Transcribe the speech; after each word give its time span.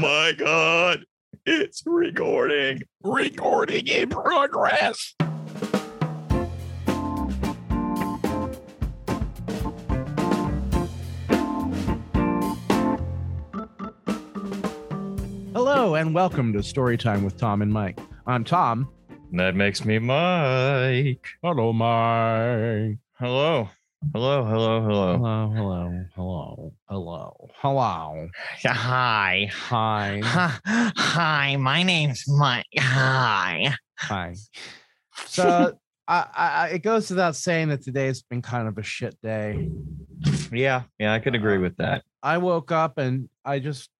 my 0.00 0.32
god. 0.32 1.04
It's 1.44 1.82
recording. 1.84 2.82
Recording 3.02 3.86
in 3.86 4.08
progress. 4.08 5.14
Hello 15.52 15.94
and 15.96 16.14
welcome 16.14 16.54
to 16.54 16.60
Storytime 16.60 17.22
with 17.22 17.36
Tom 17.36 17.60
and 17.60 17.70
Mike. 17.70 18.00
I'm 18.26 18.44
Tom. 18.44 18.88
That 19.32 19.54
makes 19.54 19.84
me 19.84 19.98
Mike. 19.98 21.26
Hello, 21.42 21.74
Mike. 21.74 22.96
Hello. 23.18 23.68
Hello, 24.02 24.44
hello, 24.46 24.80
hello. 24.82 25.18
Hello, 25.18 25.52
hello, 25.54 26.04
hello, 26.16 26.72
hello, 26.88 27.48
hello. 27.56 28.28
Hi. 28.64 29.50
Hi, 29.52 30.20
Hi, 30.24 30.58
hi, 30.96 31.56
my 31.56 31.82
name's 31.82 32.24
Mike. 32.26 32.64
Hi. 32.78 33.74
hi. 33.98 34.34
So 35.26 35.74
I, 36.08 36.26
I, 36.34 36.68
it 36.70 36.78
goes 36.82 37.10
without 37.10 37.36
saying 37.36 37.68
that 37.68 37.82
today's 37.82 38.22
been 38.22 38.42
kind 38.42 38.66
of 38.66 38.78
a 38.78 38.82
shit 38.82 39.20
day. 39.22 39.70
Yeah, 40.50 40.84
yeah, 40.98 41.12
I 41.12 41.18
could 41.18 41.34
agree 41.34 41.58
uh, 41.58 41.60
with 41.60 41.76
that. 41.76 42.02
I 42.22 42.38
woke 42.38 42.72
up 42.72 42.96
and 42.96 43.28
I 43.44 43.58
just 43.58 43.90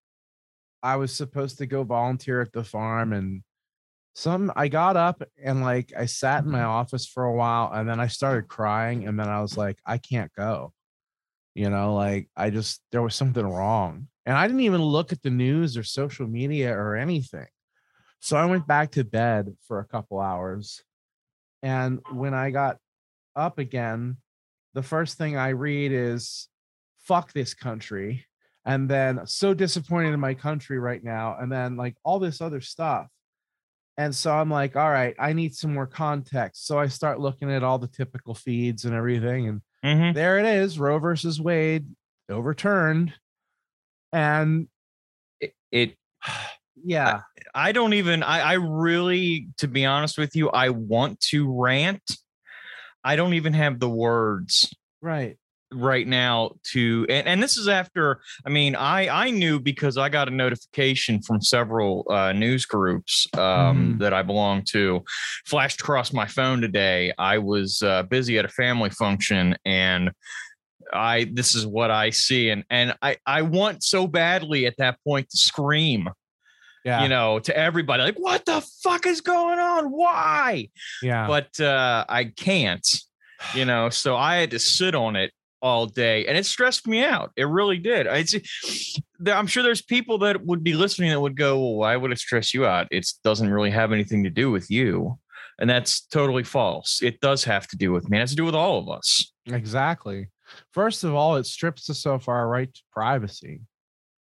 I 0.83 0.97
was 0.97 1.15
supposed 1.15 1.59
to 1.59 1.67
go 1.67 1.85
volunteer 1.85 2.41
at 2.41 2.53
the 2.53 2.65
farm 2.65 3.13
and 3.13 3.43
some 4.21 4.53
I 4.55 4.69
got 4.69 4.97
up 4.97 5.23
and 5.43 5.63
like 5.63 5.93
I 5.97 6.05
sat 6.05 6.45
in 6.45 6.51
my 6.51 6.59
mm-hmm. 6.59 6.69
office 6.69 7.07
for 7.07 7.25
a 7.25 7.35
while 7.35 7.73
and 7.73 7.89
then 7.89 8.01
I 8.01 8.09
started 8.09 8.49
crying 8.49 9.09
and 9.09 9.19
then 9.19 9.29
I 9.29 9.41
was 9.41 9.57
like 9.57 9.79
I 9.87 9.97
can't 9.97 10.31
go. 10.37 10.75
You 11.55 11.71
know, 11.71 11.95
like 11.95 12.29
I 12.37 12.51
just 12.51 12.83
there 12.93 13.03
was 13.03 13.15
something 13.15 13.47
wrong. 13.47 14.09
And 14.27 14.37
I 14.37 14.47
didn't 14.47 14.61
even 14.63 14.83
look 14.83 15.13
at 15.13 15.23
the 15.23 15.31
news 15.31 15.77
or 15.77 15.83
social 15.83 16.27
media 16.27 16.77
or 16.77 16.97
anything. 16.97 17.47
So 18.21 18.37
I 18.37 18.45
went 18.45 18.67
back 18.67 18.93
to 18.93 19.05
bed 19.05 19.57
for 19.67 19.81
a 19.81 19.87
couple 19.87 20.21
hours. 20.21 20.83
And 21.63 22.01
when 22.13 22.35
I 22.35 22.51
got 22.51 22.77
up 23.35 23.59
again, 23.59 24.19
the 24.75 24.83
first 24.83 25.17
thing 25.17 25.39
I 25.39 25.49
read 25.49 25.93
is 25.93 26.49
fuck 26.99 27.33
this 27.33 27.55
country 27.55 28.27
and 28.67 28.89
then 28.89 29.27
so 29.27 29.55
disappointed 29.55 30.13
in 30.13 30.21
my 30.21 30.35
country 30.35 30.79
right 30.79 31.03
now 31.03 31.39
and 31.41 31.51
then 31.51 31.77
like 31.77 31.97
all 32.05 32.19
this 32.19 32.43
other 32.43 32.61
stuff 32.61 33.09
and 34.01 34.15
so 34.15 34.33
i'm 34.33 34.51
like 34.51 34.77
all 34.77 34.91
right 34.91 35.15
i 35.19 35.33
need 35.33 35.55
some 35.55 35.75
more 35.75 35.87
context. 35.87 36.67
So 36.67 36.79
i 36.79 36.87
start 36.87 37.21
looking 37.21 37.51
at 37.53 37.63
all 37.63 37.79
the 37.79 37.87
typical 37.87 38.35
feeds 38.35 38.85
and 38.85 38.95
everything 38.95 39.49
and 39.49 39.61
Mm-hmm. 39.85 40.13
there 40.13 40.39
it 40.39 40.45
is 40.45 40.79
roe 40.79 40.99
versus 40.99 41.41
wade 41.41 41.87
overturned. 42.29 43.15
And 44.13 44.69
It, 45.41 45.55
it 45.73 45.97
yeah. 46.85 47.21
I 47.55 47.73
don't 47.73 47.95
even 47.95 48.23
I, 48.23 48.41
I 48.41 48.53
really, 48.55 49.49
to 49.59 49.69
be 49.69 49.87
honest 49.87 50.19
with 50.19 50.37
you, 50.37 50.51
I 50.51 50.69
want 50.69 51.21
to 51.31 51.51
rant. 51.51 52.03
I 53.03 53.17
don't 53.17 53.35
even 53.35 53.55
have 53.55 53.81
the 53.81 53.89
words. 53.89 54.75
Right 55.01 55.39
right 55.73 56.07
now 56.07 56.51
to 56.65 57.07
and, 57.09 57.27
and 57.27 57.43
this 57.43 57.57
is 57.57 57.69
after 57.69 58.21
i 58.45 58.49
mean 58.49 58.75
i 58.75 59.27
i 59.27 59.31
knew 59.31 59.61
because 59.61 59.97
i 59.97 60.09
got 60.09 60.27
a 60.27 60.31
notification 60.31 61.23
from 61.23 61.41
several 61.41 62.05
uh, 62.11 62.33
news 62.33 62.67
groups 62.67 63.27
um, 63.35 63.41
Mhm. 63.41 63.99
that 64.01 64.13
i 64.13 64.23
belong 64.23 64.63
to. 64.71 65.03
Flashed 65.47 65.81
across 65.81 66.13
my 66.13 66.27
phone 66.27 66.61
today. 66.61 67.13
I 67.19 67.39
was 67.39 67.83
uh, 67.83 68.03
busy 68.05 68.39
at 68.39 68.45
a 68.45 68.49
family 68.49 68.91
function 68.91 69.57
and 69.65 70.11
i 70.93 71.31
this 71.33 71.55
is 71.55 71.67
what 71.67 71.91
i 71.91 72.11
see 72.11 72.51
and 72.51 72.65
and 72.69 72.95
i 73.01 73.17
i 73.27 73.43
want 73.43 73.83
so 73.85 74.09
badly 74.09 74.67
at 74.67 74.77
that 74.79 74.99
point 75.05 75.29
to 75.31 75.37
scream 75.37 76.09
yeah. 76.85 77.03
you 77.03 77.09
know 77.09 77.39
to 77.39 77.57
everybody 77.57 78.03
like 78.03 78.17
what 78.19 78.45
the 78.45 78.61
fuck 78.83 79.07
is 79.07 79.21
going 79.21 79.59
on? 79.59 79.91
Why? 79.91 80.69
Yeah. 81.03 81.27
But 81.27 81.61
uh, 81.61 82.05
I 82.09 82.25
can't, 82.25 82.87
you 83.55 83.65
know. 83.65 83.91
So 83.91 84.17
I 84.17 84.37
had 84.37 84.51
to 84.53 84.59
sit 84.59 84.95
on 84.95 85.17
it 85.17 85.33
all 85.63 85.87
day, 85.87 86.27
and 86.27 86.37
it 86.37 86.47
stressed 86.47 86.87
me 86.87 87.05
out. 87.05 87.33
It 87.37 87.45
really 87.45 87.79
did. 87.79 88.07
I, 88.07 88.25
i'm 89.33 89.47
sure 89.47 89.63
there's 89.63 89.83
people 89.83 90.19
that 90.19 90.45
would 90.45 90.65
be 90.65 90.73
listening 90.75 91.11
that 91.11 91.21
would 91.21 91.37
go, 91.37 91.59
"Well, 91.59 91.75
why 91.77 91.97
would 91.97 92.13
it 92.13 92.19
stress 92.19 92.55
you 92.55 92.67
out? 92.67 92.89
It 92.91 93.07
doesn't 93.25 93.51
really 93.51 93.71
have 93.71 93.93
anything 93.93 94.25
to 94.25 94.31
do 94.31 94.51
with 94.51 94.71
you," 94.71 95.19
and 95.59 95.69
that's 95.69 96.01
totally 96.07 96.45
false. 96.45 97.01
It 97.03 97.21
does 97.21 97.45
have 97.45 97.67
to 97.69 97.77
do 97.77 97.93
with 97.93 98.09
me. 98.09 98.17
It 98.19 98.21
has 98.21 98.31
to 98.31 98.37
do 98.37 98.45
with 98.45 98.55
all 98.55 98.79
of 98.79 98.89
us. 98.89 99.33
exactly 99.47 100.29
first 100.73 101.05
of 101.05 101.15
all 101.15 101.37
it 101.37 101.47
strips 101.47 101.89
us 101.91 102.05
of 102.07 102.29
our 102.29 102.49
right 102.49 102.73
to 102.75 102.81
privacy 102.93 103.61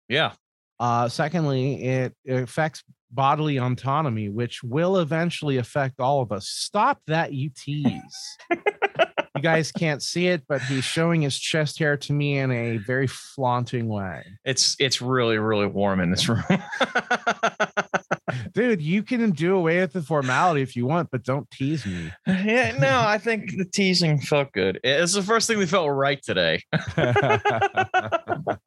Yeah, 0.09 0.33
Uh, 0.81 1.09
secondly, 1.09 1.85
it, 1.85 2.15
it 2.25 2.43
affects 2.43 2.83
bodily 3.11 3.59
autonomy, 3.59 4.29
which 4.29 4.63
will 4.63 4.97
eventually 4.99 5.59
affect 5.59 6.01
all 6.01 6.21
of 6.23 6.33
us. 6.33 6.49
Stop 6.49 6.99
that, 7.07 7.33
you 7.33 7.51
tease. 7.55 8.19
guys 9.45 9.71
can't 9.71 10.03
see 10.03 10.29
it, 10.29 10.43
but 10.49 10.61
he's 10.63 10.85
showing 10.85 11.23
his 11.23 11.39
chest 11.39 11.79
hair 11.79 11.97
to 11.99 12.13
me 12.13 12.39
in 12.39 12.51
a 12.51 12.79
very 12.79 13.07
flaunting 13.07 13.89
way. 13.89 14.25
it's 14.45 14.77
it's 14.81 15.01
really 15.01 15.39
really 15.39 15.67
warm 15.67 16.01
in 16.01 16.11
this 16.11 16.29
room. 16.29 16.43
Dude, 18.53 18.83
you 18.83 19.03
can 19.03 19.31
do 19.31 19.55
away 19.55 19.81
with 19.81 19.93
the 19.93 20.03
formality 20.03 20.63
if 20.63 20.75
you 20.75 20.87
want, 20.87 21.11
but 21.11 21.23
don't 21.23 21.49
tease 21.51 21.87
me. 21.87 22.13
yeah, 22.27 22.77
no, 22.79 23.01
I 23.01 23.19
think 23.19 23.57
the 23.57 23.65
teasing 23.65 24.19
felt 24.19 24.53
good. 24.53 24.81
It's 24.83 25.15
the 25.15 25.23
first 25.23 25.47
thing 25.47 25.59
we 25.59 25.67
felt 25.67 25.91
right 25.91 26.21
today. 26.23 26.63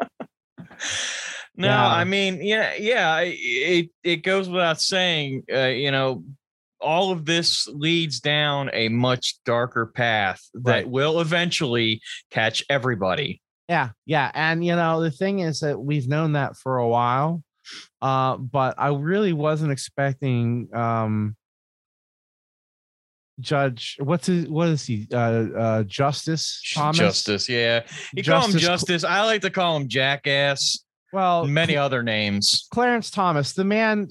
No, 1.59 1.69
Yeah. 1.69 1.88
I 1.88 2.03
mean, 2.03 2.39
yeah, 2.44 2.75
yeah. 2.75 3.19
It 3.23 3.89
it 4.03 4.17
goes 4.17 4.47
without 4.47 4.79
saying, 4.79 5.41
uh, 5.51 5.65
you 5.65 5.89
know, 5.89 6.23
all 6.79 7.11
of 7.11 7.25
this 7.25 7.67
leads 7.67 8.19
down 8.19 8.69
a 8.73 8.89
much 8.89 9.35
darker 9.45 9.85
path 9.88 10.41
that 10.53 10.71
Right. 10.71 10.89
will 10.89 11.19
eventually 11.19 12.01
catch 12.31 12.63
everybody. 12.69 13.41
Yeah, 13.69 13.89
yeah. 14.05 14.31
And 14.33 14.63
you 14.65 14.75
know, 14.75 15.01
the 15.01 15.11
thing 15.11 15.39
is 15.39 15.59
that 15.61 15.79
we've 15.79 16.07
known 16.07 16.33
that 16.33 16.55
for 16.57 16.77
a 16.77 16.88
while. 16.88 17.43
Uh, 18.01 18.38
but 18.38 18.75
I 18.77 18.89
really 18.89 19.33
wasn't 19.33 19.71
expecting 19.73 20.69
um 20.73 21.35
Judge 23.39 23.97
what's 23.99 24.25
his 24.27 24.47
what 24.47 24.67
is 24.69 24.83
he? 24.85 25.07
Uh 25.13 25.17
uh 25.55 25.83
Justice 25.83 26.59
Thomas. 26.73 26.97
Justice, 26.97 27.47
yeah. 27.49 27.83
You 28.15 28.23
call 28.23 28.45
him 28.45 28.51
Justice 28.53 28.61
Justice. 28.67 29.03
I 29.03 29.23
like 29.25 29.41
to 29.41 29.51
call 29.51 29.77
him 29.77 29.88
Jackass. 29.88 30.83
Well, 31.17 31.47
Many 31.47 31.75
other 31.75 32.03
names. 32.03 32.67
Clarence 32.72 33.09
Thomas, 33.09 33.53
the 33.53 33.63
man 33.63 34.07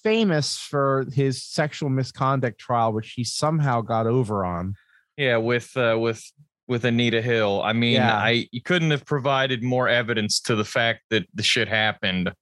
famous 0.00 0.56
for 0.56 1.04
his 1.12 1.42
sexual 1.42 1.88
misconduct 1.90 2.56
trial, 2.60 2.92
which 2.92 3.14
he 3.16 3.24
somehow 3.24 3.80
got 3.80 4.06
over 4.06 4.44
on. 4.44 4.76
Yeah, 5.16 5.38
with 5.38 5.76
uh, 5.76 5.96
with 5.98 6.22
with 6.68 6.84
Anita 6.84 7.20
Hill. 7.20 7.60
I 7.64 7.72
mean, 7.72 7.94
Yeah. 7.94 8.14
I 8.16 8.46
you 8.52 8.62
couldn't 8.62 8.92
have 8.92 9.04
provided 9.04 9.64
more 9.64 9.88
evidence 9.88 10.38
to 10.42 10.54
the 10.54 10.64
fact 10.64 11.00
that 11.10 11.26
the 11.34 11.42
shit 11.42 11.66
happened. 11.66 12.32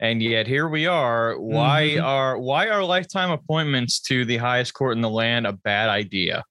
And 0.00 0.22
yet 0.22 0.46
here 0.46 0.66
we 0.66 0.86
are. 0.86 1.38
Why 1.38 1.96
Mhm. 1.98 2.02
are 2.02 2.38
why 2.38 2.68
are 2.68 2.82
lifetime 2.82 3.30
appointments 3.30 4.00
to 4.08 4.24
the 4.24 4.38
highest 4.38 4.72
court 4.72 4.96
in 4.96 5.02
the 5.02 5.10
land 5.10 5.46
a 5.46 5.52
bad 5.52 5.90
idea? 5.90 6.42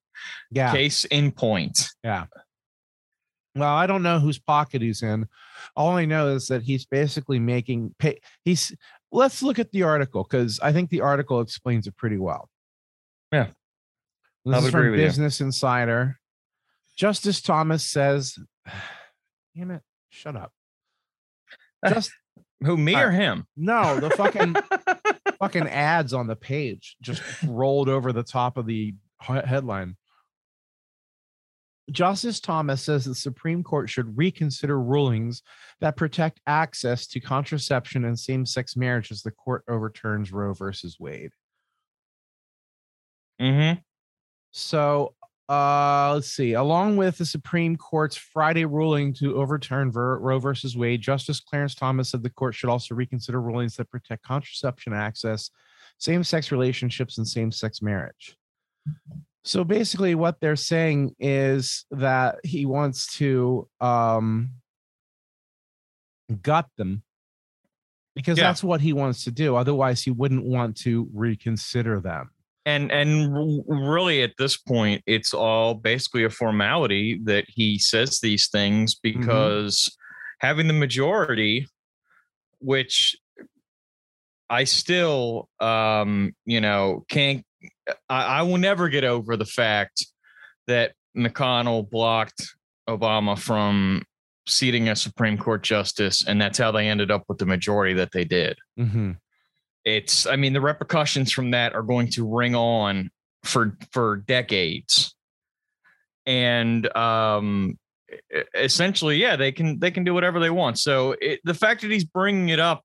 Yeah. 0.52 0.72
Case 0.72 1.04
in 1.06 1.32
point. 1.32 1.90
Well, 3.56 3.74
I 3.74 3.88
don't 3.88 4.04
know 4.04 4.20
whose 4.20 4.40
pocket 4.40 4.82
he's 4.82 5.02
in. 5.02 5.28
All 5.76 5.98
I 5.98 6.06
know 6.06 6.30
is 6.30 6.48
that 6.48 6.64
he's 6.64 6.86
basically 6.86 7.40
making 7.40 7.96
pay. 8.00 8.20
He's 8.46 8.76
let's 9.12 9.42
look 9.42 9.60
at 9.60 9.72
the 9.72 9.84
article 9.84 10.24
because 10.24 10.60
I 10.60 10.72
think 10.72 10.90
the 10.90 11.02
article 11.02 11.42
explains 11.42 11.88
it 11.88 11.98
pretty 11.98 12.18
well. 12.18 12.50
Yeah. 13.32 13.48
This 14.46 14.56
I 14.56 14.66
is 14.66 14.72
from 14.72 14.92
with 14.92 15.00
you. 15.00 15.06
Business 15.06 15.42
Insider. 15.42 16.20
Justice 16.96 17.42
Thomas 17.42 17.84
says, 17.84 18.38
"Damn 19.56 19.72
it, 19.72 19.82
shut 20.10 20.36
up." 20.36 20.52
Just 21.88 22.12
Who 22.64 22.76
me 22.76 22.96
All 22.96 23.04
or 23.04 23.12
him? 23.12 23.46
no, 23.56 24.00
the 24.00 24.10
fucking 24.10 24.56
fucking 25.40 25.68
ads 25.68 26.14
on 26.14 26.28
the 26.28 26.36
page 26.36 26.98
just 27.02 27.22
rolled 27.44 27.88
over 27.88 28.12
the 28.12 28.24
top 28.24 28.58
of 28.58 28.66
the 28.66 28.96
headline. 29.20 29.96
Justice 31.92 32.40
Thomas 32.40 32.82
says 32.84 33.06
the 33.06 33.16
Supreme 33.16 33.64
Court 33.64 33.90
should 33.90 34.18
reconsider 34.18 34.80
rulings 34.80 35.42
that 35.80 35.98
protect 35.98 36.42
access 36.48 37.08
to 37.08 37.20
contraception 37.20 38.06
and 38.06 38.18
same 38.18 38.46
sex 38.46 38.76
marriage 38.76 39.12
as 39.12 39.22
the 39.22 39.32
court 39.32 39.64
overturns 39.68 40.32
Roe 40.32 40.54
versus 40.54 40.98
Wade. 41.00 41.32
Mm-hmm. 43.42 43.80
So, 44.52 45.14
uh, 45.48 46.12
let's 46.14 46.32
see. 46.32 46.54
Along 46.54 46.96
with 46.96 47.18
the 47.18 47.26
Supreme 47.26 47.76
Court's 47.76 48.16
Friday 48.16 48.66
ruling 48.66 49.14
to 49.16 49.36
overturn 49.38 49.92
Ver- 49.92 50.20
Roe 50.20 50.38
versus 50.38 50.78
Wade, 50.78 51.02
Justice 51.02 51.40
Clarence 51.40 51.74
Thomas 51.74 52.10
said 52.10 52.22
the 52.22 52.30
court 52.30 52.54
should 52.54 52.70
also 52.70 52.94
reconsider 52.94 53.42
rulings 53.42 53.76
that 53.76 53.90
protect 53.90 54.24
contraception 54.24 54.94
access, 54.94 55.50
same 55.98 56.24
sex 56.24 56.52
relationships, 56.52 57.18
and 57.18 57.28
same 57.28 57.52
sex 57.52 57.82
marriage. 57.82 58.38
So 59.44 59.64
basically, 59.64 60.16
what 60.16 60.40
they're 60.42 60.56
saying 60.56 61.16
is 61.20 61.86
that 61.92 62.36
he 62.44 62.66
wants 62.66 63.18
to 63.18 63.68
um, 63.82 64.50
gut 66.42 66.68
them 66.78 67.04
because 68.16 68.38
Yeah. 68.38 68.46
that's 68.46 68.64
what 68.64 68.82
he 68.82 68.94
wants 68.94 69.24
to 69.24 69.32
do. 69.32 69.56
Otherwise, 69.56 70.04
he 70.04 70.12
wouldn't 70.12 70.46
want 70.46 70.78
to 70.78 71.10
reconsider 71.14 72.00
them. 72.00 72.30
and 72.66 72.92
and 72.92 73.64
really 73.68 74.22
at 74.22 74.34
this 74.38 74.58
point 74.58 75.02
it's 75.08 75.34
all 75.34 75.74
basically 75.74 76.26
a 76.26 76.30
formality 76.30 77.18
that 77.24 77.46
he 77.48 77.80
says 77.80 78.20
these 78.20 78.50
things 78.50 78.96
because 78.96 79.90
having 80.40 80.68
the 80.68 80.74
majority 80.74 81.66
which 82.60 83.16
i 84.50 84.66
still 84.66 85.48
um 85.62 86.36
you 86.46 86.60
know 86.60 87.06
can't 87.10 87.46
I, 88.10 88.24
I 88.24 88.42
will 88.44 88.58
never 88.58 88.90
get 88.90 89.04
over 89.04 89.36
the 89.38 89.46
fact 89.46 90.06
that 90.68 90.94
mcconnell 91.18 91.90
blocked 91.90 92.56
obama 92.88 93.38
from 93.38 94.04
seating 94.48 94.90
a 94.90 94.96
supreme 94.96 95.38
court 95.38 95.64
justice 95.64 96.26
and 96.26 96.42
that's 96.42 96.58
how 96.58 96.72
they 96.72 96.88
ended 96.88 97.12
up 97.12 97.24
with 97.28 97.38
the 97.38 97.46
majority 97.46 97.94
that 97.94 98.12
they 98.12 98.24
did. 98.24 98.58
Mhm. 98.80 99.18
it's 99.86 100.26
i 100.26 100.36
mean 100.36 100.54
the 100.54 100.62
repercussions 100.62 101.32
from 101.32 101.52
that 101.52 101.74
are 101.74 101.84
going 101.84 102.10
to 102.10 102.28
ring 102.28 102.56
on 102.56 103.10
for 103.44 103.78
for 103.92 104.18
decades. 104.18 105.16
And 106.26 106.96
um 106.96 107.78
essentially 108.56 109.18
yeah 109.18 109.36
they 109.36 109.52
can 109.52 109.80
they 109.80 109.92
can 109.92 110.04
do 110.04 110.14
whatever 110.14 110.40
they 110.40 110.50
want. 110.50 110.78
So 110.80 111.16
it, 111.22 111.40
the 111.44 111.54
fact 111.54 111.82
that 111.82 111.92
he's 111.92 112.04
bringing 112.04 112.50
it 112.50 112.60
up 112.60 112.84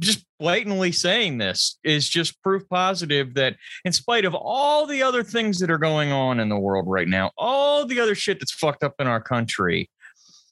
just 0.00 0.24
blatantly 0.40 0.90
saying 0.90 1.38
this 1.38 1.78
is 1.84 2.08
just 2.08 2.42
proof 2.42 2.62
positive 2.68 3.34
that 3.34 3.56
in 3.84 3.92
spite 3.92 4.24
of 4.24 4.34
all 4.34 4.86
the 4.86 5.02
other 5.02 5.22
things 5.22 5.58
that 5.58 5.70
are 5.70 5.78
going 5.78 6.10
on 6.10 6.40
in 6.40 6.48
the 6.48 6.58
world 6.58 6.86
right 6.88 7.08
now 7.08 7.30
all 7.36 7.84
the 7.86 8.00
other 8.00 8.14
shit 8.14 8.40
that's 8.40 8.52
fucked 8.52 8.82
up 8.82 8.94
in 8.98 9.06
our 9.06 9.20
country 9.20 9.88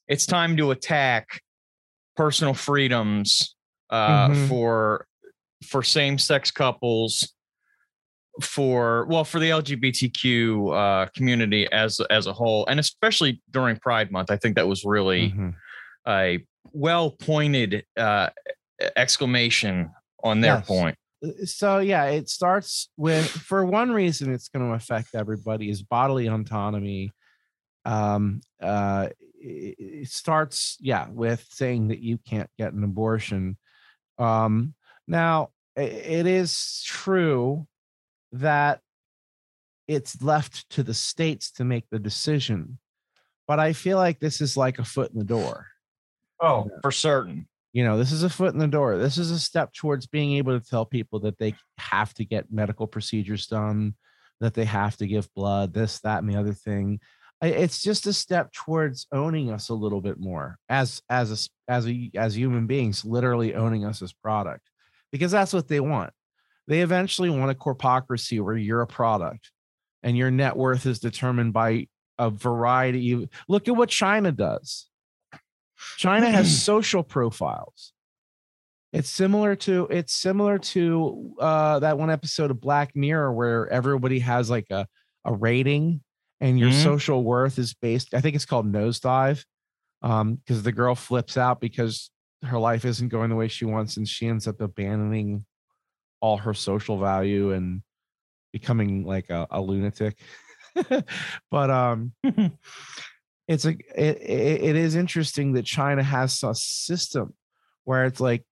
it's 0.09 0.27
time 0.27 0.57
to 0.57 0.71
attack 0.71 1.41
personal 2.17 2.55
freedoms 2.55 3.55
uh, 3.91 4.29
Mhm. 4.29 4.49
for 4.49 5.07
for 5.67 5.83
same-sex 5.83 6.51
couples 6.51 7.33
for 8.41 9.07
well 9.07 9.25
for 9.25 9.41
the 9.41 9.51
lgbtq 9.51 10.73
uh, 10.73 11.07
community 11.17 11.67
as 11.73 12.01
as 12.11 12.27
a 12.27 12.33
whole 12.33 12.65
and 12.67 12.79
especially 12.79 13.43
during 13.51 13.77
pride 13.77 14.11
month 14.13 14.31
i 14.31 14.37
think 14.37 14.55
that 14.57 14.69
was 14.69 14.85
really 14.85 15.31
Mhm. 15.33 15.55
a 16.07 16.39
well 16.73 17.11
pointed 17.11 17.85
uh, 17.97 18.29
exclamation 18.97 19.91
on 20.23 20.41
their 20.41 20.57
Yes. 20.57 20.67
point 20.67 20.97
so 21.45 21.79
yeah, 21.79 22.07
it 22.07 22.29
starts 22.29 22.89
with 22.97 23.27
for 23.29 23.65
one 23.65 23.91
reason 23.93 24.33
it's 24.33 24.49
going 24.49 24.67
to 24.67 24.75
affect 24.75 25.15
everybody 25.15 25.69
is 25.69 25.83
bodily 25.83 26.27
autonomy. 26.27 27.13
Um, 27.85 28.41
uh, 28.61 29.09
it, 29.39 29.77
it 29.79 30.09
starts 30.09 30.77
yeah 30.81 31.09
with 31.11 31.47
saying 31.51 31.89
that 31.89 32.01
you 32.01 32.19
can't 32.19 32.51
get 32.59 32.73
an 32.73 32.85
abortion. 32.85 33.59
Um, 34.19 34.75
now 35.07 35.51
it 35.77 36.27
is 36.27 36.83
true 36.87 37.67
that 38.33 38.81
it's 39.89 40.23
left 40.23 40.69
to 40.71 40.83
the 40.83 40.95
states 40.95 41.51
to 41.53 41.65
make 41.65 41.85
the 41.91 41.99
decision, 41.99 42.79
but 43.47 43.59
I 43.59 43.73
feel 43.73 43.99
like 43.99 44.21
this 44.21 44.41
is 44.41 44.57
like 44.57 44.79
a 44.79 44.85
foot 44.85 45.13
in 45.13 45.19
the 45.19 45.25
door 45.25 45.67
oh 46.41 46.69
for 46.81 46.91
certain 46.91 47.47
you 47.73 47.85
know 47.85 47.99
this 47.99 48.13
is 48.13 48.23
a 48.23 48.31
foot 48.31 48.53
in 48.53 48.59
the 48.59 48.67
door. 48.67 48.99
This 48.99 49.19
is 49.19 49.31
a 49.31 49.39
step 49.39 49.73
towards 49.73 50.07
being 50.07 50.33
able 50.33 50.59
to 50.59 50.67
tell 50.67 50.85
people 50.85 51.21
that 51.21 51.39
they 51.39 51.55
have 51.79 52.13
to 52.15 52.25
get 52.25 52.53
medical 52.53 52.87
procedures 52.87 53.47
done 53.47 53.95
that 54.41 54.55
they 54.55 54.65
have 54.65 54.97
to 54.97 55.07
give 55.07 55.33
blood 55.35 55.73
this 55.73 56.01
that 56.01 56.23
and 56.23 56.31
the 56.31 56.39
other 56.39 56.55
thing. 56.55 57.01
It's 57.43 57.83
just 57.83 58.07
a 58.07 58.13
step 58.13 58.53
towards 58.53 59.07
owning 59.13 59.51
us 59.51 59.71
a 59.71 59.75
little 59.75 60.03
bit 60.03 60.19
more 60.19 60.59
as 60.69 61.01
as 61.09 61.49
a 61.69 61.73
as 61.73 61.89
a 61.89 62.11
as 62.15 62.37
human 62.37 62.67
beings 62.67 63.05
literally 63.05 63.55
owning 63.55 63.85
us 63.85 64.03
as 64.03 64.13
product 64.13 64.69
because 65.11 65.31
that's 65.31 65.55
what 65.55 65.69
they 65.69 65.81
want. 65.81 66.13
They 66.67 66.81
eventually 66.81 67.31
want 67.31 67.51
a 67.51 67.55
corpocracy 67.55 68.43
where 68.43 68.57
you're 68.57 68.83
a 68.83 68.87
product 68.87 69.51
and 70.03 70.17
your 70.17 70.31
net 70.31 70.57
worth 70.57 70.85
is 70.85 70.99
determined 70.99 71.53
by 71.53 71.87
a 72.19 72.29
variety 72.29 73.31
look 73.49 73.67
at 73.67 73.77
what 73.77 73.89
china 73.89 74.31
does 74.31 74.90
China 75.97 76.31
has 76.31 76.63
social 76.63 77.03
profiles. 77.03 77.93
It's 78.93 79.09
similar 79.09 79.55
to 79.57 79.87
it's 79.91 80.13
similar 80.13 80.59
to 80.59 81.35
uh, 81.39 81.79
that 81.79 81.97
one 81.99 82.11
episode 82.11 82.51
of 82.51 82.61
Black 82.61 82.97
Mirror 82.97 83.33
where 83.33 83.69
everybody 83.69 84.19
has 84.21 84.51
like 84.51 84.67
a 84.71 84.87
a 85.25 85.33
rating 85.33 86.03
and 86.41 86.59
your 86.59 86.71
Mhm. 86.71 86.83
social 86.83 87.23
worth 87.23 87.59
is 87.59 87.75
based. 87.75 88.15
I 88.15 88.21
think 88.21 88.35
it's 88.35 88.47
called 88.47 88.67
nosedive, 88.73 89.45
um, 90.03 90.37
because 90.37 90.63
the 90.63 90.73
girl 90.73 90.95
flips 90.95 91.37
out 91.37 91.61
because 91.61 92.11
her 92.43 92.59
life 92.59 92.85
isn't 92.87 93.11
going 93.11 93.29
the 93.31 93.37
way 93.37 93.49
she 93.49 93.67
wants, 93.67 93.97
and 93.99 94.09
she 94.09 94.27
ends 94.27 94.49
up 94.49 94.61
abandoning 94.61 95.45
all 96.21 96.39
her 96.39 96.55
social 96.55 96.99
value 96.99 97.53
and 97.53 97.83
becoming 98.53 99.05
like 99.05 99.31
a, 99.31 99.47
a 99.51 99.61
lunatic. 99.61 100.19
but 101.51 101.71
um, 101.71 102.13
it's 103.51 103.65
a 103.65 103.71
it, 103.71 104.23
it, 104.23 104.77
is 104.77 104.95
interesting 104.95 105.55
that 105.55 105.65
China 105.65 106.05
has 106.05 106.41
a 106.45 106.55
system 106.55 107.35
where 107.83 108.05
it's 108.05 108.21
like 108.21 108.45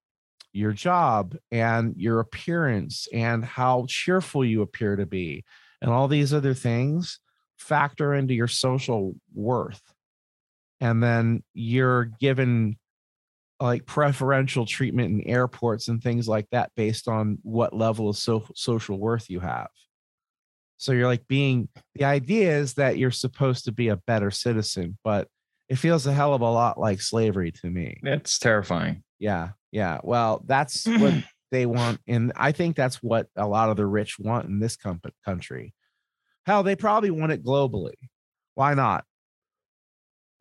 your 0.53 0.73
job 0.73 1.37
and 1.53 1.95
your 1.97 2.19
appearance 2.19 3.07
and 3.13 3.45
how 3.45 3.87
cheerful 3.89 4.45
you 4.45 4.61
appear 4.61 4.97
to 4.97 5.07
be 5.07 5.45
and 5.81 5.93
all 5.93 6.09
these 6.09 6.35
other 6.35 6.53
things 6.53 7.21
factor 7.59 8.13
into 8.13 8.35
your 8.35 8.49
social 8.49 9.15
worth. 9.33 9.83
And 10.81 11.01
then 11.01 11.45
you're 11.55 12.07
given 12.07 12.77
like 13.61 13.87
preferential 13.87 14.67
treatment 14.67 15.13
in 15.13 15.31
airports 15.31 15.87
and 15.87 16.03
things 16.03 16.27
like 16.27 16.49
that 16.51 16.73
based 16.75 17.07
on 17.07 17.39
what 17.43 17.73
level 17.73 18.09
of 18.09 18.17
so- 18.17 18.49
social 18.57 18.99
worth 18.99 19.31
you 19.31 19.39
have 19.39 19.69
so 20.79 20.93
you're 20.93 21.07
like 21.07 21.27
being 21.29 21.69
the 21.95 22.05
idea 22.05 22.57
is 22.57 22.75
that 22.75 22.97
you're 22.99 23.11
supposed 23.11 23.67
to 23.67 23.73
be 23.73 23.89
a 23.89 23.97
better 23.97 24.31
citizen, 24.31 24.97
but 25.05 25.29
it 25.69 25.77
feels 25.77 26.07
a 26.07 26.13
hell 26.15 26.33
of 26.33 26.41
a 26.41 26.51
lot 26.51 26.79
like 26.81 27.01
slavery 27.01 27.53
to 27.53 27.69
me. 27.69 28.01
that's 28.03 28.39
terrifying 28.39 29.03
Yeah. 29.19 29.51
Yeah. 29.71 29.99
Well, 30.03 30.43
that's 30.47 30.87
what 30.87 31.13
they 31.51 31.67
want. 31.67 32.01
And 32.07 32.33
I 32.37 32.53
think 32.53 32.75
that's 32.77 33.03
what 33.03 33.27
a 33.37 33.47
lot 33.47 33.69
of 33.69 33.77
the 33.77 33.85
rich 33.85 34.19
want 34.19 34.49
in 34.49 34.61
this 34.61 34.77
com- 34.77 35.01
country. 35.27 35.75
Hell, 36.47 36.63
they 36.63 36.75
probably 36.77 37.11
want 37.11 37.33
it 37.33 37.45
globally. 37.45 37.93
Why 38.55 38.73
not? 38.75 39.05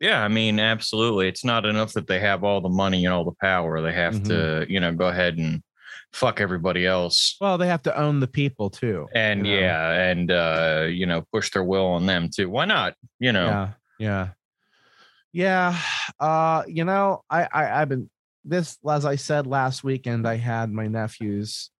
Yeah, 0.00 0.22
I 0.22 0.28
mean, 0.28 0.60
absolutely. 0.60 1.28
It's 1.28 1.44
not 1.44 1.66
enough 1.66 1.92
that 1.94 2.06
they 2.06 2.20
have 2.20 2.44
all 2.44 2.60
the 2.60 2.68
money 2.68 3.04
and 3.04 3.12
all 3.12 3.24
the 3.24 3.36
power. 3.42 3.82
They 3.82 3.92
have 3.92 4.14
Mhm. 4.14 4.28
to, 4.28 4.66
you 4.72 4.78
know, 4.80 4.92
go 4.94 5.08
ahead 5.08 5.36
and 5.38 5.60
fuck 6.12 6.40
everybody 6.40 6.86
else. 6.86 7.36
Well, 7.40 7.58
they 7.58 7.68
have 7.68 7.82
to 7.82 7.98
own 7.98 8.20
the 8.20 8.26
people 8.26 8.70
too. 8.70 9.08
And 9.14 9.46
you 9.46 9.56
know? 9.56 9.60
yeah, 9.60 9.90
and 9.90 10.30
uh, 10.30 10.86
you 10.90 11.06
know, 11.06 11.24
push 11.32 11.50
their 11.50 11.64
will 11.64 11.86
on 11.86 12.06
them 12.06 12.28
too. 12.34 12.50
Why 12.50 12.64
not? 12.64 12.94
You 13.18 13.32
know. 13.32 13.46
Yeah. 13.46 13.72
Yeah. 13.98 14.28
Yeah. 15.32 15.78
Uh, 16.18 16.62
you 16.66 16.84
know, 16.84 17.22
I, 17.30 17.48
I 17.52 17.82
I've 17.82 17.88
been 17.88 18.10
this 18.44 18.78
as 18.88 19.04
I 19.04 19.16
said 19.16 19.46
last 19.46 19.84
weekend, 19.84 20.26
I 20.26 20.36
had 20.36 20.70
my 20.70 20.86
nephews 20.86 21.70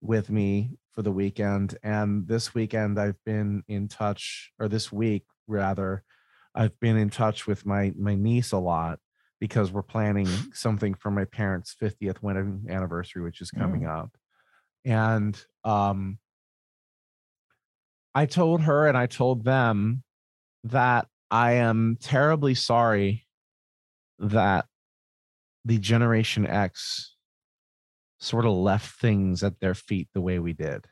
with 0.00 0.30
me 0.30 0.70
for 0.92 1.02
the 1.02 1.12
weekend. 1.12 1.76
And 1.82 2.26
this 2.28 2.54
weekend 2.54 2.98
I've 2.98 3.22
been 3.24 3.62
in 3.68 3.88
touch, 3.88 4.52
or 4.58 4.68
this 4.68 4.92
week 4.92 5.24
rather, 5.46 6.02
I've 6.54 6.78
been 6.80 6.96
in 6.96 7.10
touch 7.10 7.46
with 7.46 7.64
my 7.64 7.92
my 7.96 8.14
niece 8.14 8.52
a 8.52 8.58
lot 8.58 8.98
because 9.40 9.70
we're 9.72 9.82
planning 9.82 10.26
something 10.52 10.94
for 10.94 11.10
my 11.10 11.24
parents' 11.24 11.74
50th 11.80 12.22
wedding 12.22 12.66
anniversary, 12.68 13.22
which 13.22 13.40
is 13.40 13.50
coming 13.50 13.86
up. 13.86 14.10
And 14.84 15.40
um 15.64 16.18
I 18.14 18.26
told 18.26 18.62
her 18.62 18.86
and 18.88 18.96
I 18.96 19.06
told 19.06 19.44
them 19.44 20.02
that 20.64 21.06
I 21.30 21.52
am 21.52 21.98
terribly 22.00 22.54
sorry 22.54 23.26
that 24.18 24.66
the 25.64 25.78
Generation 25.78 26.46
X 26.46 27.14
sort 28.18 28.44
of 28.46 28.52
left 28.52 28.98
things 28.98 29.44
at 29.44 29.60
their 29.60 29.74
feet 29.74 30.08
the 30.14 30.20
way 30.20 30.38
we 30.38 30.52
did. 30.52 30.86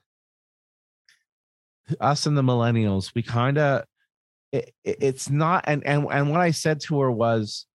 Us 2.00 2.26
and 2.26 2.36
the 2.36 2.42
millennials, 2.42 3.12
we 3.14 3.22
kind 3.22 3.58
of 3.58 3.84
it- 4.52 4.74
it's 4.84 5.28
not 5.30 5.64
and 5.66 5.84
and 5.84 6.06
and 6.10 6.30
what 6.30 6.40
I 6.40 6.50
said 6.52 6.80
to 6.82 7.00
her 7.00 7.10
was 7.10 7.66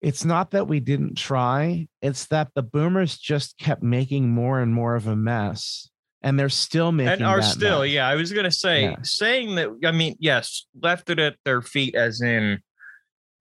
it's 0.00 0.24
not 0.24 0.52
that 0.52 0.68
we 0.68 0.80
didn't 0.80 1.16
try, 1.16 1.88
it's 2.02 2.26
that 2.26 2.48
the 2.54 2.62
boomers 2.62 3.18
just 3.18 3.58
kept 3.58 3.82
making 3.82 4.30
more 4.30 4.60
and 4.60 4.72
more 4.72 4.94
of 4.94 5.06
a 5.06 5.16
mess 5.16 5.88
and 6.22 6.38
they're 6.38 6.48
still 6.48 6.90
making 6.92 7.12
and 7.14 7.24
are 7.24 7.42
still, 7.42 7.80
mess. 7.82 7.90
yeah. 7.90 8.08
I 8.08 8.14
was 8.16 8.32
gonna 8.32 8.50
say 8.50 8.82
Yeah. 8.84 8.96
saying 9.02 9.54
that 9.56 9.68
I 9.84 9.90
mean, 9.92 10.16
yes, 10.18 10.66
left 10.80 11.10
it 11.10 11.18
at 11.18 11.36
their 11.44 11.62
feet 11.62 11.94
as 11.94 12.20
in 12.20 12.60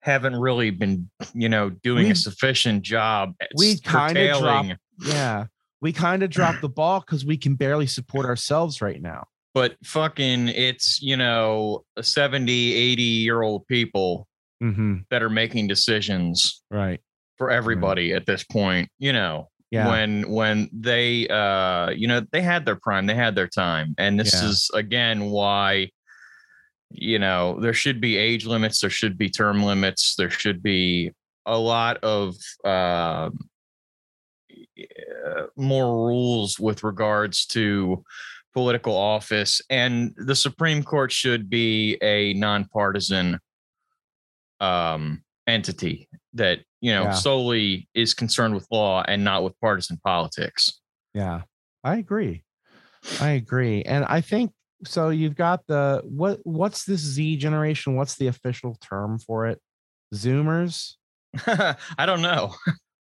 haven't 0.02 0.36
really 0.36 0.70
been, 0.70 1.10
you 1.34 1.50
know, 1.50 1.70
doing 1.70 2.06
a 2.06 2.10
We've- 2.10 2.16
sufficient 2.20 2.84
job 2.84 3.34
we 3.56 3.76
kinda 3.78 4.38
dropped- 4.40 4.74
yeah 5.06 5.46
we 5.82 5.92
kind 5.94 6.24
of 6.24 6.30
dropped 6.30 6.62
the 6.62 6.70
ball 6.70 7.02
because 7.02 7.24
we 7.26 7.38
can 7.38 7.56
barely 7.56 7.86
support 7.88 8.26
ourselves 8.26 8.82
right 8.82 9.02
now 9.02 9.28
but 9.54 9.76
fucking 9.84 10.48
it's 10.50 11.00
you 11.02 11.16
know 11.18 11.84
70 12.02 12.74
80 12.74 13.04
year 13.04 13.42
old 13.44 13.68
people 13.68 14.28
mm-hmm. 14.62 14.96
that 15.10 15.22
are 15.24 15.30
making 15.30 15.68
decisions 15.68 16.64
right 16.72 17.00
for 17.38 17.52
everybody 17.52 18.14
at 18.14 18.26
this 18.26 18.44
point 18.44 18.90
you 19.00 19.14
know 19.14 19.48
Yeah. 19.72 19.90
when 19.90 20.30
when 20.32 20.70
they 20.74 21.28
uh 21.28 21.90
you 21.90 22.08
know 22.08 22.22
they 22.32 22.42
had 22.42 22.66
their 22.66 22.76
prime 22.78 23.06
they 23.06 23.16
had 23.16 23.36
their 23.36 23.48
time 23.48 23.94
and 23.98 24.20
this 24.20 24.34
Yeah. 24.34 24.50
is 24.50 24.70
again 24.74 25.26
why 25.30 25.90
you 26.90 27.20
know 27.20 27.60
there 27.60 27.74
should 27.74 28.00
be 28.02 28.18
age 28.18 28.46
limits 28.46 28.80
there 28.82 28.90
should 28.90 29.18
be 29.18 29.30
term 29.30 29.62
limits 29.64 30.16
there 30.18 30.30
should 30.30 30.64
be 30.64 31.12
a 31.46 31.58
lot 31.58 31.98
of 32.04 32.36
uh, 32.66 33.30
uh, 35.26 35.44
more 35.56 36.08
rules 36.08 36.60
with 36.60 36.84
regards 36.84 37.46
to 37.46 38.04
political 38.54 38.96
office 38.96 39.62
and 39.70 40.14
the 40.18 40.36
supreme 40.36 40.82
court 40.84 41.12
should 41.12 41.50
be 41.50 41.98
a 42.02 42.34
nonpartisan 42.34 43.38
um 44.60 45.24
entity 45.48 46.10
that 46.34 46.60
you 46.82 46.92
know 46.94 47.04
Yeah. 47.04 47.12
solely 47.12 47.88
is 47.94 48.14
concerned 48.14 48.54
with 48.56 48.68
law 48.72 49.04
and 49.08 49.24
not 49.24 49.44
with 49.44 49.54
partisan 49.62 49.98
politics 50.04 50.80
Yeah, 51.14 51.42
I 51.84 51.98
agree. 51.98 52.44
I 53.22 53.30
agree, 53.32 53.84
and 53.84 54.04
I 54.06 54.22
think 54.22 54.52
so. 54.84 55.10
You've 55.10 55.36
got 55.36 55.66
the 55.68 56.02
what? 56.04 56.40
What's 56.44 56.84
this 56.86 57.00
Z 57.02 57.38
generation? 57.38 57.96
What's 57.96 58.16
the 58.16 58.28
official 58.28 58.76
term 58.82 59.18
for 59.20 59.48
it? 59.48 59.60
Zoomers. 60.14 60.94
i 61.48 62.06
don't 62.06 62.22
know 62.22 62.54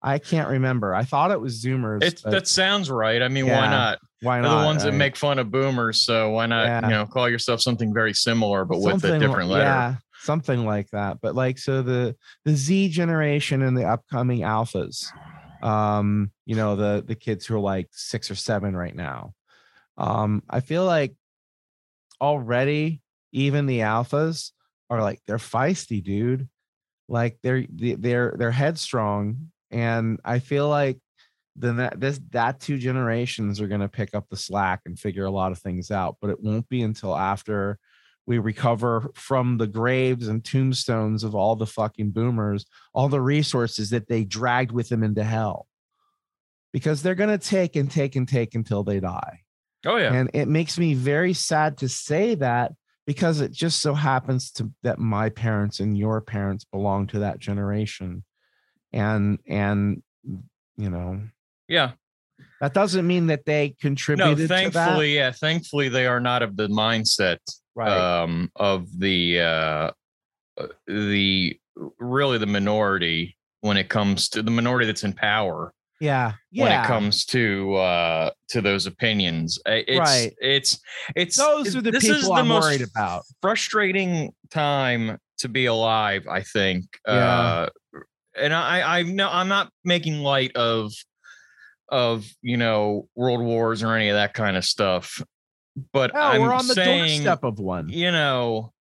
I 0.03 0.19
can't 0.19 0.47
remember. 0.49 0.93
I 0.93 1.03
thought 1.03 1.31
it 1.31 1.41
was 1.41 1.61
Zoomers. 1.63 2.03
it 2.03 2.21
but 2.23 2.31
that 2.31 2.47
sounds 2.47 2.89
right 2.91 3.21
i 3.21 3.27
mean 3.27 3.47
why 3.47 3.67
not 3.67 3.97
why 4.21 4.35
They're 4.41 4.49
not? 4.49 4.59
the 4.61 4.65
ones 4.65 4.83
that 4.83 4.91
make 4.93 5.15
fun 5.15 5.39
of 5.39 5.49
boomers 5.49 6.01
so 6.01 6.29
why 6.31 6.45
not 6.45 6.65
Yeah. 6.65 6.81
you 6.87 6.93
know 6.93 7.05
call 7.07 7.27
yourself 7.29 7.61
something 7.61 7.93
very 7.93 8.13
similar 8.13 8.63
but 8.65 8.79
with 8.79 9.03
a 9.05 9.17
different 9.19 9.49
letter 9.49 9.63
Yeah, 9.63 9.95
something 10.21 10.65
like 10.65 10.89
that. 10.91 11.19
But 11.21 11.35
like, 11.35 11.57
so 11.57 11.81
the 11.81 12.15
the 12.45 12.55
Z 12.55 12.89
generation 12.89 13.61
and 13.61 13.77
the 13.77 13.85
upcoming 13.85 14.41
alphas, 14.41 15.07
um, 15.63 16.31
you 16.45 16.55
know, 16.55 16.75
the 16.75 17.03
the 17.05 17.15
kids 17.15 17.45
who 17.45 17.55
are 17.55 17.59
like 17.59 17.87
six 17.91 18.29
or 18.31 18.35
seven 18.35 18.75
right 18.75 18.95
now. 18.95 19.33
Um, 19.97 20.43
I 20.49 20.59
feel 20.59 20.85
like 20.85 21.15
already 22.21 23.01
even 23.31 23.65
the 23.65 23.79
alphas 23.79 24.51
are 24.89 25.01
like 25.01 25.21
they're 25.27 25.37
feisty, 25.37 26.03
dude. 26.03 26.47
Like 27.07 27.37
they're 27.41 27.65
they're 27.69 28.35
they're 28.37 28.51
headstrong, 28.51 29.51
and 29.71 30.19
I 30.25 30.39
feel 30.39 30.67
like 30.67 30.99
then 31.57 31.77
that 31.77 31.99
this 31.99 32.19
that 32.31 32.59
two 32.59 32.77
generations 32.77 33.59
are 33.59 33.67
going 33.67 33.81
to 33.81 33.89
pick 33.89 34.13
up 34.13 34.29
the 34.29 34.37
slack 34.37 34.81
and 34.85 34.97
figure 34.97 35.25
a 35.25 35.31
lot 35.31 35.51
of 35.51 35.57
things 35.57 35.89
out 35.89 36.15
but 36.21 36.29
it 36.29 36.39
won't 36.39 36.69
be 36.69 36.83
until 36.83 37.15
after 37.15 37.79
we 38.27 38.37
recover 38.37 39.09
from 39.15 39.57
the 39.57 39.65
graves 39.65 40.27
and 40.27 40.43
tombstones 40.43 41.23
of 41.23 41.33
all 41.33 41.55
the 41.55 41.65
fucking 41.65 42.11
boomers 42.11 42.65
all 42.93 43.07
the 43.07 43.21
resources 43.21 43.89
that 43.91 44.07
they 44.07 44.25
dragged 44.25 44.71
with 44.71 44.89
them 44.89 45.01
into 45.01 45.23
hell. 45.23 45.65
Because 46.73 47.01
they're 47.01 47.15
going 47.15 47.29
to 47.29 47.43
take 47.43 47.75
and 47.75 47.89
take 47.89 48.15
and 48.15 48.27
take 48.27 48.53
until 48.53 48.83
they 48.83 48.99
die. 48.99 49.39
Oh 49.85 49.95
yeah. 49.95 50.13
And 50.13 50.29
it 50.33 50.47
makes 50.47 50.77
me 50.77 50.93
very 50.93 51.33
sad 51.33 51.77
to 51.77 51.89
say 51.89 52.35
that 52.35 52.73
because 53.05 53.39
it 53.39 53.53
just 53.53 53.81
so 53.81 53.93
happens 53.93 54.51
to 54.53 54.69
that 54.83 54.99
my 54.99 55.29
parents 55.29 55.79
and 55.79 55.97
your 55.97 56.19
parents 56.19 56.65
belong 56.65 57.07
to 57.07 57.19
that 57.19 57.39
generation. 57.39 58.23
And 58.91 59.39
and 59.47 60.03
you 60.75 60.89
know. 60.89 61.21
Yeah. 61.69 61.91
That 62.59 62.73
doesn't 62.73 63.07
mean 63.07 63.27
that 63.27 63.45
they 63.45 63.69
no 63.69 63.75
contributed 63.79 64.37
to 64.37 64.47
that. 64.47 64.73
thankfully 64.73 65.15
yeah 65.15 65.31
thankfully 65.31 65.89
they 65.89 66.05
are 66.05 66.19
not 66.19 66.43
of 66.43 66.55
the 66.57 66.67
mindset 66.67 67.37
Right. 67.77 67.91
um 68.23 68.51
of 68.55 68.87
the 68.99 69.39
uh 69.41 69.91
uh, 70.59 70.67
the 70.87 71.59
really 71.99 72.37
the 72.39 72.47
minority 72.47 73.37
when 73.61 73.77
it 73.77 73.87
comes 73.89 74.29
to 74.29 74.41
the 74.41 74.49
minority 74.51 74.87
that's 74.87 75.03
in 75.03 75.13
power 75.13 75.73
yeah. 75.99 76.33
Yeah. 76.51 76.63
when 76.63 76.71
it 76.71 76.85
comes 76.87 77.25
to 77.27 77.75
uh 77.75 78.31
to 78.49 78.61
those 78.61 78.85
opinions 78.87 79.59
it's 79.67 79.99
Right. 79.99 80.33
it's 80.41 80.79
it's 81.15 81.37
Those 81.37 81.75
are 81.75 81.81
the 81.81 81.91
this 81.91 82.05
is 82.05 82.17
people 82.21 82.35
the 82.35 82.41
I'm 82.41 82.47
most 82.47 82.63
worried 82.63 82.81
about. 82.81 83.23
frustrating 83.41 84.33
time 84.49 85.17
to 85.39 85.47
be 85.47 85.65
alive 85.67 86.25
i 86.27 86.41
think 86.41 86.85
Yeah. 87.07 87.13
uh 87.13 87.69
and 88.39 88.53
i 88.53 88.99
i 88.99 89.03
know 89.03 89.29
i'm 89.31 89.47
not 89.47 89.71
making 89.83 90.19
light 90.19 90.55
of 90.55 90.91
of 91.89 92.25
you 92.41 92.57
know 92.57 93.07
world 93.15 93.41
wars 93.41 93.81
or 93.83 93.93
any 93.95 94.09
of 94.09 94.15
that 94.15 94.33
kind 94.33 94.57
of 94.57 94.65
stuff 94.65 95.21
but 95.93 96.11
Oh, 96.13 96.19
i'm 96.19 96.41
we're 96.41 96.53
on 96.53 96.67
the 96.67 96.73
saying 96.73 97.23
doorstep 97.23 97.43
of 97.43 97.59
one. 97.59 97.89
you 97.89 98.11
know 98.11 98.73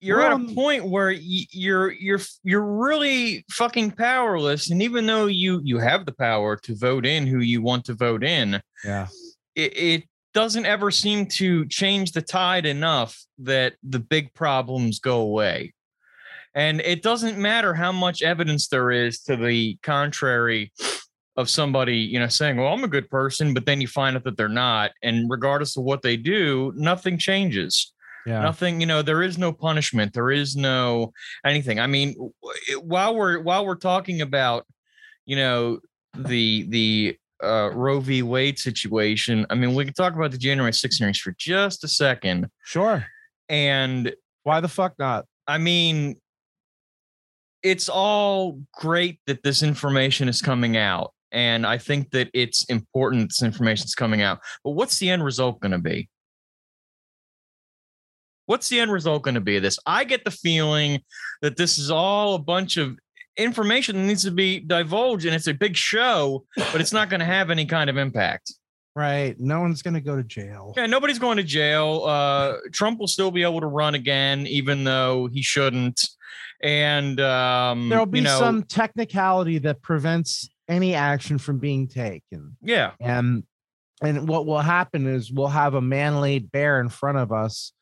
you're 0.00 0.18
We're 0.18 0.26
at 0.26 0.40
a 0.40 0.54
point 0.54 0.84
where 0.88 1.10
you're 1.10 1.90
you're 1.92 2.20
you're 2.44 2.64
really 2.64 3.44
fucking 3.50 3.92
powerless 3.92 4.70
and 4.70 4.80
even 4.82 5.06
though 5.06 5.26
you 5.26 5.60
you 5.64 5.78
have 5.78 6.06
the 6.06 6.12
power 6.12 6.56
to 6.56 6.76
vote 6.76 7.04
in 7.04 7.26
who 7.26 7.40
you 7.40 7.62
want 7.62 7.84
to 7.86 7.94
vote 7.94 8.22
in 8.22 8.62
Yeah. 8.84 9.08
it, 9.56 9.76
it 9.76 10.04
doesn't 10.34 10.66
ever 10.66 10.90
seem 10.92 11.26
to 11.26 11.66
change 11.66 12.12
the 12.12 12.22
tide 12.22 12.64
enough 12.64 13.18
that 13.38 13.74
the 13.82 13.98
big 13.98 14.32
problems 14.34 15.00
go 15.00 15.20
away 15.20 15.72
and 16.54 16.80
it 16.80 17.02
doesn't 17.02 17.36
matter 17.38 17.74
how 17.74 17.90
much 17.92 18.22
evidence 18.22 18.68
there 18.68 18.90
is 18.92 19.20
to 19.22 19.36
the 19.36 19.76
contrary 19.82 20.70
of 21.38 21.48
somebody 21.48 21.96
you 21.96 22.18
know 22.18 22.26
saying 22.28 22.56
well 22.56 22.72
i'm 22.74 22.82
a 22.84 22.88
good 22.96 23.08
person 23.08 23.54
but 23.54 23.64
then 23.64 23.80
you 23.80 23.86
find 23.86 24.16
out 24.16 24.24
that 24.24 24.36
they're 24.36 24.48
not 24.48 24.90
and 25.04 25.30
regardless 25.30 25.76
of 25.76 25.84
what 25.84 26.02
they 26.02 26.16
do 26.16 26.72
nothing 26.76 27.16
changes 27.16 27.92
Yeah. 28.26 28.42
nothing 28.42 28.80
you 28.82 28.86
know 28.86 29.00
there 29.02 29.22
is 29.22 29.38
no 29.38 29.52
punishment 29.52 30.12
there 30.12 30.30
is 30.32 30.56
no 30.56 31.12
anything 31.46 31.78
i 31.78 31.86
mean 31.86 32.08
while 32.82 33.14
we're 33.14 33.38
while 33.40 33.64
we're 33.64 33.76
talking 33.92 34.20
about 34.20 34.66
you 35.26 35.36
know 35.36 35.78
the 36.16 36.66
the 36.76 37.16
uh 37.44 37.70
roe 37.72 38.00
v 38.00 38.22
wade 38.22 38.58
situation 38.58 39.46
i 39.48 39.54
mean 39.54 39.74
we 39.76 39.84
can 39.84 39.94
talk 39.94 40.14
about 40.16 40.32
the 40.32 40.38
january 40.38 40.72
6th 40.72 40.98
hearings 40.98 41.18
for 41.20 41.32
just 41.38 41.84
a 41.84 41.88
second 41.88 42.50
Sure. 42.64 43.06
and 43.48 44.12
Why 44.42 44.58
the 44.60 44.68
fuck 44.78 44.94
not? 44.98 45.24
i 45.46 45.56
mean 45.56 46.16
it's 47.62 47.88
all 47.88 48.60
great 48.72 49.20
that 49.28 49.42
this 49.44 49.62
information 49.62 50.28
is 50.28 50.42
coming 50.42 50.76
out 50.76 51.12
and 51.32 51.66
i 51.66 51.76
think 51.76 52.10
that 52.10 52.30
it's 52.32 52.64
important 52.64 53.28
this 53.28 53.42
information 53.42 53.84
is 53.84 53.94
coming 53.94 54.22
out. 54.22 54.40
But 54.64 54.72
what's 54.72 54.98
the 54.98 55.10
end 55.10 55.24
result 55.24 55.60
going 55.60 55.72
to 55.72 55.78
be? 55.78 56.08
What's 58.46 58.68
the 58.68 58.80
end 58.80 58.90
result 58.90 59.22
going 59.22 59.34
to 59.34 59.40
be 59.40 59.56
of 59.56 59.62
this? 59.62 59.78
I 59.84 60.04
get 60.04 60.24
the 60.24 60.30
feeling 60.30 61.02
that 61.42 61.56
this 61.56 61.78
is 61.78 61.90
all 61.90 62.34
a 62.34 62.38
bunch 62.38 62.78
of 62.78 62.98
information 63.36 63.96
that 63.96 64.02
needs 64.02 64.24
to 64.24 64.30
be 64.30 64.60
divulged 64.60 65.26
and 65.26 65.34
it's 65.34 65.46
a 65.46 65.54
big 65.54 65.76
show 65.76 66.44
but 66.56 66.80
it's 66.80 66.92
not 66.92 67.08
going 67.08 67.20
to 67.20 67.26
have 67.26 67.50
any 67.50 67.66
kind 67.66 67.88
of 67.88 67.96
impact. 67.96 68.54
Right. 68.96 69.38
No 69.38 69.60
one's 69.60 69.80
gonna 69.80 70.00
go 70.00 70.16
to 70.16 70.24
jail. 70.24 70.72
yeah 70.76 70.86
nobody's 70.86 71.20
going 71.20 71.36
to 71.36 71.44
jail. 71.44 72.02
Uh 72.04 72.56
trump 72.72 72.98
will 72.98 73.06
still 73.06 73.30
be 73.30 73.42
able 73.44 73.60
to 73.60 73.68
run 73.68 73.94
again 73.94 74.46
even 74.48 74.82
though 74.82 75.28
he 75.32 75.40
shouldn't. 75.40 76.00
And 76.62 77.20
um 77.20 77.90
There'll 77.90 78.06
be 78.06 78.18
you 78.18 78.24
know, 78.24 78.38
some 78.40 78.64
technicality 78.64 79.58
that 79.58 79.82
prevents 79.82 80.48
any 80.68 80.94
action 80.94 81.38
from 81.38 81.58
being 81.58 81.88
taken. 81.88 82.56
yeah 82.62 82.92
And 83.00 83.44
and 84.02 84.28
what 84.28 84.46
will 84.46 84.60
happen 84.60 85.06
is 85.06 85.32
we'll 85.32 85.48
have 85.48 85.74
a 85.74 85.80
man-laid 85.80 86.52
bare 86.52 86.80
in 86.80 86.88
front 86.88 87.18
of 87.18 87.32
us 87.32 87.72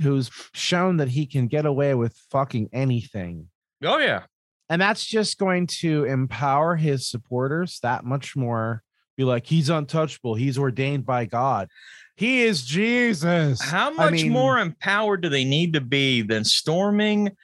who's 0.00 0.30
shown 0.54 0.98
that 0.98 1.08
he 1.08 1.26
can 1.26 1.48
get 1.48 1.66
away 1.66 1.94
with 1.94 2.16
fucking 2.30 2.68
anything. 2.72 3.48
oh 3.84 3.98
yeah 3.98 4.22
And 4.68 4.80
that's 4.80 5.04
just 5.04 5.38
going 5.38 5.66
to 5.80 6.04
empower 6.04 6.76
his 6.76 7.06
supporters 7.10 7.78
that 7.82 8.04
much 8.04 8.36
more. 8.36 8.82
Be 9.16 9.24
like, 9.24 9.44
he's 9.46 9.68
untouchable. 9.68 10.34
He's 10.36 10.56
ordained 10.56 11.04
by 11.04 11.26
God. 11.26 11.68
He 12.16 12.42
is 12.44 12.64
Jesus. 12.64 13.60
How 13.60 13.90
I 13.90 13.94
much 13.94 14.12
mean- 14.12 14.32
more 14.32 14.58
empowered 14.58 15.20
do 15.22 15.28
they 15.28 15.44
need 15.44 15.74
to 15.74 15.80
be 15.82 16.22
than 16.22 16.44
storming 16.44 17.36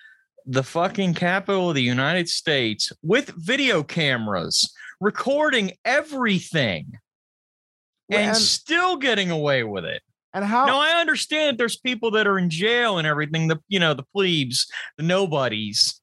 the 0.50 0.62
fucking 0.62 1.12
Capitol 1.14 1.68
of 1.68 1.74
the 1.74 1.82
United 1.82 2.28
States 2.28 2.90
with 3.02 3.28
video 3.36 3.82
cameras, 3.82 4.72
recording 5.00 5.72
everything, 5.84 6.92
Well, 8.08 8.18
and 8.18 8.28
and- 8.30 8.36
still 8.36 8.96
getting 8.96 9.30
away 9.30 9.62
with 9.62 9.84
it? 9.84 10.02
And 10.34 10.44
how 10.44 10.66
No, 10.66 10.78
I 10.78 11.00
understand 11.00 11.58
there's 11.58 11.76
people 11.78 12.10
that 12.12 12.26
are 12.26 12.38
in 12.38 12.50
jail 12.50 12.98
and 12.98 13.06
everything. 13.06 13.48
The 13.48 13.58
you 13.68 13.78
know, 13.78 13.94
the 13.94 14.04
plebes, 14.14 14.66
the 14.96 15.02
nobodies 15.02 16.00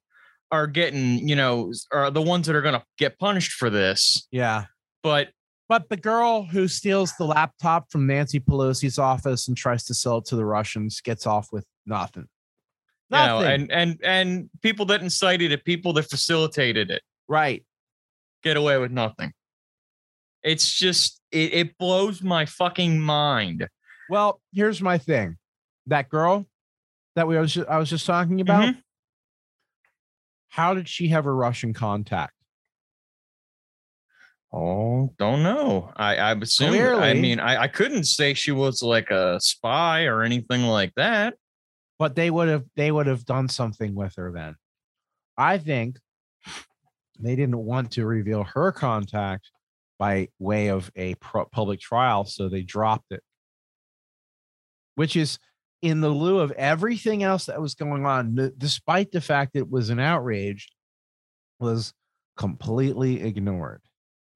are 0.52 0.68
getting, 0.68 1.28
you 1.28 1.36
know, 1.36 1.72
are 1.92 2.10
the 2.12 2.22
ones 2.22 2.48
that 2.48 2.56
are 2.56 2.62
gonna 2.62 2.84
get 2.98 3.18
punished 3.20 3.54
for 3.54 3.70
this. 3.70 4.28
yeah. 4.32 4.66
But 5.04 5.30
But 5.68 5.90
the 5.90 5.98
girl 5.98 6.44
who 6.44 6.68
steals 6.68 7.14
the 7.18 7.26
laptop 7.26 7.92
from 7.92 8.06
Nancy 8.06 8.40
Pelosi's 8.40 9.00
office 9.00 9.48
and 9.48 9.58
tries 9.58 9.84
to 9.86 9.96
sell 9.96 10.18
it 10.20 10.26
to 10.26 10.36
the 10.36 10.46
Russians 10.46 11.02
gets 11.02 11.26
off 11.26 11.52
with 11.52 11.66
nothing. 11.88 12.28
You 13.12 13.18
know, 13.18 13.40
Nothing. 13.40 13.52
and 13.52 13.72
and 13.72 14.00
and 14.04 14.50
people 14.62 14.86
that 14.88 15.02
incited 15.02 15.52
it, 15.52 15.64
people 15.64 15.94
that 15.94 16.04
facilitated 16.10 16.90
it. 16.92 17.02
right. 17.28 17.64
get 18.44 18.58
away 18.58 18.78
with 18.78 18.92
nothing. 18.92 19.34
It's 20.44 20.72
just 20.78 21.20
it, 21.32 21.54
it 21.54 21.78
blows 21.80 22.22
my 22.22 22.46
fucking 22.46 23.00
mind. 23.00 23.68
Well, 24.10 24.40
here's 24.54 24.82
my 24.82 24.98
thing. 25.00 25.38
That 25.88 26.10
girl 26.10 26.46
that 27.16 27.28
we 27.28 27.38
was 27.38 27.54
ju- 27.56 27.66
I 27.68 27.78
was 27.80 27.90
just 27.90 28.06
talking 28.06 28.42
about, 28.42 28.66
Mhm. 28.76 28.82
how 30.50 30.74
did 30.76 30.88
she 30.88 31.08
have 31.08 31.26
a 31.26 31.32
Russian 31.34 31.74
contact? 31.74 32.34
Oh, 34.54 35.14
don't 35.18 35.44
know. 35.44 35.92
I 35.98 36.18
I 36.18 36.32
assume. 36.34 36.74
I 37.02 37.14
mean, 37.14 37.40
I 37.40 37.64
I 37.64 37.68
couldn't 37.68 38.06
say 38.06 38.34
she 38.34 38.52
was 38.52 38.82
like 38.82 39.12
a 39.12 39.40
spy 39.42 40.06
or 40.06 40.22
anything 40.24 40.64
like 40.64 40.94
that. 40.96 41.34
But 41.98 42.16
they 42.16 42.30
would 42.30 42.48
have 42.48 42.66
they 42.76 42.92
would 42.92 43.08
have 43.08 43.26
done 43.26 43.48
something 43.48 43.96
with 43.96 44.16
her 44.16 44.32
then. 44.32 44.56
I 45.38 45.58
think 45.58 45.98
they 47.20 47.36
didn't 47.36 47.58
want 47.58 47.92
to 47.92 48.06
reveal 48.06 48.44
her 48.44 48.72
contact 48.72 49.52
by 49.98 50.28
way 50.40 50.68
of 50.68 50.92
a 50.96 51.16
pro- 51.16 51.46
public 51.46 51.80
trial, 51.80 52.26
so 52.26 52.50
they 52.50 52.62
dropped 52.62 53.12
it. 53.12 53.24
Which 54.96 55.16
is 55.16 55.40
in 55.82 56.02
the 56.02 56.10
lieu 56.10 56.40
of 56.40 56.52
everything 56.52 57.24
else 57.24 57.46
that 57.46 57.62
was 57.62 57.76
going 57.76 58.06
on, 58.06 58.54
despite 58.58 59.12
the 59.12 59.22
fact 59.22 59.56
it 59.56 59.70
was 59.70 59.90
an 59.90 60.00
outrage, 60.00 60.70
was 61.60 61.94
completely 62.38 63.22
ignored. 63.22 63.82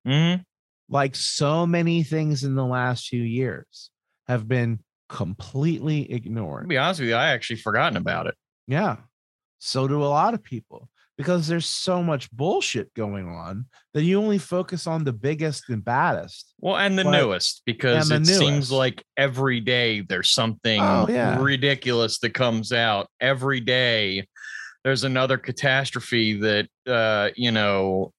Mhm. 0.05 0.45
Like 0.89 1.15
so 1.15 1.65
many 1.67 2.03
things 2.03 2.43
in 2.43 2.55
the 2.55 2.65
last 2.65 3.07
few 3.07 3.21
years 3.21 3.91
have 4.27 4.47
been 4.47 4.83
completely 5.09 6.11
ignored. 6.11 6.63
To 6.63 6.67
be 6.67 6.77
honest 6.77 6.99
with 7.01 7.09
you, 7.09 7.15
I 7.15 7.29
actually 7.29 7.57
forgotten 7.57 7.97
about 7.97 8.27
it. 8.27 8.35
Yeah. 8.67 8.97
So 9.59 9.87
do 9.87 10.01
a 10.03 10.05
lot 10.05 10.33
of 10.33 10.43
people 10.43 10.87
because 11.17 11.47
there's 11.47 11.65
so 11.65 12.01
much 12.01 12.31
bullshit 12.31 12.93
going 12.93 13.27
on 13.27 13.65
that 13.93 14.03
you 14.03 14.17
only 14.17 14.37
focus 14.37 14.87
on 14.87 15.03
the 15.03 15.11
biggest 15.11 15.67
and 15.69 15.83
baddest. 15.83 16.53
Well, 16.59 16.77
and 16.77 16.97
the 16.97 17.03
But- 17.03 17.11
newest 17.11 17.63
because 17.65 18.09
it 18.09 18.19
the 18.19 18.25
seems 18.25 18.71
like 18.71 19.03
every 19.17 19.59
day 19.59 19.99
there's 20.01 20.31
something 20.31 20.79
Oh, 20.81 21.07
yeah. 21.09 21.37
ridiculous 21.41 22.19
that 22.19 22.33
comes 22.33 22.71
out. 22.71 23.09
Every 23.19 23.59
day 23.59 24.27
there's 24.85 25.03
another 25.03 25.37
catastrophe 25.37 26.39
that 26.39 26.69
uh, 26.87 27.31
you 27.35 27.51
know 27.51 28.13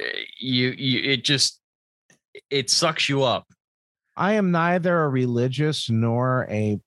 eh, 0.00 0.04
you, 0.40 0.70
you 0.76 1.10
it 1.12 1.22
just 1.24 1.60
it 2.50 2.68
sucks 2.70 3.08
you 3.08 3.22
up. 3.22 3.46
I 4.16 4.34
am 4.34 4.50
neither 4.50 5.02
a 5.02 5.08
religious 5.08 5.88
nor 5.88 6.46
a 6.50 6.78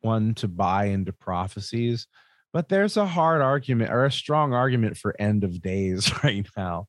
one 0.00 0.34
to 0.34 0.48
buy 0.48 0.86
into 0.86 1.12
prophecies, 1.12 2.06
but 2.52 2.68
there's 2.68 2.96
a 2.96 3.06
hard 3.06 3.40
argument 3.40 3.90
or 3.90 4.04
a 4.04 4.12
strong 4.12 4.52
argument 4.52 4.96
for 4.96 5.14
end 5.20 5.44
of 5.44 5.62
days 5.62 6.12
right 6.24 6.46
now. 6.56 6.86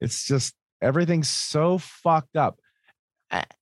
It's 0.00 0.26
just 0.26 0.54
everything's 0.80 1.28
so 1.28 1.78
fucked 1.78 2.36
up. 2.36 2.58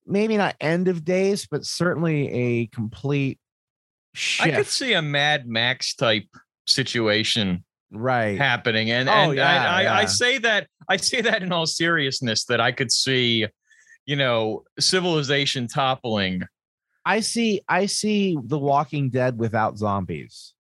Maybe 0.05 0.37
not 0.37 0.57
end 0.61 0.89
of 0.89 1.05
days, 1.05 1.47
but 1.49 1.65
certainly 1.65 2.29
a 2.29 2.67
complete 2.67 3.39
shift. 4.15 4.49
I 4.49 4.57
could 4.57 4.67
see 4.67 4.95
a 4.95 5.03
Mad 5.03 5.47
Max 5.47 5.95
type 5.95 6.27
situation 6.67 7.65
right. 7.93 8.39
happening 8.39 8.91
and 8.91 9.09
Oh, 9.09 9.13
and 9.13 9.37
yeah, 9.37 9.71
I, 9.71 9.85
I, 9.85 9.99
I 10.01 10.05
say 10.07 10.39
that 10.39 10.69
i 10.89 10.97
say 10.97 11.21
that 11.21 11.43
in 11.43 11.53
all 11.53 11.67
seriousness 11.67 12.45
that 12.45 12.61
i 12.61 12.73
could 12.73 12.93
see 12.93 13.47
you 14.11 14.17
know 14.17 14.65
civilization 14.81 15.69
toppling 15.69 16.43
I 17.05 17.21
see 17.21 17.63
I 17.69 17.87
see 17.87 18.37
The 18.43 18.59
Walking 18.59 19.09
Dead 19.09 19.39
without 19.39 19.79
zombies. 19.79 20.53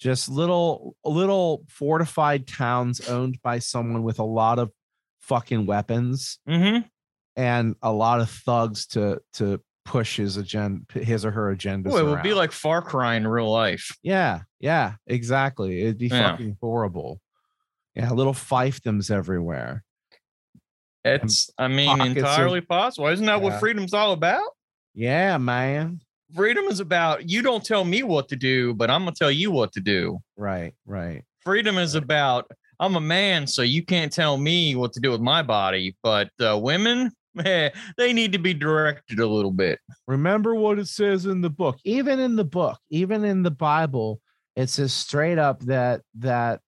Just 0.00 0.28
little 0.28 0.96
little 1.04 1.64
fortified 1.68 2.48
towns 2.48 3.08
owned 3.08 3.38
by 3.42 3.60
someone 3.60 4.02
with 4.02 4.18
a 4.18 4.24
lot 4.24 4.58
of 4.58 4.72
fucking 5.20 5.66
weapons 5.66 6.40
mm-hmm. 6.48 6.80
and 7.36 7.76
a 7.82 7.92
lot 7.92 8.20
of 8.20 8.30
thugs 8.30 8.86
to 8.88 9.20
to 9.34 9.60
push 9.84 10.16
his 10.16 10.36
agenda 10.36 10.82
his 10.92 11.24
or 11.24 11.30
her 11.30 11.50
agenda. 11.50 11.94
it 11.96 12.04
would 12.04 12.22
be 12.22 12.34
like 12.34 12.50
far 12.50 12.82
cry 12.82 13.14
in 13.14 13.26
real 13.26 13.50
life 13.50 13.96
yeah, 14.02 14.40
yeah, 14.58 14.94
exactly. 15.06 15.82
It'd 15.82 15.98
be 15.98 16.08
Yeah. 16.08 16.32
fucking 16.32 16.56
horrible. 16.60 17.20
Yeah, 17.94 18.10
little 18.10 18.34
fiefdoms 18.34 19.10
everywhere. 19.10 19.84
It's 21.04 21.50
i 21.58 21.68
mean 21.68 21.88
pockets 21.88 22.10
of- 22.10 22.16
entirely 22.18 22.60
possible 22.60 23.08
isn't 23.08 23.26
that 23.26 23.38
Yeah. 23.38 23.42
what 23.50 23.60
freedom's 23.60 23.94
all 23.94 24.12
about 24.12 24.48
Yeah, 24.94 25.38
man. 25.38 26.00
freedom 26.34 26.64
is 26.66 26.80
about 26.80 27.28
you 27.28 27.42
don't 27.42 27.64
tell 27.64 27.84
me 27.84 28.02
what 28.02 28.28
to 28.28 28.36
do 28.36 28.74
but 28.74 28.90
i'm 28.90 29.02
gonna 29.02 29.12
tell 29.16 29.30
you 29.30 29.50
what 29.50 29.72
to 29.72 29.80
do 29.80 30.18
Right, 30.36 30.74
right. 30.86 31.22
freedom 31.44 31.76
is 31.78 31.94
about 31.94 32.50
i'm 32.80 32.96
a 32.96 33.00
man 33.00 33.46
so 33.46 33.62
you 33.62 33.84
can't 33.84 34.12
tell 34.12 34.36
me 34.36 34.74
what 34.76 34.92
to 34.94 35.00
do 35.00 35.10
with 35.10 35.20
my 35.20 35.42
body 35.42 35.96
but 36.02 36.30
uh, 36.40 36.56
women 36.58 37.10
eh, 37.44 37.70
they 37.96 38.12
need 38.12 38.32
to 38.32 38.38
be 38.38 38.54
directed 38.54 39.18
a 39.18 39.26
little 39.26 39.50
bit 39.50 39.78
remember 40.06 40.54
what 40.54 40.78
it 40.78 40.86
says 40.88 41.26
in 41.26 41.40
the 41.40 41.50
book 41.50 41.78
even 41.84 42.18
in 42.20 42.36
the 42.36 42.44
book 42.44 42.78
even 42.90 43.24
in 43.24 43.42
the 43.42 43.50
bible 43.50 44.20
it 44.56 44.68
says 44.68 44.92
straight 44.92 45.38
up 45.38 45.60
that 45.60 46.02
that 46.14 46.60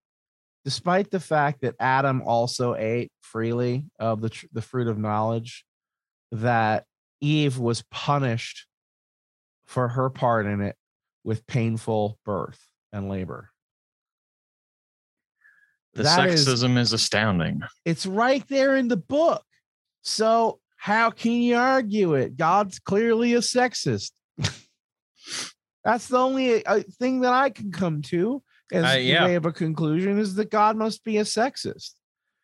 despite 0.64 1.10
the 1.10 1.20
fact 1.20 1.60
that 1.62 1.74
adam 1.78 2.22
also 2.22 2.74
ate 2.74 3.10
freely 3.20 3.84
of 3.98 4.20
the 4.20 4.30
tr- 4.30 4.46
the 4.52 4.62
fruit 4.62 4.88
of 4.88 4.98
knowledge 4.98 5.64
that 6.32 6.84
eve 7.20 7.58
was 7.58 7.82
punished 7.90 8.66
for 9.66 9.88
her 9.88 10.10
part 10.10 10.46
in 10.46 10.60
it 10.60 10.76
with 11.24 11.46
painful 11.46 12.18
birth 12.24 12.68
and 12.92 13.08
labor. 13.08 13.50
The 15.94 16.02
That 16.02 16.28
is- 16.28 16.46
sexism 16.46 16.76
is 16.76 16.92
astounding. 16.92 17.62
It's 17.84 18.04
right 18.04 18.46
there 18.48 18.76
in 18.76 18.88
the 18.88 18.96
book. 18.96 19.44
So 20.02 20.60
how 20.76 21.10
can 21.10 21.32
you 21.32 21.56
argue 21.56 22.14
it? 22.14 22.36
God's 22.36 22.78
clearly 22.78 23.34
a 23.34 23.38
sexist. 23.38 24.10
That's 25.84 26.08
the 26.08 26.18
only 26.18 26.64
uh, 26.66 26.82
thing 26.98 27.20
that 27.20 27.32
i 27.32 27.50
can 27.50 27.72
come 27.72 28.02
to 28.02 28.42
as 28.74 28.84
Uh, 28.84 28.94
the 28.94 29.02
yeah. 29.02 29.24
way 29.24 29.34
of 29.36 29.46
a 29.46 29.52
conclusion 29.52 30.18
is 30.18 30.34
that 30.34 30.50
god 30.50 30.76
must 30.76 31.04
be 31.04 31.18
a 31.18 31.22
sexist 31.24 31.92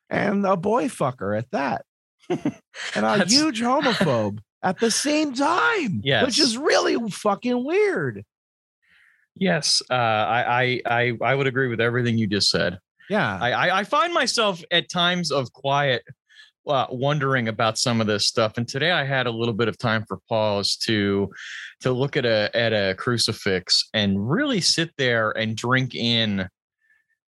and 0.09 0.47
a 0.47 0.57
boy 0.57 0.87
fucker 0.89 1.37
at 1.37 1.51
that 1.51 1.85
and 2.29 3.05
a 3.07 3.25
huge 3.27 3.61
homophobe 3.61 4.39
at 4.63 4.79
the 4.79 4.91
same 4.91 5.33
time 5.35 6.01
which 6.25 6.39
is 6.39 6.57
really 6.57 6.97
fucking 7.11 7.65
weird 7.65 8.25
Yes, 9.37 9.81
uh, 9.89 9.95
I, 9.95 10.63
I 10.63 10.81
I 10.87 11.19
I 11.23 11.35
would 11.35 11.47
agree 11.47 11.69
with 11.69 11.81
everything 11.81 12.19
you 12.19 12.27
just 12.27 12.51
said. 12.51 12.79
yeah 13.09 13.39
I 13.41 13.53
I, 13.53 13.79
I 13.81 13.85
find 13.85 14.13
myself 14.13 14.63
at 14.71 14.91
times 14.91 15.31
of 15.31 15.53
quiet, 15.53 16.03
uh, 16.67 16.87
wondering 16.91 17.49
about 17.49 17.79
some 17.79 18.01
of 18.01 18.07
this 18.07 18.27
stuff. 18.27 18.53
And 18.57 18.69
today 18.69 18.91
I 18.91 19.05
had 19.05 19.27
a 19.27 19.31
little 19.31 19.55
bit 19.55 19.69
of 19.69 19.79
time 19.79 20.05
for 20.07 20.19
pause 20.29 20.77
to 20.85 21.31
to 21.81 21.93
look 21.93 22.17
at 22.17 22.27
a 22.27 22.51
at 22.55 22.73
a 22.73 22.95
crucifix 22.97 23.89
and 23.95 24.31
really 24.31 24.61
sit 24.61 24.91
there 24.99 25.31
and 25.31 25.57
drink 25.57 25.95
in 25.95 26.49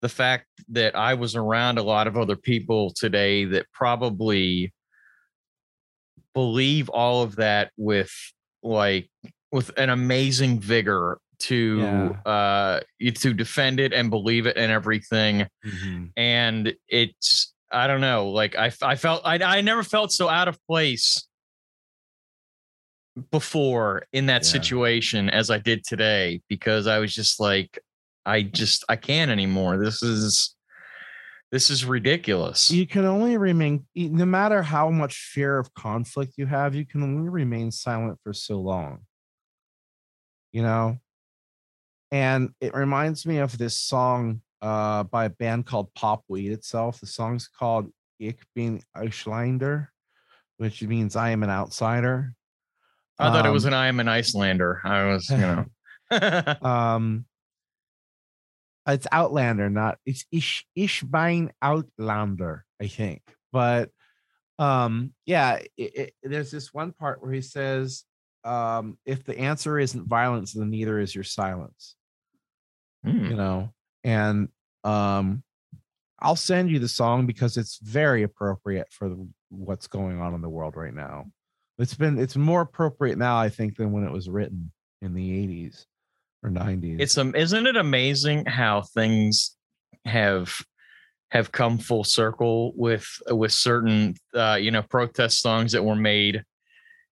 the 0.03 0.09
fact 0.09 0.47
that 0.69 0.95
I 0.97 1.15
was 1.15 1.37
around 1.37 1.79
a 1.79 1.83
lot 1.83 2.07
of 2.07 2.17
other 2.17 2.37
people 2.37 2.93
today 2.95 3.45
that 3.47 3.67
probably 3.73 4.73
believe 6.35 6.89
all 6.89 7.23
of 7.23 7.37
that 7.37 7.71
with 7.77 8.13
like 8.63 9.09
with 9.51 9.71
an 9.77 9.91
amazing 9.91 10.59
vigor 10.61 11.19
to 11.41 11.81
uh 12.25 12.81
to 13.17 13.35
defend 13.35 13.81
it 13.81 13.93
and 13.93 14.11
believe 14.11 14.47
it 14.47 14.57
and 14.57 14.71
everything 14.73 15.47
Mhm. 15.65 16.11
and 16.17 16.75
it's 16.89 17.53
i 17.73 17.87
don't 17.87 18.01
know 18.01 18.29
like 18.31 18.57
i, 18.57 18.71
I 18.83 18.97
felt 18.97 19.23
I, 19.25 19.39
I 19.39 19.61
never 19.61 19.83
felt 19.83 20.13
so 20.13 20.29
out 20.29 20.49
of 20.49 20.59
place 20.67 21.27
before 23.31 24.05
in 24.13 24.27
that 24.27 24.43
Yeah. 24.43 24.51
situation 24.51 25.29
as 25.29 25.51
i 25.51 25.59
did 25.59 25.85
today 25.85 26.41
because 26.49 26.87
i 26.87 26.99
was 26.99 27.15
just 27.15 27.41
like 27.41 27.79
i 28.25 28.43
just 28.43 28.85
i 28.89 28.97
can't 28.97 29.31
anymore. 29.31 29.83
This 29.83 30.03
is 30.03 30.55
this 31.51 31.69
is 31.69 31.85
ridiculous. 31.85 32.71
You 32.71 32.87
can 32.87 33.05
only 33.05 33.37
remain 33.37 33.85
no 33.95 34.25
matter 34.25 34.63
how 34.63 34.89
much 34.89 35.29
fear 35.35 35.59
of 35.59 35.75
conflict 35.75 36.35
you 36.39 36.47
have 36.47 36.75
you 36.75 36.87
can 36.87 37.03
only 37.03 37.29
remain 37.29 37.71
silent 37.71 38.19
for 38.23 38.33
so 38.33 38.59
long. 38.59 39.01
You 40.53 40.63
know? 40.63 40.97
And 42.11 42.51
it 42.61 42.75
reminds 42.75 43.27
me 43.27 43.39
of 43.39 43.59
this 43.59 43.79
song 43.79 44.41
uh 44.63 45.03
by 45.05 45.27
a 45.27 45.31
band 45.31 45.67
called 45.67 45.93
Pop 45.95 46.23
Will 46.29 46.39
Eat 46.39 46.53
Itself. 46.53 47.01
The 47.01 47.07
song's 47.07 47.49
called 47.49 47.91
ich 48.19 48.39
bin 48.55 48.81
Ausländer, 48.97 49.89
which 50.57 50.83
means 50.83 51.17
i 51.17 51.31
am 51.31 51.43
an 51.43 51.51
outsider. 51.51 52.35
I 53.19 53.31
thought 53.31 53.47
it 53.47 53.51
was 53.51 53.67
um, 53.67 53.73
an 53.73 53.75
i 53.75 53.87
am 53.89 54.01
an 54.01 54.09
icelander. 54.09 54.81
I 54.85 55.05
was 55.05 55.29
you 55.29 55.37
know. 55.39 55.67
Um 56.63 57.27
it's 58.87 59.07
outlander 59.13 59.71
not 59.71 59.99
it's 60.05 60.25
ish 60.33 60.67
ishbine 60.77 61.51
outlander 61.61 62.65
i 62.81 62.87
think. 62.87 63.23
But 63.53 63.91
um 64.59 65.13
yeah 65.27 65.61
it, 65.77 65.97
it, 65.97 66.15
there's 66.23 66.51
this 66.51 66.73
one 66.73 66.93
part 66.93 67.23
where 67.23 67.33
he 67.33 67.41
says 67.41 68.05
um 68.45 68.99
if 69.07 69.25
the 69.25 69.39
answer 69.39 69.79
isn't 69.79 70.09
violence 70.09 70.53
then 70.53 70.71
neither 70.71 70.99
is 70.99 71.15
your 71.15 71.25
silence. 71.25 71.97
Hmm. 73.05 73.27
you 73.27 73.35
know 73.37 73.73
and 74.05 74.49
um 74.85 75.43
i'll 76.21 76.37
send 76.37 76.71
you 76.71 76.79
the 76.79 76.89
song 76.89 77.27
because 77.27 77.57
it's 77.57 77.79
very 77.83 78.23
appropriate 78.23 78.89
for 78.91 79.09
the, 79.09 79.29
what's 79.51 79.87
going 79.87 80.21
on 80.21 80.35
in 80.35 80.41
the 80.41 80.49
world 80.49 80.77
right 80.77 80.95
now 80.95 81.25
it's 81.79 81.95
been 81.95 82.19
it's 82.19 82.37
more 82.37 82.63
appropriate 82.63 83.19
now 83.19 83.37
i 83.39 83.49
think 83.49 83.77
than 83.77 83.93
when 83.93 84.05
it 84.05 84.13
was 84.13 84.29
written 84.29 84.71
in 85.01 85.15
the 85.15 85.47
80s 85.47 85.87
or 86.43 86.51
90s 86.51 86.97
it's 87.01 87.19
um 87.19 87.35
isn't 87.35 87.67
it 87.67 87.77
amazing 87.77 88.45
how 88.47 88.83
things 88.83 89.57
have 90.05 90.55
have 91.31 91.51
come 91.51 91.79
full 91.79 92.05
circle 92.05 92.73
with 92.77 93.07
with 93.31 93.53
certain 93.53 94.15
uh, 94.35 94.59
you 94.61 94.71
know 94.71 94.83
protest 94.83 95.41
songs 95.41 95.73
that 95.73 95.85
were 95.85 95.97
made 95.97 96.45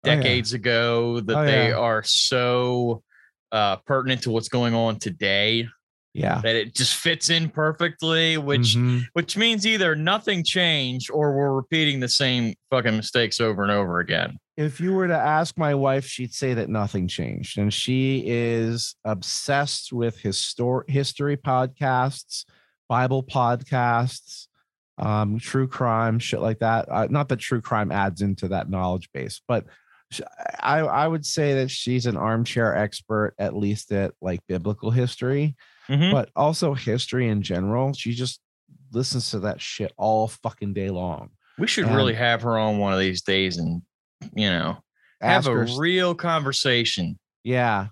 Oh, 0.06 0.08
yeah. 0.10 0.18
decades 0.18 0.54
ago 0.54 1.20
that 1.20 1.38
Oh, 1.38 1.46
they 1.46 1.70
yeah. 1.70 1.76
are 1.76 2.04
so 2.04 3.04
uh, 3.52 3.78
pertinent 3.78 4.22
to 4.24 4.32
what's 4.32 4.50
going 4.50 4.76
on 4.76 5.00
today 5.00 5.68
Yeah. 6.16 6.40
that 6.42 6.56
it 6.56 6.74
just 6.74 6.96
fits 6.96 7.30
in 7.30 7.50
perfectly, 7.50 8.38
which 8.38 8.76
Mhm. 8.76 9.04
which 9.14 9.36
means 9.36 9.68
either 9.68 9.96
nothing 9.96 10.44
changed 10.46 11.12
or 11.12 11.36
we're 11.36 11.54
repeating 11.54 12.00
the 12.00 12.08
same 12.08 12.54
fucking 12.70 12.96
mistakes 12.96 13.42
over 13.42 13.64
and 13.64 13.72
over 13.72 14.00
again. 14.00 14.38
if 14.58 14.80
you 14.80 14.94
were 14.94 15.06
to 15.08 15.14
ask 15.18 15.58
my 15.58 15.76
wife, 15.76 16.06
she'd 16.06 16.34
say 16.34 16.54
that 16.54 16.70
nothing 16.70 17.10
changed. 17.10 17.58
And 17.58 17.74
she 17.74 18.24
is 18.26 18.96
obsessed 19.04 19.92
with 19.92 20.18
histor- 20.24 20.90
history 20.90 21.36
podcasts, 21.36 22.46
Bible 22.88 23.22
podcasts, 23.22 24.48
um, 24.98 25.40
true 25.40 25.68
crime, 25.68 26.20
shit 26.20 26.40
like 26.40 26.60
that. 26.60 26.88
Uh, 26.90 27.08
not 27.10 27.28
that 27.28 27.40
true 27.40 27.60
crime 27.60 27.92
adds 27.92 28.22
into 28.22 28.48
that 28.48 28.70
knowledge 28.70 29.10
base, 29.14 29.42
but 29.46 29.66
I, 30.62 30.80
I 30.80 31.06
would 31.08 31.26
say 31.26 31.56
that 31.56 31.70
she's 31.70 32.06
an 32.06 32.16
armchair 32.16 32.74
expert, 32.78 33.34
at 33.38 33.58
least 33.58 33.92
at 33.92 34.14
like 34.22 34.40
biblical 34.48 34.90
history, 34.92 35.58
Mhm. 35.90 36.12
but 36.12 36.30
also 36.36 36.74
history 36.74 37.28
in 37.28 37.42
general. 37.42 37.94
She 37.94 38.14
just 38.14 38.40
listens 38.92 39.30
to 39.32 39.40
that 39.42 39.62
shit 39.62 39.94
all 39.98 40.28
fucking 40.28 40.74
day 40.74 40.90
long. 40.90 41.30
We 41.58 41.68
should 41.68 41.86
And- 41.86 41.96
really 41.96 42.14
have 42.16 42.42
her 42.44 42.58
on 42.58 42.78
one 42.78 42.94
of 42.94 43.00
these 43.00 43.22
days 43.22 43.58
and 43.58 43.82
you 44.34 44.50
know 44.50 44.78
have 45.22 45.48
a 45.48 45.66
real 45.78 46.16
conversation. 46.16 47.18
yeah. 47.44 47.88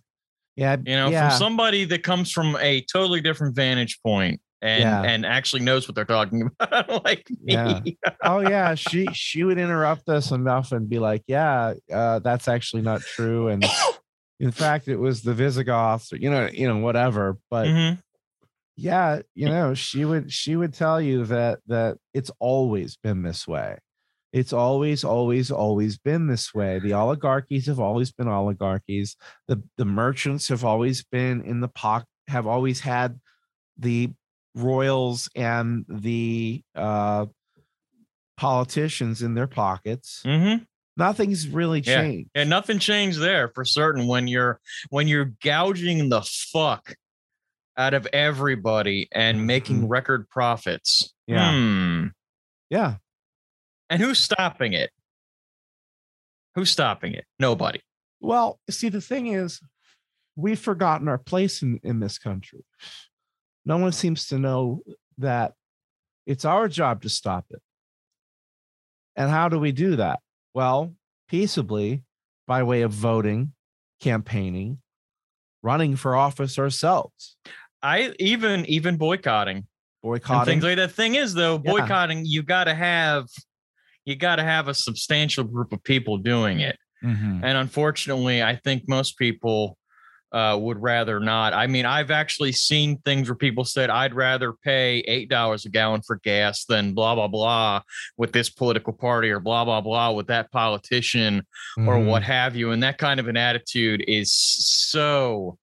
Yeah. 0.55 0.77
You 0.85 0.95
know, 0.95 1.09
yeah. 1.09 1.29
from 1.29 1.37
somebody 1.39 1.83
that 1.85 2.03
comes 2.03 2.31
from 2.31 2.55
a 2.61 2.81
totally 2.81 3.21
different 3.21 3.55
vantage 3.55 3.99
point 4.03 4.39
and 4.61 4.83
Yeah. 4.83 5.01
and 5.01 5.25
actually 5.25 5.63
knows 5.63 5.87
what 5.87 5.95
they're 5.95 6.05
talking 6.05 6.43
about, 6.59 7.03
like 7.03 7.27
me. 7.41 7.53
Yeah. 7.55 7.79
oh 8.23 8.39
yeah 8.41 8.75
she 8.75 9.07
she 9.13 9.43
would 9.43 9.57
interrupt 9.57 10.07
us 10.09 10.29
enough 10.31 10.71
and 10.71 10.87
be 10.87 10.99
like 10.99 11.23
yeah 11.27 11.73
uh 11.91 12.19
that's 12.19 12.47
actually 12.47 12.83
not 12.83 13.01
true 13.01 13.47
and 13.47 13.65
in 14.43 14.51
fact 14.51 14.87
it 14.87 14.97
was 14.97 15.21
the 15.21 15.33
visigoths 15.33 16.11
or 16.13 16.17
you 16.17 16.29
know 16.29 16.49
you 16.51 16.67
know 16.67 16.77
whatever 16.79 17.37
but 17.49 17.67
Mhm. 17.67 18.01
yeah 18.75 19.21
you 19.35 19.47
know 19.47 19.73
she 19.73 20.03
would 20.05 20.31
she 20.31 20.55
would 20.55 20.73
tell 20.73 20.99
you 21.01 21.25
that 21.25 21.59
that 21.67 21.97
it's 22.13 22.31
always 22.39 22.97
been 22.97 23.21
this 23.23 23.47
way 23.47 23.77
it's 24.31 24.51
always 24.53 25.03
always 25.03 25.51
always 25.51 25.97
been 25.99 26.27
this 26.27 26.53
way 26.53 26.79
the 26.79 26.93
oligarchies 26.93 27.67
have 27.67 27.79
always 27.79 28.11
been 28.11 28.27
oligarchies 28.27 29.15
the 29.47 29.61
the 29.77 29.85
merchants 29.85 30.47
have 30.49 30.65
always 30.65 31.03
been 31.03 31.41
in 31.41 31.59
the 31.61 31.67
pocket 31.67 32.07
have 32.27 32.47
always 32.47 32.79
had 32.81 33.19
the 33.77 34.09
royals 34.55 35.29
and 35.35 35.85
the 35.89 36.61
uh 36.75 37.25
politicians 38.37 39.21
in 39.21 39.35
their 39.35 39.47
pockets 39.47 40.21
Mhm. 40.25 40.65
Nothing's 40.97 41.47
really 41.47 41.81
changed 41.81 42.29
Yeah, 42.35 42.43
nothing 42.43 42.79
changed 42.79 43.19
there 43.19 43.49
for 43.53 43.65
certain 43.65 44.07
when 44.07 44.27
you're 44.27 44.59
when 44.89 45.07
you're 45.07 45.33
gouging 45.43 46.09
the 46.09 46.21
fuck 46.21 46.95
out 47.77 47.93
of 47.93 48.07
everybody 48.13 49.07
and 49.11 49.47
making 49.47 49.87
record 49.87 50.29
profits. 50.29 51.13
Mm-hmm. 51.29 51.33
Yeah. 51.33 51.51
Hmm. 51.51 52.07
yeah 52.69 52.95
And 53.89 54.01
who's 54.01 54.19
stopping 54.19 54.73
it? 54.73 54.91
Who's 56.55 56.69
stopping 56.69 57.13
it? 57.13 57.25
Nobody. 57.39 57.81
Well, 58.21 58.59
see, 58.69 58.89
the 58.89 59.01
thing 59.01 59.27
is, 59.27 59.59
we've 60.35 60.59
forgotten 60.59 61.07
our 61.07 61.17
place 61.17 61.61
in, 61.61 61.79
in 61.83 61.99
this 61.99 62.17
country. 62.17 62.63
No 63.65 63.77
one 63.77 63.91
seems 63.91 64.27
to 64.27 64.37
know 64.37 64.81
that 65.17 65.53
it's 66.25 66.45
our 66.45 66.67
job 66.67 67.01
to 67.03 67.09
stop 67.09 67.45
it. 67.49 67.61
And 69.15 69.29
how 69.29 69.49
do 69.49 69.59
we 69.59 69.71
do 69.71 69.97
that? 69.97 70.19
Well, 70.53 70.93
peaceably 71.29 72.03
by 72.47 72.63
way 72.63 72.81
of 72.81 72.91
voting, 72.91 73.53
campaigning, 73.99 74.79
running 75.61 75.95
for 75.95 76.15
office 76.15 76.59
ourselves, 76.59 77.37
I 77.81 78.13
even 78.19 78.65
even 78.67 78.97
boycotting 78.97 79.57
and 79.57 79.65
boycotting. 80.01 80.45
things 80.45 80.63
like 80.63 80.77
that. 80.77 80.91
Thing 80.91 81.15
is 81.15 81.33
though, 81.33 81.61
Yeah. 81.63 81.71
boycotting, 81.71 82.25
you 82.25 82.43
gotta 82.43 82.73
have 82.75 83.27
you 84.05 84.15
gotta 84.15 84.43
have 84.43 84.67
a 84.67 84.73
substantial 84.73 85.43
group 85.45 85.71
of 85.73 85.81
people 85.83 86.17
doing 86.17 86.59
it. 86.59 86.77
Mhm. 87.03 87.41
And 87.43 87.57
unfortunately, 87.57 88.43
I 88.43 88.55
think 88.57 88.83
most 88.87 89.17
people 89.17 89.77
uh, 90.33 90.57
would 90.59 90.81
rather 90.81 91.19
not. 91.19 91.53
I 91.53 91.67
mean, 91.67 91.85
I've 91.85 92.09
actually 92.11 92.51
seen 92.53 92.97
things 93.05 93.29
where 93.29 93.35
people 93.35 93.63
said, 93.65 93.89
I'd 93.91 94.15
rather 94.15 94.51
pay 94.51 95.03
$8 95.31 95.65
a 95.65 95.69
gallon 95.69 96.01
for 96.01 96.15
gas 96.23 96.65
than 96.65 96.93
blah, 96.93 97.13
blah, 97.13 97.27
blah 97.27 97.81
with 98.17 98.31
this 98.33 98.49
political 98.49 98.93
party 98.93 99.29
or 99.29 99.39
blah, 99.39 99.63
blah, 99.63 99.81
blah 99.81 100.11
with 100.11 100.27
that 100.27 100.51
politician 100.51 101.45
or 101.77 101.97
Mhm. 101.97 102.05
what 102.07 102.23
have 102.23 102.55
you. 102.55 102.71
And 102.71 102.81
that 102.81 102.97
kind 102.97 103.19
of 103.19 103.27
an 103.27 103.37
attitude 103.37 104.03
is 104.07 104.33
so, 104.33 105.57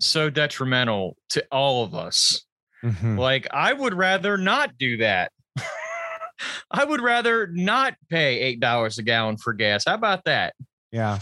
so 0.00 0.30
detrimental 0.30 1.16
to 1.30 1.44
all 1.50 1.84
of 1.84 1.94
us. 1.94 2.44
Mhm. 2.84 3.18
Like, 3.18 3.48
I 3.52 3.72
would 3.72 3.94
rather 3.94 4.38
not 4.38 4.78
do 4.78 4.98
that. 4.98 5.32
I 6.70 6.84
would 6.84 7.00
rather 7.00 7.48
not 7.48 7.94
pay 8.08 8.54
$8 8.56 8.98
a 8.98 9.02
gallon 9.02 9.38
for 9.38 9.52
gas. 9.54 9.84
How 9.86 9.94
about 9.94 10.22
that? 10.26 10.54
Yeah. 10.92 11.18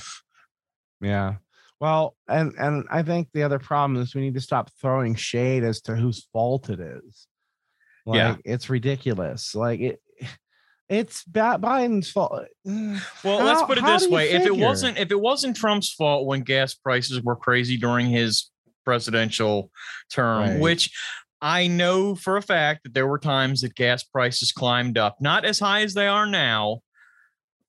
Yeah. 1.01 1.37
Well, 1.81 2.17
and 2.29 2.53
and 2.59 2.85
I 2.91 3.03
think 3.03 3.29
the 3.35 3.43
other 3.43 3.59
problem 3.59 4.01
is 4.01 4.15
we 4.15 4.23
need 4.23 4.35
to 4.35 4.41
stop 4.41 4.71
throwing 4.81 5.15
shade 5.15 5.63
as 5.63 5.81
to 5.83 5.95
whose 5.97 6.27
fault 6.33 6.71
it 6.71 6.81
is. 6.81 7.27
Like 8.07 8.17
Yeah. 8.17 8.37
it's 8.45 8.71
ridiculous. 8.71 9.55
Like 9.55 9.81
it 9.81 10.01
it's 10.89 11.25
Biden's 11.25 12.11
fault. 12.11 12.45
Well, 12.65 13.45
let's 13.45 13.63
put 13.65 13.77
it 13.79 13.85
this 13.85 14.09
way: 14.09 14.31
if 14.31 14.47
it 14.47 14.57
wasn't 14.57 14.99
if 14.99 15.11
it 15.11 15.21
wasn't 15.21 15.57
Trump's 15.57 15.93
fault 15.93 16.27
when 16.27 16.43
gas 16.43 16.75
prices 16.75 17.21
were 17.23 17.37
crazy 17.37 17.77
during 17.77 18.07
his 18.07 18.51
presidential 18.85 19.71
term, 20.13 20.49
Right. 20.49 20.61
which 20.61 20.91
I 21.43 21.67
know 21.67 22.15
for 22.15 22.37
a 22.37 22.43
fact 22.43 22.85
that 22.85 22.95
there 22.95 23.07
were 23.07 23.19
times 23.19 23.61
that 23.61 23.75
gas 23.75 24.03
prices 24.05 24.53
climbed 24.53 24.97
up, 24.97 25.17
not 25.21 25.45
as 25.45 25.59
high 25.59 25.83
as 25.83 25.93
they 25.93 26.07
are 26.07 26.25
now, 26.27 26.81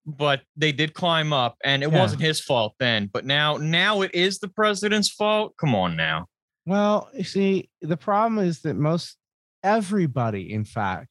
but 0.08 0.42
they 0.56 0.72
did 0.72 0.94
climb 0.94 1.34
up, 1.34 1.58
and 1.64 1.84
it 1.84 1.92
Yeah. 1.92 2.00
wasn't 2.00 2.22
his 2.22 2.40
fault 2.40 2.76
then. 2.80 3.08
But 3.12 3.26
now, 3.26 3.58
now 3.58 4.02
it 4.02 4.16
is 4.16 4.40
the 4.40 4.48
president's 4.48 5.10
fault. 5.10 5.56
Come 5.58 5.76
on 5.76 5.98
now. 5.98 6.28
Well, 6.66 7.10
you 7.14 7.26
see, 7.26 7.70
the 7.82 7.98
problem 7.98 8.40
is 8.40 8.62
that 8.62 8.76
most 8.76 9.18
everybody, 9.64 10.52
in 10.52 10.64
fact, 10.64 11.10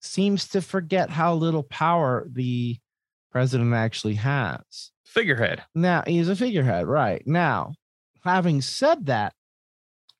seems 0.00 0.48
to 0.48 0.62
forget 0.62 1.10
how 1.10 1.34
little 1.34 1.64
power 1.64 2.28
the 2.30 2.78
president 3.30 3.74
actually 3.74 4.14
has. 4.14 4.92
Figurehead. 5.04 5.64
Now 5.74 6.02
he's 6.06 6.28
a 6.28 6.36
figurehead, 6.36 6.86
right? 6.86 7.22
Now, 7.26 7.74
having 8.24 8.60
said 8.62 9.06
that, 9.06 9.34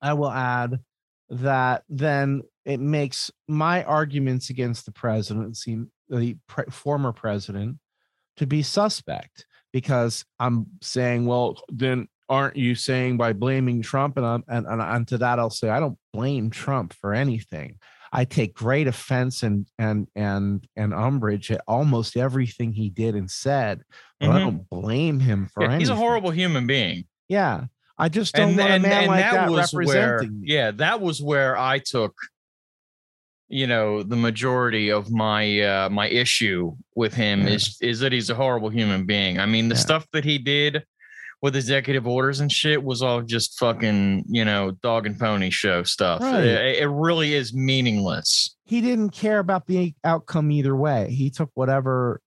I 0.01 0.15
will 0.15 0.31
add 0.31 0.81
that 1.31 1.85
then 1.89 2.43
it 2.65 2.81
makes 2.81 3.31
my 3.49 3.83
arguments 3.85 4.51
against 4.51 4.87
the 4.87 4.93
president 4.93 5.57
seem 5.57 5.91
the 6.09 6.37
pre- 6.47 6.65
former 6.71 7.13
president 7.13 7.79
to 8.37 8.47
be 8.47 8.63
suspect 8.63 9.47
because 9.73 10.25
I'm 10.39 10.67
saying, 10.83 11.27
well, 11.27 11.61
then 11.69 12.09
aren't 12.29 12.57
you 12.57 12.75
saying 12.75 13.17
by 13.19 13.33
blaming 13.33 13.83
Trump? 13.83 14.17
And 14.17 14.27
I'm, 14.27 14.45
and, 14.49 14.67
and, 14.67 14.81
and 14.81 15.09
to 15.09 15.19
that 15.19 15.39
I'll 15.39 15.51
say 15.51 15.69
I 15.69 15.81
don't 15.81 15.99
blame 16.13 16.51
Trump 16.51 16.93
for 16.95 17.15
anything. 17.15 17.79
I 18.15 18.25
take 18.27 18.53
great 18.55 18.87
offense 18.89 19.43
and 19.43 19.67
and 19.79 20.07
and 20.15 20.67
and 20.77 20.93
umbrage 20.93 21.51
at 21.51 21.63
almost 21.67 22.17
everything 22.17 22.73
he 22.73 22.91
did 22.91 23.15
and 23.15 23.31
said, 23.31 23.83
but 24.21 24.29
I 24.31 24.39
Mhm. 24.39 24.43
don't 24.43 24.69
blame 24.71 25.21
him 25.21 25.49
for 25.53 25.63
Yeah, 25.63 25.69
anything. 25.71 25.81
he's 25.81 25.89
a 25.89 25.95
horrible 25.97 26.31
human 26.31 26.67
being. 26.67 27.05
Yeah, 27.29 27.65
I 27.97 28.11
just 28.11 28.35
don't 28.35 28.57
want 28.57 28.73
a 28.73 28.79
man 28.79 29.07
like 29.07 29.25
that, 29.31 29.51
where 29.51 29.63
representing 30.17 30.41
me. 30.41 30.47
yeah 30.49 30.71
that 30.73 31.01
was 31.01 31.23
where 31.23 31.57
i 31.57 31.79
took 31.79 32.15
you 33.53 33.67
know 33.67 34.03
the 34.03 34.17
majority 34.17 34.91
of 34.91 35.11
my 35.11 35.61
uh 35.61 35.89
my 35.91 36.09
issue 36.09 36.75
with 36.97 37.13
him 37.15 37.43
Yeah. 37.43 37.55
is 37.55 37.77
is 37.83 38.01
that 38.01 38.11
he's 38.13 38.31
a 38.31 38.35
horrible 38.35 38.71
human 38.71 39.05
being 39.05 39.39
i 39.39 39.47
mean 39.47 39.69
the 39.69 39.75
Yeah. 39.75 39.81
stuff 39.89 40.07
that 40.13 40.25
he 40.25 40.39
did 40.39 40.85
with 41.43 41.55
executive 41.57 42.07
orders 42.07 42.41
and 42.41 42.51
shit 42.51 42.83
was 42.83 43.03
all 43.03 43.21
just 43.21 43.59
fucking 43.59 44.25
you 44.29 44.45
know 44.45 44.71
dog 44.83 45.07
and 45.07 45.19
pony 45.19 45.51
show 45.51 45.83
stuff 45.83 46.21
Right. 46.23 46.45
it, 46.45 46.77
it 46.83 46.89
really 46.89 47.35
is 47.35 47.53
meaningless 47.53 48.57
He 48.65 48.81
didn't 48.81 49.11
care 49.11 49.39
about 49.39 49.67
the 49.67 49.95
outcome 50.03 50.51
either 50.51 50.75
way. 50.75 51.11
He 51.11 51.29
took 51.31 51.51
whatever 51.55 52.21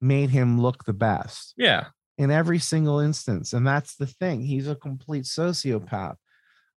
made 0.00 0.30
him 0.30 0.60
look 0.60 0.84
the 0.84 0.92
best 0.92 1.54
yeah 1.56 1.86
in 2.18 2.30
every 2.30 2.58
single 2.60 2.98
instance, 3.00 3.52
and 3.52 3.66
that's 3.66 3.96
the 3.96 4.06
thing. 4.06 4.40
He's 4.40 4.68
a 4.68 4.74
complete 4.74 5.24
sociopath. 5.24 6.16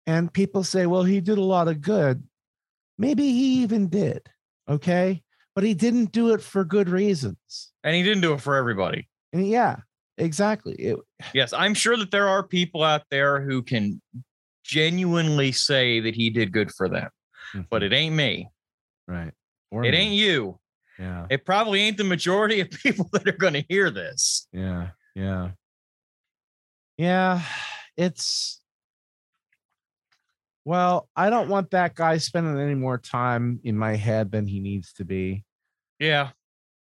And 0.07 0.33
people 0.33 0.65
say, 0.65 0.87
"Well, 0.87 1.03
he 1.05 1.21
did 1.21 1.37
a 1.37 1.43
lot 1.57 1.69
of 1.69 1.83
good." 1.83 2.23
Maybe 2.99 3.25
he 3.25 3.63
even 3.63 3.89
did. 3.89 4.29
Okay, 4.69 5.23
but 5.55 5.65
he 5.65 5.75
didn't 5.75 6.13
do 6.13 6.33
it 6.35 6.43
for 6.43 6.65
good 6.65 6.89
reasons. 6.89 7.73
and 7.85 7.95
he 7.95 8.03
didn't 8.03 8.23
do 8.23 8.33
it 8.35 8.41
for 8.41 8.57
everybody 8.57 9.09
And 9.33 9.47
yeah, 9.47 9.77
exactly. 10.19 10.75
It, 10.75 10.99
yes 11.35 11.53
i'm 11.53 11.75
sure 11.75 11.97
that 11.97 12.11
there 12.11 12.29
are 12.29 12.43
people 12.43 12.83
out 12.83 13.03
there 13.11 13.41
who 13.41 13.63
can 13.63 14.01
genuinely 14.65 15.53
say 15.53 16.01
that 16.01 16.15
he 16.15 16.31
did 16.31 16.51
good 16.53 16.71
for 16.73 16.89
them 16.89 17.09
but 17.71 17.83
mm-hmm. 17.83 17.93
it 17.93 17.97
ain't 17.97 18.15
me 18.17 18.51
Right. 19.09 19.33
Or 19.71 19.85
It 19.85 19.93
me. 19.93 19.99
ain't 19.99 20.15
you. 20.15 20.59
Yeah. 20.99 21.27
It 21.31 21.45
probably 21.45 21.81
ain't 21.83 21.97
the 21.97 22.03
majority 22.05 22.61
of 22.61 22.71
people 22.83 23.09
that 23.13 23.29
are 23.29 23.33
going 23.33 23.53
to 23.55 23.65
hear 23.69 23.89
this. 23.91 24.49
Yeah. 24.53 24.89
Yeah. 25.15 25.51
Yeah. 26.99 27.43
It's 27.97 28.61
well, 30.67 31.09
I 31.15 31.31
don't 31.31 31.49
want 31.49 31.71
that 31.71 31.95
guy 31.95 32.19
spending 32.19 32.59
any 32.59 32.75
more 32.75 32.99
time 32.99 33.61
in 33.63 33.79
my 33.79 33.95
head 33.95 34.33
than 34.33 34.49
he 34.49 34.59
needs 34.59 34.93
to 34.95 35.05
be. 35.05 35.45
Yeah. 36.01 36.31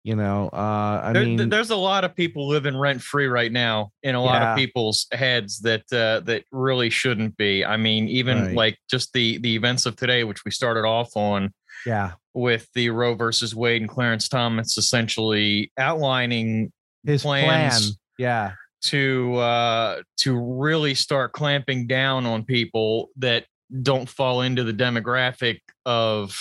You 0.04 0.16
know, 0.16 0.50
uh 0.52 1.02
I 1.04 1.14
There- 1.14 1.24
mean 1.24 1.50
there's 1.50 1.70
a 1.70 1.76
lot 1.76 2.04
of 2.04 2.16
people 2.16 2.48
living 2.48 2.76
rent 2.76 3.02
free 3.02 3.28
right 3.28 3.52
now 3.52 3.92
in 4.02 4.16
a 4.16 4.22
lot 4.24 4.42
Yeah. 4.42 4.52
of 4.54 4.58
people's 4.58 5.06
heads 5.12 5.60
that 5.62 5.84
uh, 5.94 6.22
that 6.26 6.46
really 6.52 6.90
shouldn't 6.90 7.38
be. 7.38 7.64
I 7.64 7.78
mean, 7.78 8.08
even 8.10 8.42
Right. 8.42 8.56
like 8.56 8.78
just 8.90 9.14
the 9.14 9.38
the 9.38 9.56
events 9.56 9.86
of 9.86 9.96
today, 9.96 10.24
which 10.24 10.44
we 10.46 10.52
started 10.52 10.84
off 10.86 11.16
on 11.16 11.54
yeah. 11.86 12.14
with 12.34 12.68
the 12.74 12.90
Roe 12.90 13.14
versus 13.14 13.54
Wade 13.56 13.82
and 13.84 13.90
Clarence 13.90 14.28
Thomas 14.30 14.78
essentially 14.80 15.72
outlining 15.78 16.72
His 17.04 17.22
plan. 17.22 17.46
plans 17.46 17.98
Yeah. 18.18 18.54
to 18.86 19.36
uh, 19.38 20.02
to 20.18 20.36
really 20.40 20.94
start 20.96 21.34
clamping 21.34 21.86
down 21.88 22.26
on 22.28 22.44
people 22.44 23.10
that 23.18 23.46
don't 23.82 24.08
fall 24.10 24.42
into 24.42 24.64
the 24.64 24.74
demographic 24.74 25.60
of 25.86 26.38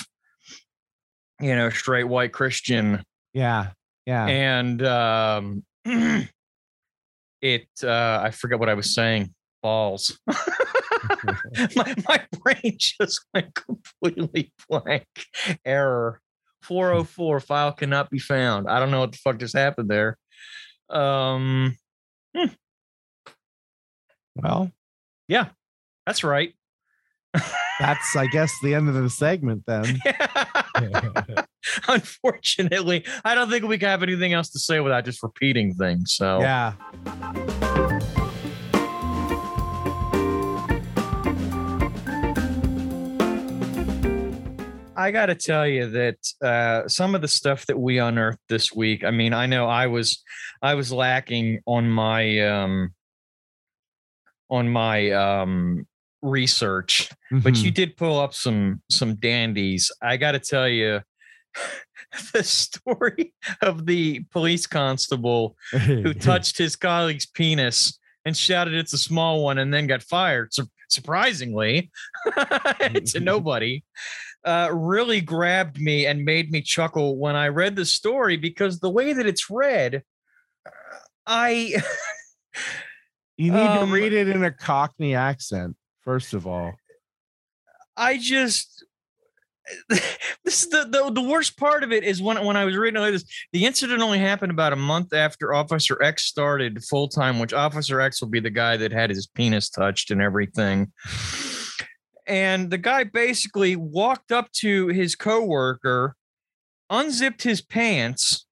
you 1.40 1.54
know 1.54 1.70
straight 1.70 2.04
white 2.04 2.32
Christian 2.32 3.02
Yeah. 3.32 3.70
Yeah. 4.06 4.26
and 4.26 4.84
um 4.86 5.62
it 7.40 7.68
uh 7.82 8.20
i 8.22 8.30
forget 8.30 8.58
what 8.58 8.68
i 8.68 8.74
was 8.74 8.94
saying 8.94 9.34
balls. 9.62 10.18
My, 11.76 11.94
my 12.08 12.20
brain 12.42 12.76
just 12.78 13.24
went 13.34 13.54
completely 13.54 14.52
blank. 14.68 15.06
Error. 15.64 16.20
404 16.62 17.40
file 17.40 17.72
cannot 17.72 18.08
be 18.10 18.18
found. 18.18 18.68
I 18.68 18.78
don't 18.78 18.90
know 18.90 19.00
what 19.00 19.12
the 19.12 19.18
fuck 19.18 19.38
just 19.38 19.54
happened 19.56 19.88
there. 19.90 20.16
Um 20.90 21.76
well, 24.36 24.70
yeah 25.28 25.48
that's 26.06 26.24
right 26.24 26.54
that's 27.80 28.16
I 28.16 28.26
guess 28.26 28.52
the 28.62 28.74
end 28.74 28.88
of 28.88 28.94
the 28.94 29.10
segment 29.10 29.64
then. 29.66 29.98
unfortunately 31.88 33.04
i 33.24 33.34
don't 33.34 33.48
think 33.48 33.64
we 33.64 33.78
can 33.78 33.88
have 33.88 34.02
anything 34.02 34.34
else 34.34 34.50
to 34.50 34.58
say 34.58 34.80
without 34.80 35.04
just 35.04 35.22
repeating 35.22 35.72
things 35.74 36.12
so 36.14 36.40
Yeah. 36.40 36.74
I 44.96 45.10
got 45.10 45.26
to 45.26 45.34
tell 45.34 45.66
you 45.66 45.90
that 45.90 46.16
uh, 46.42 46.88
some 46.88 47.14
of 47.14 47.20
the 47.20 47.28
stuff 47.28 47.66
that 47.66 47.78
we 47.78 47.98
unearthed 47.98 48.38
this 48.48 48.72
week. 48.72 49.04
I 49.04 49.10
mean, 49.10 49.32
I 49.32 49.46
know 49.46 49.66
I 49.66 49.88
was 49.88 50.22
I 50.62 50.74
was 50.74 50.92
lacking 50.92 51.60
on 51.66 51.90
my 51.90 52.38
um, 52.40 52.94
on 54.48 54.68
my 54.68 55.10
um, 55.10 55.86
research, 56.24 57.08
but 57.30 57.52
Mm-hmm. 57.54 57.64
you 57.64 57.70
did 57.70 57.96
pull 57.96 58.18
up 58.18 58.34
some 58.34 58.82
some 58.90 59.14
dandies. 59.16 59.92
I 60.02 60.16
got 60.16 60.32
to 60.32 60.38
tell 60.40 60.68
you, 60.68 61.00
the 62.32 62.42
story 62.42 63.34
of 63.62 63.86
the 63.86 64.24
police 64.32 64.66
constable 64.66 65.56
who 65.72 66.12
touched 66.30 66.58
his 66.58 66.76
colleague's 66.76 67.26
penis 67.26 67.98
and 68.24 68.36
shouted 68.36 68.74
it's 68.74 68.92
a 68.94 68.98
small 68.98 69.42
one 69.44 69.58
and 69.58 69.72
then 69.72 69.86
got 69.86 70.02
fired 70.02 70.52
sur- 70.54 70.64
surprisingly 70.88 71.90
to 73.06 73.20
nobody 73.20 73.82
uh, 74.44 74.68
really 74.72 75.20
grabbed 75.20 75.80
me 75.80 76.06
and 76.06 76.24
made 76.24 76.50
me 76.50 76.60
chuckle 76.62 77.16
when 77.18 77.34
i 77.36 77.48
read 77.48 77.74
the 77.76 77.84
story 77.84 78.36
because 78.36 78.78
the 78.80 78.90
way 78.90 79.12
that 79.12 79.26
it's 79.26 79.50
read 79.50 80.02
i 81.26 81.74
You 83.36 83.50
need 83.52 83.60
Um, 83.66 83.88
to 83.88 83.92
read 83.94 84.12
it 84.12 84.28
in 84.28 84.44
a 84.44 84.50
Cockney 84.52 85.14
accent, 85.14 85.76
first 86.04 86.34
of 86.34 86.46
all. 86.46 86.72
i 87.96 88.18
just 88.18 88.84
eh, 89.90 89.98
this 90.44 90.62
is 90.62 90.70
the, 90.70 90.84
the 90.84 91.10
the 91.12 91.22
worst 91.22 91.56
part 91.56 91.82
of 91.82 91.92
it 91.92 92.04
is 92.04 92.20
when 92.20 92.44
when 92.44 92.56
I 92.56 92.64
was 92.64 92.76
reading 92.76 93.00
all 93.00 93.10
this, 93.10 93.24
the 93.52 93.64
incident 93.64 94.02
only 94.02 94.18
happened 94.18 94.52
about 94.52 94.72
a 94.72 94.76
month 94.76 95.12
after 95.12 95.54
Officer 95.54 96.02
X 96.02 96.24
started 96.24 96.84
full 96.84 97.08
time, 97.08 97.38
which 97.38 97.52
Officer 97.52 98.00
X 98.00 98.20
will 98.20 98.28
be 98.28 98.40
the 98.40 98.50
guy 98.50 98.76
that 98.76 98.92
had 98.92 99.10
his 99.10 99.26
penis 99.26 99.70
touched 99.70 100.10
and 100.10 100.20
everything. 100.20 100.92
And 102.26 102.70
the 102.70 102.78
guy 102.78 103.04
basically 103.04 103.76
walked 103.76 104.32
up 104.32 104.50
to 104.60 104.88
his 104.88 105.14
coworker, 105.14 106.16
unzipped 106.88 107.42
his 107.42 107.60
pants, 107.60 108.46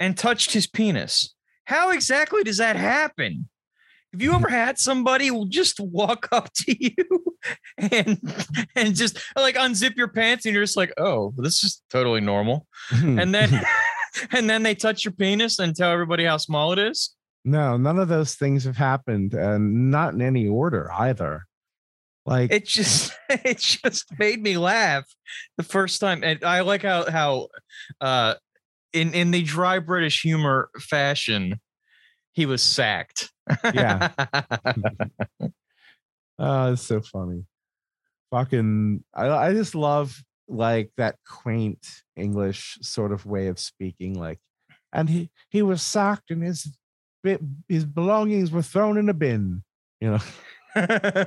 and 0.00 0.16
touched 0.16 0.52
his 0.52 0.66
penis. 0.66 1.34
How 1.64 1.90
exactly 1.90 2.42
does 2.42 2.58
that 2.58 2.76
happen? 2.76 3.48
Have 4.16 4.22
you 4.22 4.32
ever 4.32 4.48
had 4.48 4.78
somebody 4.78 5.30
just 5.48 5.78
walk 5.78 6.28
up 6.32 6.50
to 6.54 6.74
you 6.82 7.36
and 7.76 8.18
and 8.74 8.96
just 8.96 9.18
like 9.36 9.56
unzip 9.56 9.94
your 9.94 10.08
pants 10.08 10.46
and 10.46 10.54
you're 10.54 10.64
just 10.64 10.78
like, 10.78 10.90
oh, 10.96 11.34
this 11.36 11.62
is 11.62 11.82
totally 11.90 12.22
normal. 12.22 12.66
And 12.90 13.34
then 13.34 13.60
and 14.32 14.48
then 14.48 14.62
they 14.62 14.74
touch 14.74 15.04
your 15.04 15.12
penis 15.12 15.58
and 15.58 15.76
tell 15.76 15.90
everybody 15.90 16.24
how 16.24 16.38
small 16.38 16.72
it 16.72 16.78
is. 16.78 17.14
no, 17.44 17.76
none 17.76 17.98
of 17.98 18.08
those 18.08 18.36
things 18.36 18.64
have 18.64 18.78
happened, 18.78 19.34
and 19.34 19.90
not 19.90 20.14
in 20.14 20.22
any 20.22 20.48
order 20.48 20.90
either. 20.94 21.44
Like 22.24 22.50
It 22.50 22.64
just 22.64 23.12
it 23.28 23.58
just 23.58 24.06
made 24.18 24.42
me 24.42 24.56
laugh 24.56 25.04
the 25.58 25.62
first 25.62 26.00
time. 26.00 26.24
And 26.24 26.42
I 26.42 26.62
like 26.62 26.84
how 26.84 27.10
how 27.10 27.48
uh 28.00 28.36
in 28.94 29.12
in 29.12 29.30
the 29.30 29.42
dry 29.42 29.78
British 29.78 30.22
humor 30.22 30.70
fashion, 30.80 31.60
he 32.32 32.46
was 32.46 32.62
sacked. 32.62 33.30
Yeah. 33.74 34.10
Oh, 36.38 36.72
it's 36.72 36.82
so 36.82 37.00
funny. 37.00 37.44
Fucking, 38.30 39.02
I, 39.14 39.28
I 39.28 39.52
just 39.54 39.74
love 39.74 40.22
like 40.48 40.90
that 40.96 41.16
quaint 41.26 41.84
English 42.14 42.78
sort 42.82 43.12
of 43.12 43.24
way 43.24 43.46
of 43.46 43.58
speaking. 43.58 44.18
Like, 44.18 44.38
and 44.92 45.08
he 45.08 45.30
he 45.48 45.62
was 45.62 45.82
sacked 45.82 46.30
and 46.30 46.42
his 46.42 46.76
bit 47.22 47.40
his 47.68 47.84
belongings 47.84 48.50
were 48.50 48.62
thrown 48.62 48.98
in 48.98 49.08
a 49.08 49.14
bin. 49.14 49.62
You 50.00 50.18
know, 50.74 51.26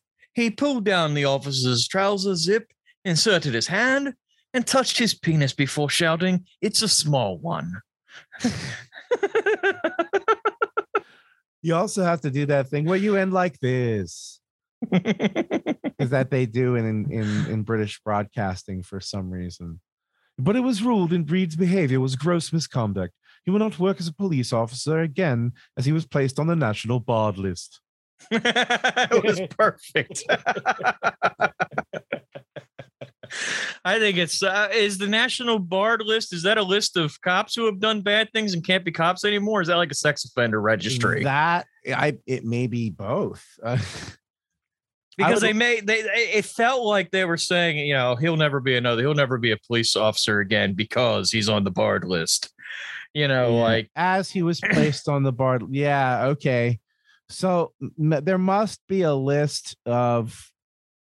he 0.34 0.50
pulled 0.50 0.84
down 0.84 1.14
the 1.14 1.26
officer's 1.26 1.86
trouser 1.86 2.34
zip, 2.34 2.72
inserted 3.04 3.54
his 3.54 3.68
hand, 3.68 4.14
and 4.52 4.66
touched 4.66 4.98
his 4.98 5.14
penis 5.14 5.52
before 5.52 5.88
shouting, 5.88 6.46
It's 6.60 6.82
a 6.82 6.88
small 6.88 7.38
one. 7.38 7.80
You 11.62 11.74
also 11.74 12.02
have 12.02 12.20
to 12.22 12.30
do 12.30 12.46
that 12.46 12.68
thing 12.68 12.84
where 12.84 12.98
you 12.98 13.16
end 13.16 13.32
like 13.32 13.58
this. 13.60 14.40
is 14.92 16.10
that 16.10 16.30
they 16.30 16.44
do 16.44 16.74
in, 16.74 17.10
in 17.10 17.46
in 17.46 17.62
British 17.62 18.00
broadcasting 18.04 18.82
for 18.82 19.00
some 19.00 19.30
reason. 19.30 19.80
But 20.38 20.56
it 20.56 20.60
was 20.60 20.82
ruled 20.82 21.12
in 21.12 21.24
Reed's 21.24 21.56
behavior 21.56 22.00
was 22.00 22.16
gross 22.16 22.52
misconduct. 22.52 23.14
He 23.44 23.50
will 23.50 23.60
not 23.60 23.78
work 23.78 24.00
as 24.00 24.08
a 24.08 24.14
police 24.14 24.52
officer 24.52 25.00
again 25.00 25.52
as 25.76 25.84
he 25.84 25.92
was 25.92 26.06
placed 26.06 26.38
on 26.38 26.48
the 26.48 26.56
national 26.56 27.00
barred 27.00 27.38
list. 27.38 27.80
it 28.30 29.24
was 29.24 29.40
perfect. 29.56 30.24
I 33.84 33.98
think 33.98 34.16
it's 34.16 34.42
uh, 34.42 34.68
is 34.72 34.98
the 34.98 35.08
national 35.08 35.58
barred 35.58 36.02
list. 36.02 36.32
Is 36.32 36.44
that 36.44 36.58
a 36.58 36.62
list 36.62 36.96
of 36.96 37.20
cops 37.20 37.54
who 37.54 37.66
have 37.66 37.80
done 37.80 38.00
bad 38.00 38.30
things 38.32 38.54
and 38.54 38.64
can't 38.64 38.84
be 38.84 38.92
cops 38.92 39.24
anymore? 39.24 39.60
Is 39.60 39.68
that 39.68 39.76
like 39.76 39.90
a 39.90 39.94
sex 39.94 40.24
offender 40.24 40.60
registry? 40.60 41.24
That 41.24 41.66
I 41.88 42.18
it 42.26 42.44
may 42.44 42.66
be 42.66 42.90
both. 42.90 43.44
Uh, 45.18 45.28
because 45.28 45.42
would- 45.42 45.48
they 45.50 45.52
made 45.52 45.86
they 45.86 45.98
it 45.98 46.44
felt 46.46 46.86
like 46.86 47.10
they 47.10 47.26
were 47.26 47.36
saying 47.36 47.76
you 47.76 47.92
know 47.92 48.16
he'll 48.16 48.34
never 48.38 48.60
be 48.60 48.76
another 48.76 49.02
he'll 49.02 49.12
never 49.12 49.36
be 49.36 49.50
a 49.50 49.58
police 49.66 49.94
officer 49.94 50.40
again 50.40 50.72
because 50.72 51.30
he's 51.30 51.50
on 51.50 51.64
the 51.64 51.70
barred 51.70 52.04
list 52.04 52.50
you 53.12 53.28
know 53.28 53.56
like 53.56 53.90
as 53.94 54.30
he 54.30 54.42
was 54.42 54.58
placed 54.60 55.08
on 55.08 55.22
the 55.22 55.32
barred. 55.32 55.64
Yeah, 55.70 56.28
okay. 56.28 56.80
So 57.28 57.72
there 57.98 58.38
must 58.38 58.80
be 58.88 59.02
a 59.02 59.14
list 59.14 59.76
of 59.86 60.51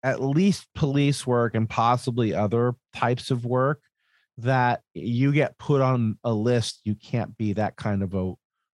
at 0.03 0.21
least 0.23 0.67
police 0.75 1.27
work 1.27 1.55
and 1.55 1.69
possibly 1.69 2.35
other 2.35 2.75
types 2.95 3.31
of 3.31 3.45
work 3.45 3.81
that 4.39 4.81
you 4.95 5.33
get 5.33 5.59
put 5.59 5.81
on 5.83 6.19
a 6.25 6.33
list. 6.33 6.81
You 6.85 6.95
can't 6.95 7.37
be 7.37 7.53
that 7.55 7.77
kind 7.77 8.03
of 8.03 8.15
a, 8.15 8.33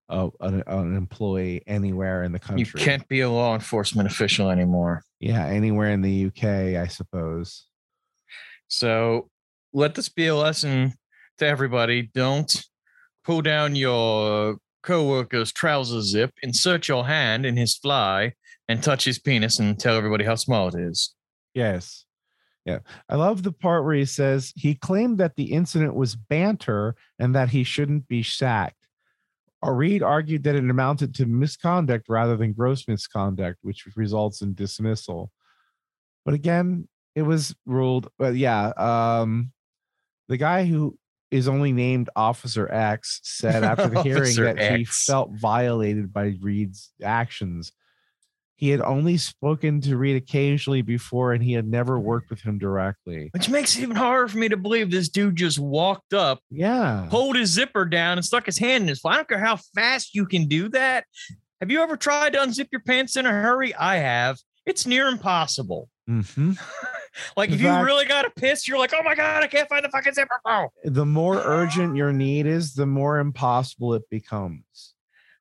a 0.09 0.29
an, 0.41 0.63
an 0.67 0.97
employee 0.97 1.63
anywhere 1.67 2.23
in 2.23 2.33
the 2.33 2.39
country. 2.39 2.65
you 2.81 2.85
can't 2.85 3.07
be 3.09 3.21
a 3.21 3.31
law 3.31 3.55
enforcement 3.55 4.09
official 4.09 4.51
anymore 4.51 5.03
Yeah, 5.19 5.45
anywhere 5.47 5.91
in 5.91 6.03
the 6.03 6.27
UK, 6.27 6.45
I 6.81 6.87
suppose. 6.87 7.67
so 8.69 9.29
let 9.73 9.95
this 9.95 10.09
be 10.09 10.27
a 10.29 10.37
lesson 10.37 10.95
to 11.39 11.47
everybody 11.47 12.11
don't 12.15 12.65
pull 13.25 13.43
down 13.43 13.75
your 13.75 14.57
coworker's 14.85 15.53
trouser 15.53 16.01
zip 16.01 16.31
insert 16.43 16.87
your 16.87 17.07
hand 17.07 17.45
in 17.45 17.57
his 17.57 17.75
fly 17.77 18.33
and 18.69 18.83
touch 18.83 19.05
his 19.05 19.19
penis 19.19 19.59
and 19.59 19.79
tell 19.79 19.97
everybody 19.97 20.25
how 20.25 20.37
small 20.37 20.69
it 20.69 20.77
is 20.81 21.15
Yes. 21.57 22.05
Yeah. 22.67 22.81
I 23.09 23.17
love 23.17 23.43
the 23.43 23.53
part 23.53 23.85
where 23.85 23.95
he 23.95 24.05
says 24.05 24.53
he 24.57 24.75
claimed 24.75 25.19
that 25.19 25.37
the 25.37 25.53
incident 25.53 25.95
was 25.95 26.15
banter 26.15 26.95
and 27.19 27.35
that 27.35 27.49
he 27.49 27.65
shouldn't 27.65 28.07
be 28.09 28.23
sacked. 28.23 28.77
Reed 29.65 30.03
argued 30.03 30.45
that 30.45 30.55
it 30.55 30.71
amounted 30.71 31.15
to 31.17 31.27
misconduct 31.27 32.07
rather 32.09 32.37
than 32.37 32.53
gross 32.53 32.87
misconduct, 32.87 33.59
which 33.63 33.85
results 33.97 34.43
in 34.43 34.55
dismissal. 34.55 35.33
But 36.25 36.35
again, 36.35 36.87
it 37.15 37.23
was 37.23 37.55
ruled. 37.65 38.09
But 38.19 38.37
yeah, 38.37 38.69
um, 38.77 39.53
the 40.29 40.37
guy 40.37 40.67
who 40.67 40.99
is 41.31 41.49
only 41.49 41.73
named 41.73 42.11
Officer 42.15 42.71
X 42.73 43.21
said 43.25 43.65
after 43.65 43.89
the 43.89 44.03
hearing 44.05 44.37
that 44.37 44.77
he 44.77 44.85
felt 44.85 45.33
violated 45.33 46.13
by 46.13 46.37
Reed's 46.41 46.93
actions. 47.03 47.73
He 48.59 48.71
had 48.71 48.81
only 48.81 49.19
spoken 49.19 49.81
to 49.83 49.97
Reed 49.99 50.17
occasionally 50.17 50.81
before, 50.83 51.33
and 51.35 51.45
he 51.45 51.53
had 51.53 51.67
never 51.69 51.99
worked 52.01 52.31
with 52.31 52.41
him 52.41 52.59
directly. 52.59 53.29
Which 53.33 53.51
makes 53.51 53.77
it 53.77 53.83
even 53.83 53.97
harder 53.97 54.29
for 54.29 54.39
me 54.39 54.49
to 54.49 54.57
believe 54.57 54.91
this 54.91 55.11
dude 55.11 55.37
just 55.37 55.59
walked 55.59 56.15
up, 56.15 56.41
Yeah. 56.51 57.07
pulled 57.11 57.37
his 57.37 57.51
zipper 57.51 57.85
down, 57.85 58.17
and 58.17 58.25
stuck 58.25 58.47
his 58.47 58.59
hand 58.59 58.83
in 58.85 58.89
his. 58.89 59.01
I 59.05 59.17
don't 59.17 59.29
care 59.29 59.39
how 59.45 59.57
fast 59.75 60.15
you 60.15 60.25
can 60.27 60.49
do 60.49 60.71
that. 60.71 61.05
Have 61.61 61.71
you 61.71 61.83
ever 61.83 61.97
tried 61.99 62.33
to 62.33 62.39
unzip 62.39 62.69
your 62.73 62.81
pants 62.81 63.17
in 63.17 63.27
a 63.27 63.31
hurry? 63.31 63.75
I 63.75 63.97
have. 63.97 64.39
It's 64.65 64.87
near 64.87 65.07
impossible. 65.09 65.89
hmm 66.07 66.53
Like 67.37 67.49
In 67.49 67.55
if 67.55 67.61
you 67.63 67.71
really 67.71 68.05
got 68.05 68.23
to 68.23 68.31
piss, 68.31 68.69
you're 68.69 68.79
like, 68.79 68.93
oh 68.95 69.03
my 69.03 69.15
god, 69.15 69.43
I 69.43 69.47
can't 69.47 69.69
find 69.71 69.83
the 69.85 69.89
fucking 69.89 70.13
zipper. 70.13 70.39
Oh. 70.45 70.69
The 70.85 71.07
more 71.07 71.37
urgent 71.43 71.97
your 71.97 72.13
need 72.13 72.45
is, 72.47 72.75
the 72.75 72.85
more 72.87 73.19
impossible 73.19 73.95
it 73.95 74.03
becomes. 74.11 74.95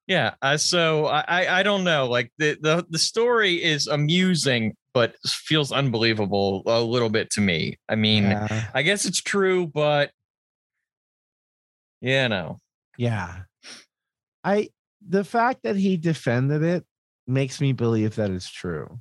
Yeah. 0.07 0.35
Uh, 0.41 0.57
so 0.57 1.07
I, 1.07 1.59
I 1.59 1.63
don't 1.63 1.83
know. 1.83 2.07
Like 2.07 2.31
the 2.37 2.57
the 2.61 2.85
the 2.89 2.99
story 2.99 3.63
is 3.63 3.87
amusing, 3.87 4.75
but 4.93 5.15
feels 5.25 5.71
unbelievable 5.71 6.61
a 6.67 6.81
little 6.81 7.09
bit 7.09 7.29
to 7.31 7.41
me. 7.41 7.79
I 7.89 7.95
mean, 7.95 8.23
Yeah. 8.23 8.69
I 8.73 8.83
guess 8.83 9.05
it's 9.05 9.21
true, 9.21 9.67
but 9.67 10.11
yeah, 12.01 12.27
no. 12.27 12.59
Yeah. 12.97 13.41
I 14.43 14.69
the 15.07 15.23
fact 15.23 15.63
that 15.63 15.75
he 15.75 15.97
defended 15.97 16.63
it 16.63 16.85
makes 17.27 17.59
me 17.59 17.73
believe 17.73 18.15
that 18.15 18.29
it's 18.29 18.49
true. 18.51 18.99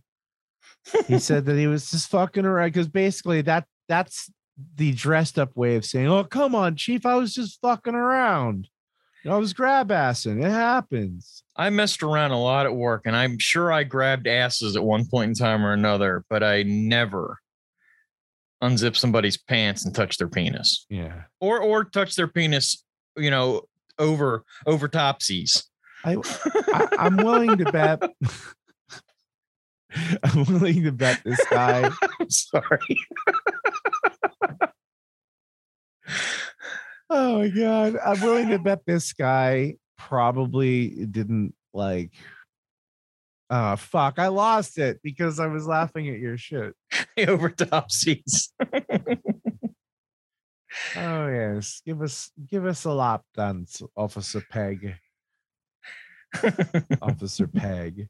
He 1.07 1.19
said 1.19 1.45
that 1.47 1.57
he 1.59 1.67
was 1.67 1.91
just 1.91 2.09
fucking 2.11 2.47
around 2.47 2.69
because 2.69 2.89
basically 2.89 3.43
that 3.43 3.67
that's 3.89 4.31
the 4.77 4.93
dressed 4.93 5.39
up 5.39 5.55
way 5.57 5.77
of 5.77 5.85
saying, 5.85 6.07
"Oh, 6.07 6.25
come 6.25 6.55
on, 6.55 6.77
chief, 6.77 7.05
I 7.05 7.17
was 7.17 7.35
just 7.35 7.61
fucking 7.61 7.95
around. 7.95 8.69
I 9.27 9.37
was 9.39 9.53
grab 9.53 9.89
assing. 9.89 10.45
It 10.45 10.51
happens." 10.51 11.43
I 11.57 11.71
messed 11.71 12.03
around 12.03 12.33
a 12.33 12.41
lot 12.41 12.67
at 12.67 12.75
work, 12.75 13.03
and 13.07 13.15
I'm 13.15 13.39
sure 13.39 13.73
I 13.73 13.85
grabbed 13.85 14.27
asses 14.27 14.75
at 14.77 14.83
one 14.83 15.07
point 15.07 15.29
in 15.29 15.35
time 15.35 15.65
or 15.65 15.73
another, 15.73 16.25
but 16.29 16.43
I 16.43 16.65
never 16.65 17.39
unzip 18.63 18.97
somebody's 18.97 19.37
pants 19.37 19.85
and 19.85 19.95
touch 19.95 20.17
their 20.19 20.29
penis, 20.29 20.87
Yeah. 20.89 21.23
or 21.41 21.61
or 21.61 21.85
touch 21.85 22.17
their 22.17 22.27
penis, 22.29 22.83
you 23.17 23.31
know, 23.31 23.63
over 23.99 24.45
over 24.67 24.89
topsies. 24.89 25.65
I, 26.05 26.17
I 26.73 26.89
I'm 26.99 27.17
willing 27.17 27.57
to 27.59 27.71
bet 27.73 28.03
I'm 30.25 30.45
willing 30.47 30.83
to 30.83 30.93
bet 30.93 31.23
this 31.25 31.41
guy 31.51 31.89
I'm 32.21 32.31
sorry. 32.31 32.99
Oh 37.11 37.39
my 37.39 37.49
god. 37.49 37.97
I'm 38.05 38.21
willing 38.21 38.49
to 38.49 38.59
bet 38.59 38.81
this 38.87 39.13
guy 39.13 39.77
probably 39.97 41.07
didn't 41.07 41.55
like 41.73 42.13
uh 43.51 43.77
fuck, 43.77 44.19
I 44.19 44.29
lost 44.29 44.79
it 44.79 45.01
because 45.03 45.39
I 45.39 45.47
was 45.47 45.67
laughing 45.77 46.09
at 46.09 46.19
your 46.19 46.37
shit. 46.37 46.75
over 47.19 47.51
topsies. 47.51 48.49
Oh 50.97 51.29
yes. 51.29 51.83
Give 51.85 52.03
us 52.03 52.31
give 52.51 52.67
us 52.67 52.85
a 52.85 52.93
lap 52.93 53.23
dance, 53.35 53.83
Officer 53.97 54.43
Peg. 54.51 54.97
Officer 57.03 57.47
Peg. 57.47 58.09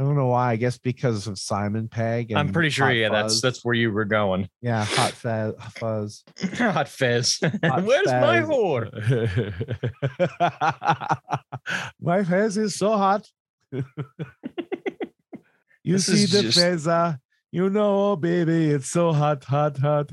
I 0.00 0.02
don't 0.02 0.16
know 0.16 0.28
why. 0.28 0.52
I 0.52 0.56
guess 0.56 0.78
because 0.78 1.26
of 1.26 1.38
Simon 1.38 1.86
Pegg. 1.86 2.32
I'm 2.32 2.52
pretty 2.54 2.70
sure, 2.70 2.86
Hot 2.86 2.96
yeah, 2.96 3.10
that's 3.10 3.34
Fuzz. 3.34 3.40
that's 3.42 3.62
where 3.62 3.74
you 3.74 3.92
were 3.92 4.06
going. 4.06 4.48
yeah, 4.62 4.82
hot 4.82 5.12
fuzz. 5.12 5.54
Fuzz. 5.76 6.24
Hot 6.56 6.88
fizz. 6.88 7.38
Hot 7.62 7.84
Where's 7.84 8.06
my 8.06 8.40
whore? 8.40 8.88
my 12.00 12.24
face 12.24 12.56
is 12.56 12.76
so 12.76 12.96
hot. 12.96 13.26
you 13.72 13.82
This 15.84 16.06
see 16.06 16.24
the 16.24 16.44
just- 16.44 16.58
feza. 16.58 17.18
You 17.52 17.68
know, 17.68 18.12
oh, 18.12 18.16
baby, 18.16 18.70
it's 18.70 18.88
so 18.88 19.12
hot, 19.12 19.44
hot, 19.44 19.76
hot. 19.76 20.08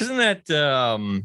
Isn't 0.00 0.16
that 0.16 0.48
um 0.50 1.24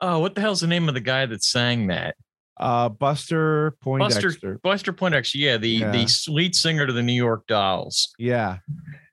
oh 0.00 0.20
what 0.20 0.34
the 0.34 0.40
hell's 0.40 0.60
the 0.62 0.66
name 0.68 0.88
of 0.88 0.94
the 0.94 1.00
guy 1.00 1.26
that 1.26 1.42
sang 1.44 1.88
that? 1.88 2.14
Uh, 2.58 2.88
Buster 2.88 3.76
Poindexter. 3.82 4.28
Buster 4.28 4.60
Buster 4.62 4.92
Poindexter, 4.92 5.38
yeah, 5.38 5.56
the 5.56 5.68
Yeah. 5.68 5.90
the 5.90 6.24
lead 6.28 6.54
singer 6.54 6.86
to 6.86 6.92
the 6.92 7.02
New 7.02 7.12
York 7.12 7.46
Dolls. 7.46 8.14
Yeah. 8.18 8.58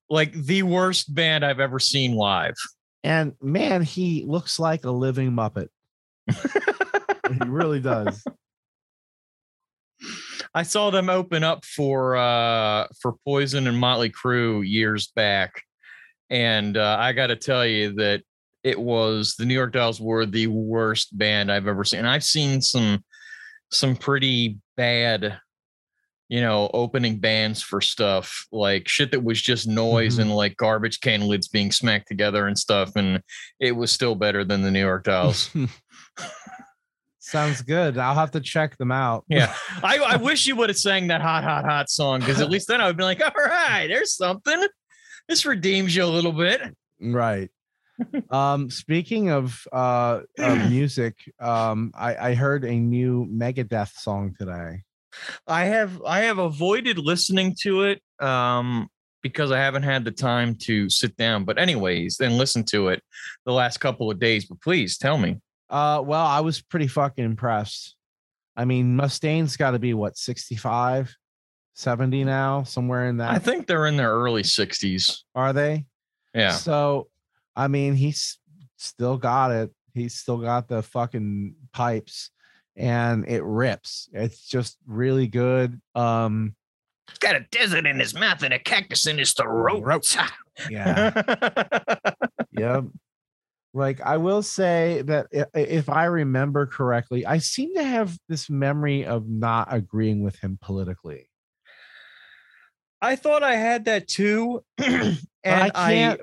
Like 0.10 0.34
the 0.34 0.64
worst 0.64 1.14
band 1.16 1.44
I've 1.46 1.60
ever 1.60 1.80
seen 1.80 2.14
live. 2.16 2.54
And 3.04 3.34
man, 3.42 3.82
he 3.82 4.24
looks 4.28 4.60
like 4.60 4.86
a 4.86 4.92
living 4.92 5.32
Muppet. 5.32 5.70
he 6.28 7.48
really 7.48 7.80
does. 7.80 8.24
I 10.54 10.64
saw 10.64 10.90
them 10.90 11.10
open 11.10 11.44
up 11.44 11.64
for 11.66 12.16
uh 12.18 12.88
for 13.02 13.14
Poison 13.26 13.68
and 13.68 13.78
Motley 13.78 14.10
Crue 14.12 14.68
years 14.68 15.08
back, 15.16 15.62
and 16.30 16.76
uh, 16.78 16.98
I 17.00 17.14
got 17.14 17.28
to 17.28 17.36
tell 17.36 17.66
you 17.66 17.94
that 17.94 18.22
it 18.64 18.80
was 18.80 19.36
the 19.38 19.46
New 19.46 19.54
York 19.54 19.72
Dolls 19.74 20.02
were 20.02 20.26
the 20.26 20.48
worst 20.48 21.18
band 21.18 21.52
I've 21.52 21.68
ever 21.68 21.84
seen. 21.84 22.00
And 22.00 22.08
I've 22.10 22.24
seen 22.24 22.62
some 22.62 23.04
some 23.72 23.96
pretty 23.96 24.58
bad, 24.78 25.40
you 26.30 26.42
know, 26.42 26.70
opening 26.74 27.20
bands 27.20 27.62
for 27.62 27.82
stuff 27.82 28.46
like 28.52 28.88
shit 28.88 29.12
that 29.12 29.24
was 29.24 29.42
just 29.42 29.68
noise 29.68 30.18
Mhm. 30.18 30.22
and 30.24 30.36
like 30.36 30.56
garbage 30.58 31.00
can 31.02 31.22
lids 31.28 31.48
being 31.48 31.72
smacked 31.72 32.08
together 32.08 32.48
and 32.48 32.58
stuff, 32.58 32.92
and 32.96 33.22
it 33.60 33.72
was 33.74 33.92
still 33.92 34.16
better 34.16 34.44
than 34.44 34.62
the 34.62 34.72
New 34.72 34.80
York 34.80 35.04
Dolls. 35.06 35.50
Sounds 37.20 37.62
good. 37.62 37.98
I'll 37.98 38.16
have 38.16 38.32
to 38.32 38.42
check 38.42 38.78
them 38.78 38.92
out. 38.92 39.26
Yeah. 39.30 39.54
I, 39.84 39.98
I 40.00 40.16
wish 40.18 40.48
you 40.48 40.56
would 40.56 40.70
have 40.70 40.78
sang 40.78 41.08
that 41.08 41.22
hot, 41.22 41.44
hot, 41.44 41.66
hot 41.66 41.90
song 41.90 42.20
because 42.20 42.42
at 42.42 42.50
least 42.50 42.68
then 42.68 42.82
I 42.82 42.88
would 42.88 42.98
be 42.98 43.04
like, 43.04 43.22
all 43.22 43.32
right, 43.46 43.88
there's 43.88 44.16
something. 44.16 44.68
This 45.30 45.46
redeems 45.46 45.96
you 45.96 46.04
a 46.04 46.06
little 46.06 46.32
bit. 46.34 46.62
Right. 47.00 47.50
Um, 48.30 48.70
speaking 48.70 49.30
of 49.30 49.68
uh 49.72 50.22
of 50.40 50.58
music, 50.70 51.16
um, 51.40 51.92
I, 51.96 52.30
I 52.30 52.34
heard 52.36 52.64
a 52.66 52.74
new 52.74 53.28
Megadeth 53.32 53.94
song 53.94 54.36
today. 54.38 54.84
I 55.48 55.66
have 55.66 56.02
I 56.04 56.22
have 56.22 56.38
avoided 56.38 56.98
listening 56.98 57.56
to 57.62 57.84
it 57.84 58.02
um 58.20 58.90
because 59.22 59.52
I 59.52 59.60
haven't 59.60 59.84
had 59.84 60.04
the 60.04 60.12
time 60.12 60.56
to 60.62 60.90
sit 60.90 61.16
down. 61.16 61.46
But 61.46 61.60
anyways, 61.60 62.18
then 62.18 62.38
listen 62.38 62.64
to 62.66 62.90
it 62.90 63.04
the 63.46 63.54
last 63.54 63.80
couple 63.80 64.10
of 64.10 64.20
days. 64.20 64.46
But 64.46 64.62
please 64.62 64.98
tell 64.98 65.18
me. 65.18 65.38
Uh, 65.70 66.02
well, 66.04 66.26
I 66.26 66.42
was 66.42 66.62
pretty 66.62 66.88
fucking 66.88 67.24
impressed. 67.24 67.96
I 68.56 68.66
mean, 68.66 68.96
Mustaine's 68.96 69.56
got 69.56 69.72
to 69.72 69.80
be 69.80 69.94
what 69.94 70.18
65, 70.18 71.16
70 71.76 72.26
now, 72.26 72.64
somewhere 72.64 73.08
in 73.08 73.18
that. 73.18 73.32
I 73.32 73.40
think 73.40 73.68
they're 73.68 73.88
in 73.88 73.96
their 73.96 74.12
early 74.12 74.44
60s. 74.44 75.20
Are 75.34 75.54
they? 75.54 75.86
Yeah. 76.34 76.52
So, 76.52 77.08
I 77.56 77.68
mean, 77.68 77.96
he's 77.96 78.40
still 78.78 79.18
got 79.18 79.52
it. 79.52 79.72
He's 79.94 80.16
still 80.16 80.38
got 80.38 80.68
the 80.68 80.82
fucking 80.82 81.56
pipes 81.74 82.30
and 82.78 83.28
it 83.28 83.44
rips. 83.44 84.10
It's 84.14 84.48
just 84.48 84.78
really 84.88 85.28
good. 85.28 85.80
Um, 85.96 86.56
He's 87.10 87.18
got 87.18 87.36
a 87.36 87.46
desert 87.52 87.86
in 87.86 88.00
his 88.00 88.14
mouth 88.14 88.42
and 88.42 88.54
a 88.54 88.60
cactus 88.60 89.06
in 89.06 89.18
his 89.18 89.34
throat. 89.34 89.84
yeah. 90.70 91.12
yep. 92.54 92.86
Like 93.74 94.00
I 94.02 94.18
will 94.18 94.42
say 94.44 95.02
that 95.04 95.28
i- 95.34 95.46
i- 95.54 95.60
if 95.60 95.90
I 95.90 96.06
remember 96.06 96.66
correctly, 96.66 97.26
I 97.26 97.40
seem 97.40 97.74
to 97.76 97.84
have 97.84 98.18
this 98.30 98.50
memory 98.50 99.06
of 99.06 99.28
not 99.28 99.68
agreeing 99.74 100.24
with 100.24 100.38
him 100.40 100.58
politically. 100.62 101.30
I 103.02 103.16
thought 103.16 103.44
I 103.44 103.56
had 103.56 103.86
that 103.86 104.08
too. 104.08 104.64
and 104.78 105.18
I 105.44 105.72
I 105.74 105.94
can't 105.94 106.22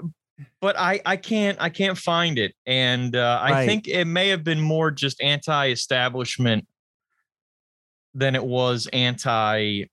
but 0.61 0.78
I 0.78 1.01
I 1.05 1.16
can't 1.16 1.61
I 1.61 1.68
can't 1.68 1.97
find 1.99 2.39
it, 2.39 2.55
and 2.66 3.14
uh, 3.16 3.41
I 3.43 3.66
think 3.66 3.89
it 3.89 4.05
may 4.07 4.28
have 4.28 4.45
been 4.45 4.61
more 4.61 4.91
just 4.91 5.20
anti-establishment 5.22 6.66
than 8.14 8.34
it 8.34 8.45
was 8.45 8.89
anti 8.93 9.84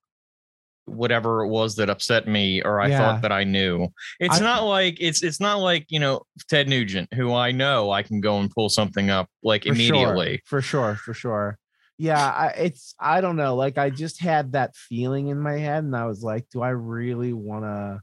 whatever 0.87 1.43
it 1.43 1.47
was 1.47 1.75
that 1.77 1.89
upset 1.89 2.27
me 2.27 2.61
or 2.61 2.79
I 2.79 2.89
Yeah. 2.89 2.99
thought 2.99 3.21
that 3.23 3.31
I 3.31 3.43
knew. 3.43 3.87
It's 4.19 4.39
I- 4.39 4.43
not 4.43 4.63
like 4.65 4.97
it's 4.99 5.23
it's 5.23 5.39
not 5.39 5.55
like 5.59 5.85
you 5.89 5.99
know 5.99 6.21
Ted 6.47 6.69
Nugent, 6.69 7.11
who 7.13 7.33
I 7.33 7.51
know 7.51 7.91
I 7.91 8.03
can 8.03 8.21
go 8.21 8.39
and 8.39 8.51
pull 8.51 8.69
something 8.69 9.09
up 9.09 9.27
like 9.43 9.63
for 9.63 9.69
immediately. 9.69 10.41
Sure, 10.45 10.59
for 10.59 10.61
sure, 10.61 10.95
for 10.95 11.13
sure. 11.15 11.57
yeah, 11.97 12.29
I, 12.29 12.47
it's 12.49 12.93
I 12.99 13.21
don't 13.21 13.35
know. 13.35 13.55
Like 13.55 13.77
I 13.79 13.89
just 13.89 14.21
had 14.21 14.51
that 14.51 14.75
feeling 14.75 15.29
in 15.29 15.39
my 15.39 15.57
head, 15.57 15.83
and 15.83 15.95
I 15.95 16.05
was 16.05 16.21
like, 16.21 16.45
do 16.51 16.61
I 16.61 16.69
really 16.69 17.33
want 17.33 17.63
to? 17.65 18.01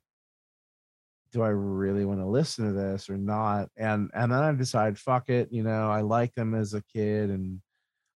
Do 1.32 1.42
I 1.42 1.48
really 1.48 2.04
want 2.04 2.20
to 2.20 2.26
listen 2.26 2.66
to 2.66 2.72
this 2.72 3.08
or 3.08 3.16
not? 3.16 3.68
And 3.76 4.10
and 4.14 4.30
then 4.30 4.42
I 4.42 4.52
decide, 4.52 4.98
fuck 4.98 5.28
it. 5.28 5.48
You 5.50 5.62
know, 5.62 5.90
I 5.90 6.02
like 6.02 6.34
them 6.34 6.54
as 6.54 6.74
a 6.74 6.82
kid, 6.82 7.30
and 7.30 7.60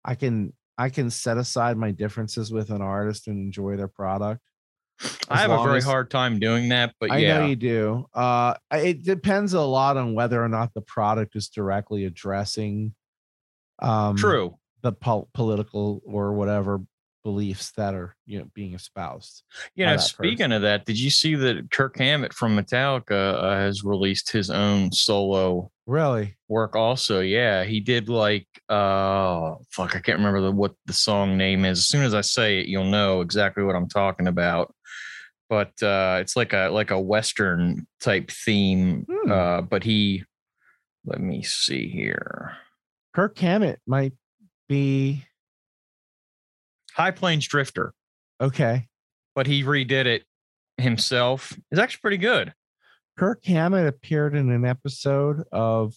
I 0.05 0.14
can 0.14 0.53
I 0.79 0.91
can 0.91 1.11
set 1.11 1.39
aside 1.39 1.77
my 1.77 1.91
differences 1.91 2.53
with 2.53 2.71
an 2.71 2.83
artist 2.83 3.27
and 3.27 3.39
enjoy 3.39 3.77
their 3.77 3.89
product. 3.89 4.43
I 5.29 5.39
have 5.39 5.51
a 5.51 5.62
very 5.62 5.79
as- 5.79 5.85
hard 5.85 6.11
time 6.11 6.39
doing 6.39 6.71
that, 6.71 6.95
but 7.01 7.11
I 7.11 7.19
yeah, 7.19 7.39
know 7.39 7.47
you 7.47 7.57
do. 7.57 8.07
Uh, 8.14 8.55
it 8.73 9.03
depends 9.03 9.53
a 9.53 9.61
lot 9.61 9.97
on 9.97 10.14
whether 10.14 10.43
or 10.43 10.49
not 10.49 10.73
the 10.75 10.81
product 10.81 11.37
is 11.37 11.49
directly 11.49 12.05
addressing 12.05 12.95
um, 13.81 14.17
true. 14.17 14.57
the 14.83 14.93
pol- 14.93 15.29
political 15.35 16.01
or 16.07 16.33
whatever 16.33 16.81
beliefs 17.27 17.72
that 17.72 17.93
are 17.93 18.14
you 18.24 18.39
know 18.39 18.47
being 18.55 18.72
espoused. 18.72 19.43
Know, 19.77 19.97
speaking 19.97 20.53
of 20.53 20.62
that, 20.62 20.87
did 20.87 20.97
you 20.97 21.11
see 21.11 21.35
that 21.35 21.72
Kirk 21.72 21.99
Hammett 21.99 22.33
from 22.33 22.57
Metallica 22.57 23.35
uh, 23.35 23.57
has 23.57 23.83
released 23.83 24.31
his 24.31 24.49
own 24.49 24.93
solo 24.93 25.72
Really? 25.89 26.37
work? 26.47 26.77
Also, 26.77 27.18
yeah, 27.18 27.64
he 27.64 27.81
did 27.81 28.09
like 28.09 28.47
uh 28.68 29.57
fuck, 29.72 29.97
I 29.97 30.01
can't 30.01 30.18
remember 30.18 30.41
the, 30.41 30.53
what 30.53 30.74
the 30.87 30.93
song 30.93 31.37
name 31.37 31.64
is. 31.64 31.81
As 31.81 31.89
soon 31.89 32.05
as 32.05 32.14
I 32.14 32.20
say 32.20 32.61
it, 32.61 32.68
you'll 32.68 32.85
know 32.85 33.22
exactly 33.22 33.64
what 33.64 33.74
I'm 33.74 33.89
talking 33.89 34.29
about. 34.29 34.72
But 35.51 35.83
uh 35.83 36.18
it's 36.20 36.37
like 36.37 36.53
a 36.53 36.68
like 36.68 36.93
a 36.93 37.01
western 37.01 37.89
type 38.01 38.31
theme. 38.31 39.05
Hmm. 39.11 39.33
Uh, 39.33 39.62
but 39.62 39.83
he, 39.83 40.22
let 41.05 41.20
me 41.20 41.43
see 41.43 41.89
here. 41.89 42.57
Kirk 43.16 43.37
Hammett 43.37 43.81
might 43.85 44.12
be 44.68 45.26
High 46.97 47.11
Plains 47.11 47.47
Drifter, 47.47 47.93
okay. 48.41 48.87
but 49.35 49.47
he 49.47 49.63
redid 49.63 50.07
it 50.07 50.25
himself. 50.79 51.53
It's 51.71 51.81
actually 51.81 52.01
pretty 52.01 52.17
good. 52.19 52.55
Kirk 53.19 53.45
Hammett 53.45 53.87
appeared 53.87 54.35
in 54.35 54.51
an 54.51 54.65
episode 54.65 55.45
of 55.53 55.95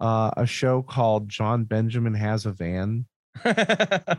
uh, 0.00 0.30
a 0.36 0.46
show 0.46 0.82
called 0.82 1.28
Jon 1.28 1.64
Benjamin 1.64 2.14
Has 2.14 2.46
a 2.46 2.52
Van. 2.52 3.06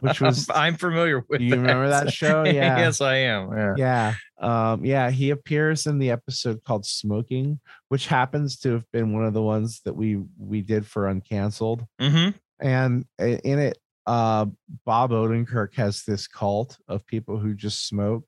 Which 0.01 0.21
was- 0.21 0.49
I'm, 0.53 0.75
familiar 0.75 1.25
with. 1.27 1.41
You 1.41 1.55
remember 1.55 1.89
that 1.89 2.13
show? 2.13 2.43
Yeah. 2.45 2.77
yes, 2.79 3.01
I 3.01 3.15
am. 3.15 3.51
Yeah. 3.51 3.73
Yeah. 3.77 4.13
Um, 4.71 4.85
yeah, 4.85 5.09
he 5.11 5.29
appears 5.31 5.85
in 5.87 5.99
the 5.99 6.11
episode 6.11 6.63
called 6.63 6.85
Smoking, 6.85 7.59
which 7.89 8.07
happens 8.07 8.57
to 8.59 8.71
have 8.73 8.89
been 8.93 9.13
one 9.13 9.25
of 9.25 9.33
the 9.33 9.41
ones 9.41 9.81
that 9.85 9.95
we 9.95 10.21
we 10.37 10.61
did 10.61 10.85
for 10.85 11.13
Uncanceled. 11.13 11.85
hmm 11.99 12.29
And 12.61 13.05
in 13.19 13.59
it, 13.59 13.77
uh, 14.09 14.47
Bob 14.87 15.11
Odenkirk 15.11 15.75
has 15.75 16.01
this 16.01 16.27
cult 16.27 16.79
of 16.87 17.05
people 17.05 17.37
who 17.37 17.53
just 17.53 17.87
smoke 17.87 18.25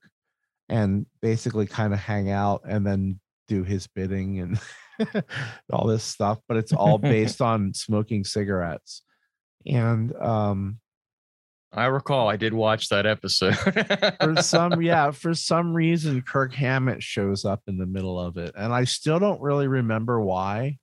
and 0.68 1.06
basically 1.20 1.66
kind 1.66 1.92
of 1.92 1.98
hang 1.98 2.30
out 2.30 2.62
and 2.64 2.86
then 2.86 3.18
do 3.48 3.64
his 3.64 3.88
bidding 3.88 4.38
and 4.38 4.60
all 5.72 5.88
this 5.88 6.04
stuff. 6.04 6.38
But 6.46 6.58
it's 6.58 6.72
all 6.72 6.98
based 7.16 7.40
on 7.40 7.74
smoking 7.74 8.22
cigarettes. 8.22 9.02
And 9.66 10.14
um, 10.14 10.78
I 11.72 11.86
recall 11.86 12.28
I 12.28 12.36
did 12.36 12.54
watch 12.54 12.88
that 12.90 13.04
episode. 13.04 13.56
for 13.56 14.40
some 14.40 14.80
yeah 14.82 15.10
for 15.10 15.34
some 15.34 15.74
reason 15.74 16.22
kirk 16.22 16.54
hammett 16.54 17.02
shows 17.02 17.44
up 17.44 17.60
in 17.66 17.76
the 17.76 17.86
middle 17.86 18.20
of 18.20 18.36
it 18.36 18.52
and 18.56 18.72
i 18.74 18.84
still 18.84 19.18
don't 19.18 19.40
really 19.40 19.68
remember 19.68 20.20
why 20.20 20.76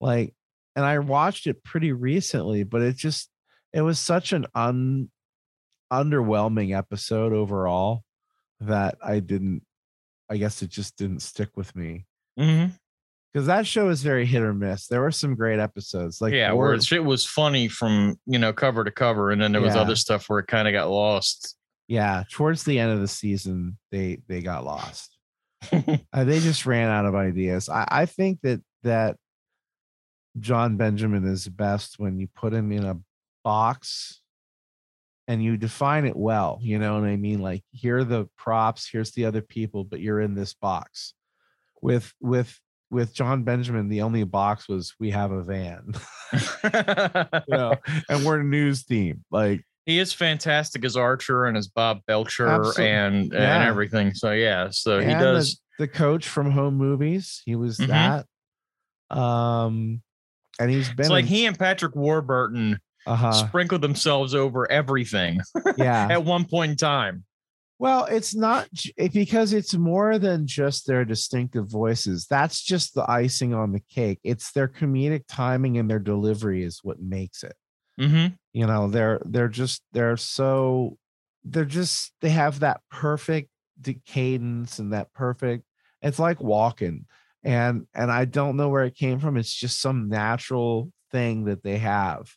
like 0.00 0.34
and 0.74 0.84
i 0.84 0.98
watched 0.98 1.46
it 1.46 1.62
pretty 1.62 1.92
recently 1.92 2.62
but 2.62 2.80
it 2.80 2.96
just 2.96 3.28
it 3.74 3.82
was 3.82 3.98
such 3.98 4.32
an 4.32 4.46
un 4.54 5.10
underwhelming 5.92 6.76
episode 6.76 7.32
overall 7.32 8.02
that 8.60 8.96
i 9.04 9.20
didn't 9.20 9.62
i 10.30 10.36
guess 10.36 10.62
it 10.62 10.70
just 10.70 10.96
didn't 10.96 11.20
stick 11.20 11.50
with 11.56 11.74
me 11.76 12.06
Mhm. 12.38 12.72
because 13.32 13.46
that 13.46 13.66
show 13.66 13.90
is 13.90 14.02
very 14.02 14.24
hit 14.26 14.42
or 14.42 14.54
miss 14.54 14.86
there 14.86 15.02
were 15.02 15.10
some 15.12 15.34
great 15.34 15.60
episodes 15.60 16.20
like 16.20 16.32
yeah, 16.32 16.52
where 16.52 16.80
shit 16.80 17.04
was 17.04 17.26
funny 17.26 17.68
from 17.68 18.16
you 18.26 18.38
know 18.38 18.52
cover 18.52 18.82
to 18.84 18.90
cover, 18.90 19.30
and 19.30 19.40
then 19.40 19.52
there 19.52 19.60
was 19.60 19.74
Yeah. 19.74 19.82
other 19.82 19.94
stuff 19.96 20.28
where 20.28 20.38
it 20.40 20.46
kind 20.46 20.66
of 20.66 20.72
got 20.72 20.88
lost. 20.90 21.56
yeah 21.86 22.24
towards 22.30 22.64
the 22.64 22.78
end 22.78 22.90
of 22.92 23.00
the 23.00 23.08
season 23.08 23.76
they 23.92 24.18
they 24.28 24.40
got 24.40 24.64
lost 24.64 25.16
Uh, 26.12 26.24
they 26.24 26.40
just 26.40 26.66
ran 26.66 26.88
out 26.90 27.06
of 27.06 27.14
ideas. 27.14 27.68
I, 27.70 27.86
I 27.90 28.06
think 28.06 28.40
that 28.42 28.60
that 28.82 29.16
Jon 30.40 30.76
Benjamin 30.76 31.24
is 31.26 31.48
best 31.48 31.98
when 31.98 32.18
you 32.18 32.26
put 32.34 32.52
him 32.52 32.70
in 32.72 32.84
a 32.84 32.98
box 33.44 34.20
and 35.28 35.42
you 35.42 35.56
define 35.56 36.04
it 36.06 36.16
well. 36.16 36.58
You 36.60 36.78
know 36.78 36.94
what 36.94 37.04
I 37.04 37.16
mean? 37.16 37.40
Like 37.40 37.62
here 37.70 37.98
are 37.98 38.04
the 38.04 38.28
props, 38.36 38.88
here's 38.90 39.12
the 39.12 39.24
other 39.26 39.40
people, 39.42 39.84
but 39.84 40.00
you're 40.00 40.20
in 40.20 40.34
this 40.34 40.54
box. 40.54 41.14
With 41.80 42.12
with 42.20 42.58
with 42.90 43.14
Jon 43.14 43.42
Benjamin, 43.44 43.88
the 43.88 44.02
only 44.02 44.24
box 44.24 44.68
was 44.68 44.94
we 44.98 45.10
have 45.10 45.30
a 45.32 45.42
van, 45.42 45.92
you 46.64 47.40
know, 47.48 47.74
and 48.08 48.24
we're 48.24 48.40
a 48.40 48.44
news 48.44 48.84
team. 48.84 49.24
Like 49.30 49.64
he 49.86 49.98
is 49.98 50.12
fantastic 50.12 50.84
as 50.84 50.96
Archer 50.96 51.44
and 51.44 51.56
as 51.56 51.68
Bob 51.68 52.00
Belcher 52.06 52.46
Absolutely. 52.46 52.88
and 52.88 53.32
Yeah. 53.32 53.56
and 53.60 53.68
everything. 53.68 54.14
So 54.14 54.32
yeah, 54.32 54.68
so 54.70 54.98
he 55.00 55.12
does. 55.12 55.60
the, 55.78 55.84
the 55.84 55.88
coach 55.88 56.26
from 56.28 56.50
Home 56.52 56.74
Movies. 56.76 57.42
He 57.44 57.54
was 57.56 57.76
Mhm. 57.78 57.88
that. 59.10 59.16
Um, 59.16 60.02
and 60.58 60.70
he's 60.70 60.88
been 60.88 61.00
It's 61.00 61.10
like 61.10 61.24
in- 61.24 61.28
he 61.28 61.46
and 61.46 61.58
Patrick 61.58 61.94
Warburton 61.94 62.78
uh-huh. 63.06 63.32
sprinkled 63.32 63.82
themselves 63.82 64.34
over 64.34 64.70
everything 64.70 65.40
yeah. 65.76 66.08
at 66.10 66.24
one 66.24 66.44
point 66.44 66.72
in 66.72 66.76
time. 66.76 67.24
Well, 67.78 68.04
it's 68.04 68.34
not 68.34 68.68
it- 68.96 69.12
because 69.12 69.52
it's 69.52 69.74
more 69.74 70.18
than 70.18 70.46
just 70.46 70.86
their 70.86 71.04
distinctive 71.04 71.68
voices. 71.70 72.26
That's 72.28 72.62
just 72.62 72.94
the 72.94 73.08
icing 73.10 73.52
on 73.52 73.72
the 73.72 73.82
cake. 73.90 74.20
It's 74.22 74.52
their 74.52 74.68
comedic 74.68 75.24
timing 75.28 75.78
and 75.78 75.90
their 75.90 75.98
delivery 75.98 76.62
is 76.62 76.80
what 76.82 77.00
makes 77.00 77.42
it. 77.42 77.54
Mm-hmm. 78.00 78.34
You 78.52 78.66
know, 78.66 78.88
they're 78.88 79.20
they're 79.24 79.48
just 79.48 79.82
they're 79.92 80.16
so 80.16 80.98
they're 81.44 81.64
just 81.64 82.12
they 82.20 82.30
have 82.30 82.60
that 82.60 82.80
perfect 82.90 83.50
de- 83.80 84.00
cadence 84.06 84.78
and 84.78 84.92
that 84.92 85.12
perfect. 85.12 85.64
It's 86.02 86.18
like 86.18 86.40
walking, 86.40 87.06
and 87.42 87.86
and 87.94 88.10
I 88.10 88.24
don't 88.24 88.56
know 88.56 88.68
where 88.68 88.84
it 88.84 88.96
came 88.96 89.20
from. 89.20 89.36
It's 89.36 89.54
just 89.54 89.80
some 89.80 90.08
natural 90.08 90.90
thing 91.12 91.44
that 91.44 91.62
they 91.62 91.78
have 91.78 92.34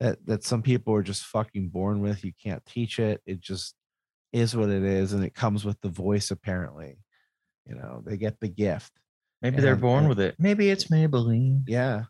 that 0.00 0.24
that 0.26 0.44
some 0.44 0.62
people 0.62 0.94
are 0.94 1.02
just 1.02 1.24
fucking 1.24 1.68
born 1.68 2.00
with. 2.00 2.24
You 2.24 2.32
can't 2.42 2.64
teach 2.66 2.98
it. 2.98 3.20
It 3.26 3.40
just 3.40 3.74
is 4.32 4.56
what 4.56 4.68
it 4.70 4.82
is, 4.82 5.12
and 5.12 5.24
it 5.24 5.34
comes 5.34 5.64
with 5.64 5.80
the 5.80 5.88
voice. 5.88 6.30
Apparently, 6.30 6.98
you 7.66 7.74
know, 7.74 8.02
they 8.04 8.16
get 8.16 8.40
the 8.40 8.48
gift. 8.48 8.92
Maybe 9.42 9.60
they're 9.60 9.76
born 9.76 10.00
and- 10.00 10.08
with 10.08 10.20
it. 10.20 10.36
Maybe 10.38 10.70
it's 10.70 10.86
Maybelline. 10.86 11.62
Yeah, 11.66 12.04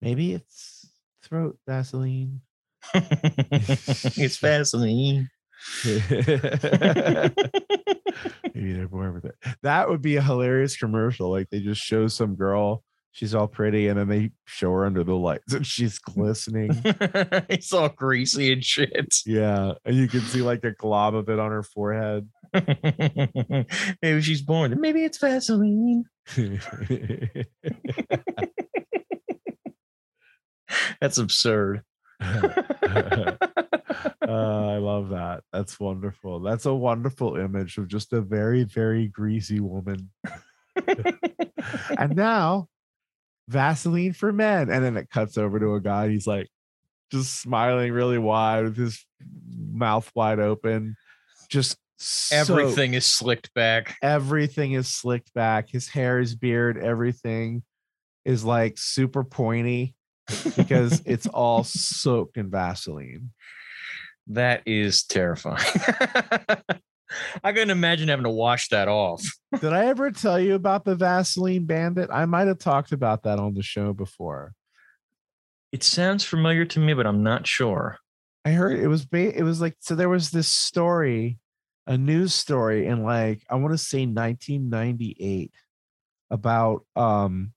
maybe 0.00 0.34
it's 0.34 0.86
throat 1.22 1.58
Vaseline. 1.66 2.40
it's 2.94 4.38
Vaseline. 4.38 5.30
Maybe 8.54 8.72
they're 8.74 8.88
born 8.88 9.14
with 9.14 9.24
it. 9.24 9.36
That 9.62 9.88
would 9.88 10.02
be 10.02 10.16
a 10.16 10.22
hilarious 10.22 10.76
commercial. 10.76 11.30
Like 11.30 11.48
they 11.50 11.60
just 11.60 11.80
show 11.80 12.08
some 12.08 12.34
girl, 12.34 12.82
she's 13.12 13.34
all 13.34 13.46
pretty, 13.46 13.88
and 13.88 13.98
then 13.98 14.08
they 14.08 14.32
show 14.46 14.72
her 14.72 14.84
under 14.84 15.04
the 15.04 15.14
lights 15.14 15.52
and 15.52 15.66
she's 15.66 15.98
glistening. 15.98 16.70
it's 16.84 17.72
all 17.72 17.90
greasy 17.90 18.52
and 18.52 18.64
shit. 18.64 19.14
yeah. 19.24 19.74
And 19.84 19.94
you 19.94 20.08
can 20.08 20.20
see 20.22 20.42
like 20.42 20.64
a 20.64 20.72
glob 20.72 21.14
of 21.14 21.28
it 21.28 21.38
on 21.38 21.52
her 21.52 21.62
forehead. 21.62 22.28
Maybe 24.02 24.20
she's 24.22 24.42
born. 24.42 24.76
Maybe 24.80 25.04
it's 25.04 25.18
Vaseline. 25.18 26.04
That's 31.00 31.18
absurd. 31.18 31.82
Uh, 32.20 33.36
I 34.22 34.78
love 34.78 35.10
that. 35.10 35.42
That's 35.52 35.78
wonderful. 35.78 36.40
That's 36.40 36.64
a 36.66 36.74
wonderful 36.74 37.36
image 37.36 37.76
of 37.78 37.88
just 37.88 38.12
a 38.12 38.20
very, 38.20 38.64
very 38.64 39.08
greasy 39.08 39.60
woman. 39.60 40.10
and 41.98 42.16
now 42.16 42.68
Vaseline 43.52 44.12
for 44.12 44.32
men. 44.32 44.70
And 44.70 44.84
then 44.84 44.96
it 44.96 45.10
cuts 45.10 45.38
over 45.38 45.60
to 45.60 45.74
a 45.74 45.80
guy. 45.80 46.08
He's 46.08 46.26
like 46.26 46.48
just 47.10 47.40
smiling 47.40 47.92
really 47.92 48.18
wide 48.18 48.64
with 48.64 48.76
his 48.76 49.04
mouth 49.54 50.10
wide 50.14 50.40
open. 50.40 50.96
Just 51.48 51.76
so- 51.98 52.36
Everything 52.36 52.94
is 52.94 53.06
slicked 53.06 53.52
back. 53.54 53.96
everything 54.02 54.72
is 54.72 54.88
slicked 54.88 55.32
back. 55.34 55.68
His 55.70 55.88
hair, 55.88 56.18
his 56.18 56.34
beard, 56.34 56.76
everything 56.78 57.62
is 58.24 58.44
like 58.44 58.78
super 58.78 59.22
pointy 59.24 59.94
because 60.56 61.02
it's 61.06 61.26
all 61.26 61.62
soaked 61.64 62.36
in 62.38 62.50
Vaseline. 62.50 63.30
That 64.28 64.62
is 64.66 65.02
terrifying. 65.04 65.58
I 67.42 67.52
couldn't 67.52 67.70
imagine 67.70 68.08
having 68.08 68.24
to 68.24 68.30
wash 68.30 68.68
that 68.68 68.88
off. 68.88 69.22
Did 69.60 69.72
I 69.72 69.86
ever 69.86 70.10
tell 70.10 70.40
you 70.40 70.54
about 70.54 70.84
the 70.84 70.94
Vaseline 70.94 71.64
bandit? 71.64 72.10
I 72.12 72.24
might 72.26 72.48
have 72.48 72.58
talked 72.58 72.92
about 72.92 73.22
that 73.24 73.38
on 73.38 73.54
the 73.54 73.62
show 73.62 73.92
before. 73.92 74.54
It 75.72 75.82
sounds 75.82 76.24
familiar 76.24 76.64
to 76.66 76.80
me, 76.80 76.94
but 76.94 77.06
I'm 77.06 77.22
not 77.22 77.46
sure. 77.46 77.98
I 78.44 78.50
heard 78.50 78.78
it 78.78 78.88
was 78.88 79.06
ba- 79.06 79.36
it 79.36 79.42
was 79.42 79.60
like 79.60 79.76
so 79.80 79.94
there 79.94 80.08
was 80.08 80.30
this 80.30 80.48
story, 80.48 81.38
a 81.86 81.96
news 81.96 82.34
story 82.34 82.86
in 82.86 83.04
like 83.04 83.42
I 83.48 83.54
want 83.54 83.72
to 83.72 83.78
say 83.78 84.04
1998 84.04 85.52
about 86.30 86.84
um 86.96 87.52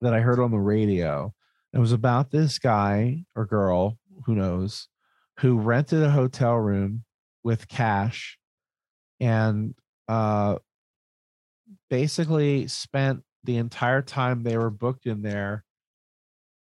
that 0.00 0.14
I 0.14 0.20
heard 0.20 0.38
on 0.38 0.50
the 0.50 0.58
radio. 0.58 1.34
It 1.72 1.78
was 1.78 1.92
about 1.92 2.30
this 2.30 2.58
guy 2.58 3.24
or 3.34 3.46
girl, 3.46 3.98
who 4.26 4.34
knows, 4.34 4.88
who 5.40 5.58
rented 5.58 6.02
a 6.02 6.10
hotel 6.10 6.54
room 6.54 7.04
with 7.44 7.68
cash 7.68 8.38
and 9.20 9.74
uh 10.08 10.58
basically 11.90 12.66
spent 12.68 13.22
the 13.44 13.56
entire 13.56 14.02
time 14.02 14.42
they 14.42 14.56
were 14.56 14.70
booked 14.70 15.06
in 15.06 15.22
there 15.22 15.64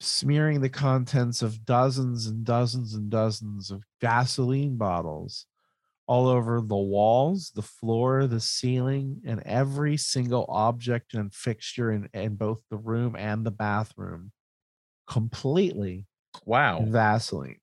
smearing 0.01 0.61
the 0.61 0.69
contents 0.69 1.41
of 1.41 1.65
dozens 1.65 2.27
and 2.27 2.45
dozens 2.45 2.93
and 2.93 3.09
dozens 3.09 3.69
of 3.71 3.83
gasoline 3.99 4.77
bottles 4.77 5.45
all 6.07 6.27
over 6.27 6.59
the 6.59 6.75
walls, 6.75 7.51
the 7.53 7.61
floor, 7.61 8.25
the 8.25 8.39
ceiling, 8.39 9.21
and 9.27 9.43
every 9.45 9.95
single 9.95 10.43
object 10.49 11.13
and 11.13 11.31
fixture 11.31 11.91
in, 11.91 12.09
in 12.15 12.35
both 12.35 12.61
the 12.71 12.77
room 12.77 13.15
and 13.15 13.45
the 13.45 13.51
bathroom 13.51 14.31
completely 15.07 16.07
Wow. 16.45 16.79
in 16.79 16.91
Vaseline. 16.91 17.59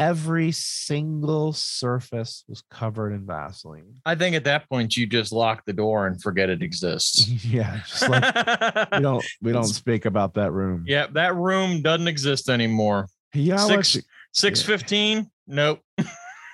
Every 0.00 0.50
single 0.52 1.52
surface 1.52 2.44
was 2.48 2.62
covered 2.70 3.12
in 3.12 3.26
Vaseline. 3.26 4.00
I 4.06 4.14
think 4.14 4.34
at 4.34 4.44
that 4.44 4.68
point 4.68 4.96
you 4.96 5.06
just 5.06 5.30
lock 5.30 5.64
the 5.66 5.72
door 5.72 6.06
and 6.06 6.20
forget 6.20 6.48
it 6.48 6.62
exists. 6.62 7.28
yeah, 7.44 7.80
just 7.86 8.08
like 8.08 8.34
we 8.92 9.00
don't 9.00 9.24
we 9.42 9.52
don't 9.52 9.64
speak 9.64 10.06
about 10.06 10.34
that 10.34 10.52
room. 10.52 10.84
yeah, 10.86 11.06
that 11.12 11.34
room 11.36 11.82
doesn't 11.82 12.08
exist 12.08 12.48
anymore. 12.48 13.06
Yeah, 13.34 13.58
Six 13.58 13.98
six 14.32 14.62
fifteen? 14.62 15.30
Nope. 15.46 15.80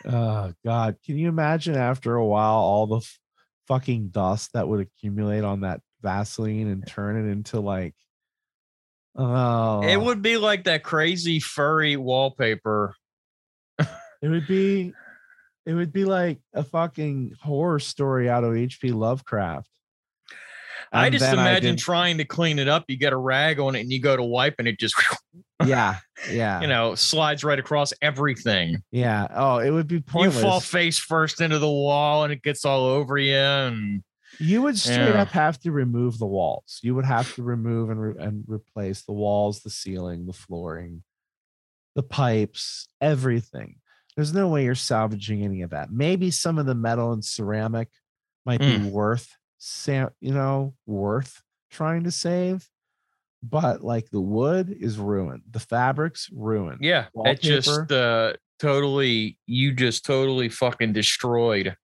Oh 0.08 0.52
God, 0.64 0.98
can 1.04 1.18
you 1.18 1.28
imagine 1.28 1.74
after 1.74 2.14
a 2.14 2.24
while 2.24 2.58
all 2.58 2.86
the 2.86 2.98
f- 2.98 3.18
fucking 3.66 4.10
dust 4.10 4.52
that 4.52 4.68
would 4.68 4.78
accumulate 4.78 5.42
on 5.42 5.62
that 5.62 5.80
Vaseline 6.00 6.68
and 6.68 6.86
turn 6.86 7.16
it 7.16 7.28
into 7.32 7.58
like 7.58 7.94
oh 9.16 9.82
It 9.82 10.00
would 10.00 10.22
be 10.22 10.36
like 10.36 10.64
that 10.64 10.84
crazy 10.84 11.40
furry 11.40 11.96
wallpaper. 11.96 12.94
It 14.22 14.28
would 14.28 14.46
be 14.46 14.92
it 15.66 15.74
would 15.74 15.92
be 15.92 16.04
like 16.04 16.38
a 16.54 16.62
fucking 16.62 17.34
horror 17.42 17.80
story 17.80 18.28
out 18.30 18.44
of 18.44 18.52
HP 18.52 18.94
Lovecraft. 18.94 19.68
I 20.92 21.10
just 21.10 21.24
imagine 21.32 21.74
did- 21.74 21.78
trying 21.82 22.18
to 22.18 22.24
clean 22.24 22.58
it 22.60 22.68
up. 22.68 22.84
You 22.88 22.96
get 22.96 23.12
a 23.12 23.16
rag 23.16 23.58
on 23.58 23.74
it 23.74 23.80
and 23.80 23.90
you 23.90 24.00
go 24.00 24.16
to 24.16 24.22
wipe 24.22 24.54
and 24.58 24.68
it 24.68 24.78
just 24.78 24.94
yeah, 25.66 25.96
yeah, 26.30 26.60
you 26.60 26.68
know 26.68 26.94
slides 26.94 27.42
right 27.42 27.58
across 27.58 27.92
everything. 28.00 28.82
yeah. 28.92 29.26
Oh, 29.34 29.58
it 29.58 29.70
would 29.70 29.88
be 29.88 30.00
pointless. 30.00 30.36
You 30.36 30.42
fall 30.42 30.60
face 30.60 30.98
first 30.98 31.40
into 31.40 31.58
the 31.58 31.68
wall 31.70 32.22
and 32.24 32.32
it 32.32 32.42
gets 32.42 32.64
all 32.64 32.84
over 32.84 33.18
you. 33.18 33.34
And 33.34 34.02
You 34.38 34.62
would 34.62 34.78
straight 34.78 34.96
Yeah. 35.14 35.22
up 35.22 35.28
have 35.30 35.58
to 35.60 35.72
remove 35.72 36.18
the 36.18 36.26
walls. 36.26 36.78
You 36.82 36.94
would 36.94 37.04
have 37.06 37.34
to 37.34 37.42
remove 37.42 37.90
and, 37.90 38.00
re- 38.00 38.24
and 38.24 38.44
replace 38.46 39.02
the 39.02 39.12
walls, 39.12 39.60
the 39.62 39.70
ceiling, 39.70 40.26
the 40.26 40.32
flooring, 40.32 41.02
the 41.96 42.02
pipes, 42.04 42.86
everything. 43.00 43.76
There's 44.16 44.32
no 44.32 44.48
way 44.48 44.64
you're 44.64 44.74
salvaging 44.74 45.42
any 45.44 45.62
of 45.62 45.70
that. 45.70 45.92
Maybe 45.92 46.30
some 46.30 46.58
of 46.58 46.64
the 46.66 46.74
metal 46.74 47.12
and 47.12 47.22
ceramic 47.24 47.88
might 48.46 48.60
be 48.60 48.78
worth, 48.78 49.28
you 49.86 50.32
know, 50.32 50.74
worth 50.86 51.42
trying 51.70 52.04
to 52.04 52.10
save. 52.10 52.68
But 53.42 53.82
like 53.84 54.08
the 54.10 54.20
wood 54.20 54.74
is 54.80 54.98
ruined, 54.98 55.42
the 55.50 55.60
fabrics 55.60 56.28
ruined. 56.32 56.78
yeah, 56.80 57.06
it 57.14 57.40
just 57.42 57.92
uh, 57.92 58.32
totally 58.58 59.38
you 59.46 59.72
just 59.74 60.04
totally 60.04 60.48
fucking 60.48 60.92
destroyed. 60.94 61.76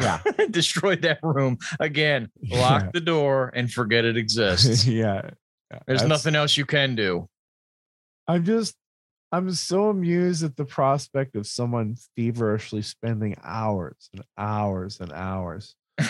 Yeah. 0.00 0.20
destroyed 0.50 1.02
that 1.02 1.20
room 1.22 1.56
again. 1.80 2.30
Lock 2.50 2.82
Yeah. 2.84 2.90
the 2.92 3.00
door 3.00 3.50
and 3.54 3.70
forget 3.72 4.04
it 4.04 4.16
exists. 4.18 4.86
yeah. 4.86 5.30
There's 5.86 6.00
That's- 6.02 6.08
nothing 6.08 6.34
else 6.36 6.56
you 6.56 6.66
can 6.66 6.94
do. 6.94 7.28
I'm 8.28 8.44
just 8.44 8.74
I'm 9.34 9.50
so 9.50 9.88
amused 9.88 10.44
at 10.44 10.54
the 10.56 10.64
prospect 10.64 11.34
of 11.34 11.44
someone 11.44 11.96
feverishly 12.14 12.82
spending 12.82 13.36
hours 13.42 14.08
and 14.12 14.22
hours 14.38 15.00
and 15.00 15.12
hours 15.12 15.74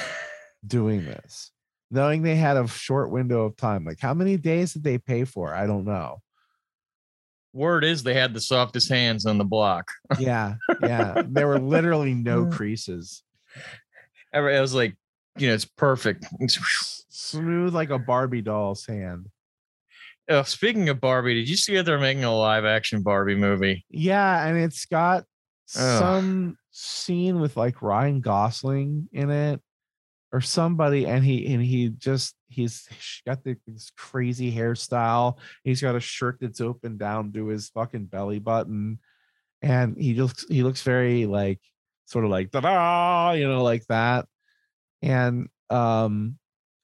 doing 0.67 1.07
this, 1.07 1.51
knowing 1.91 2.21
they 2.21 2.37
had 2.37 2.59
a 2.59 2.69
short 2.69 3.11
window 3.11 3.45
of 3.47 3.57
time. 3.57 3.87
Like, 3.87 3.99
how 3.99 4.13
many 4.13 4.37
days 4.37 4.75
did 4.75 4.85
they 4.85 4.99
pay 4.99 5.25
for? 5.25 5.55
I 5.55 5.67
don't 5.67 5.87
know. 5.87 6.19
Word 7.55 7.83
is 7.83 8.03
they 8.03 8.13
had 8.13 8.35
the 8.35 8.43
softest 8.43 8.91
hands 8.91 9.25
on 9.25 9.39
the 9.39 9.45
block. 9.45 9.91
Yeah, 10.19 10.57
yeah. 10.83 11.23
there 11.27 11.49
were 11.49 11.61
literally 11.61 12.13
no 12.31 12.45
creases. 12.45 13.23
I 14.35 14.41
was 14.61 14.75
like, 14.75 14.97
you 15.39 15.49
know, 15.49 15.55
it's 15.55 15.65
perfect. 15.65 16.27
It's- 16.41 17.05
Smooth 17.09 17.75
like 17.75 17.89
a 17.89 17.99
Barbie 17.99 18.43
doll's 18.43 18.85
hand. 18.85 19.29
Uh, 20.29 20.43
speaking 20.43 20.89
of 20.89 21.01
Barbie, 21.01 21.35
did 21.35 21.49
you 21.49 21.57
see 21.57 21.75
that 21.77 21.85
they're 21.85 21.99
making 21.99 22.25
a 22.25 22.35
live 22.35 22.65
action 22.65 23.03
Barbie 23.03 23.35
movie? 23.35 23.85
Yeah, 23.91 24.47
and 24.47 24.57
it's 24.57 24.87
got 24.87 25.25
Ugh. 25.77 25.99
some 25.99 26.59
scene 26.71 27.41
with 27.41 27.57
like 27.57 27.83
Ryan 27.83 28.21
Gosling 28.21 29.09
in 29.13 29.31
it 29.31 29.61
or 30.35 30.41
somebody 30.41 31.07
and 31.07 31.25
he 31.25 31.55
and 31.55 31.63
he 31.63 31.91
just 31.91 32.35
he's 32.49 32.89
got 33.25 33.45
the, 33.45 33.57
this 33.69 33.93
crazy 33.97 34.53
hairstyle. 34.53 35.39
He's 35.63 35.81
got 35.81 35.95
a 35.95 36.01
shirt 36.01 36.39
that's 36.41 36.61
open 36.61 36.97
down 36.97 37.33
to 37.35 37.47
his 37.47 37.69
fucking 37.69 38.07
belly 38.07 38.41
button 38.41 38.99
and 39.63 39.97
he 39.97 40.15
looks 40.15 40.45
he 40.49 40.65
looks 40.65 40.83
very 40.83 41.27
like 41.27 41.61
sort 42.07 42.25
of 42.25 42.33
like 42.33 42.51
da 42.51 42.61
da, 42.61 43.31
you 43.33 43.47
know 43.47 43.63
like 43.63 43.87
that. 43.87 44.27
And 45.03 45.49
um 45.71 46.37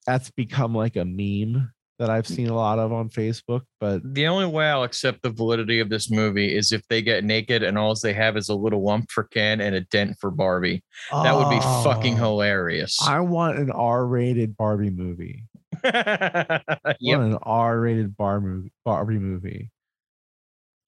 that's 0.07 0.31
become 0.31 0.73
like 0.73 0.95
a 0.95 1.05
meme 1.05 1.73
that 2.01 2.11
I've 2.11 2.27
seen 2.27 2.49
a 2.49 2.55
lot 2.55 2.79
of 2.79 2.93
on 2.95 3.11
Facebook, 3.11 3.61
but 3.79 4.01
The 4.15 4.27
only 4.27 4.47
way 4.47 4.67
I'll 4.71 4.83
accept 4.85 5.21
the 5.23 5.29
validity 5.31 5.81
of 5.81 5.91
this 5.91 6.11
movie 6.11 6.57
is 6.57 6.73
if 6.73 6.81
they 6.89 7.03
get 7.03 7.25
naked 7.25 7.63
and 7.63 7.77
all 7.77 7.95
they 8.03 8.15
have 8.15 8.37
is 8.39 8.49
a 8.49 8.55
little 8.55 8.83
lump 8.83 9.11
for 9.11 9.25
Ken 9.25 9.61
and 9.61 9.75
a 9.75 9.83
dent 9.83 10.17
for 10.19 10.31
Barbie. 10.31 10.83
That 11.13 11.37
would 11.37 11.51
be 11.51 11.61
fucking 11.61 12.15
Oh. 12.15 12.25
hilarious. 12.25 12.99
I 13.07 13.21
want 13.21 13.59
an 13.59 13.71
R-rated 13.71 14.57
Barbie 14.57 14.89
movie. 14.91 15.45
I 15.85 16.63
yep. 17.01 17.19
want 17.19 17.33
an 17.33 17.39
R-rated 17.43 18.17
bar 18.17 18.41
movie, 18.41 18.73
Barbie 18.85 19.19
movie. 19.19 19.71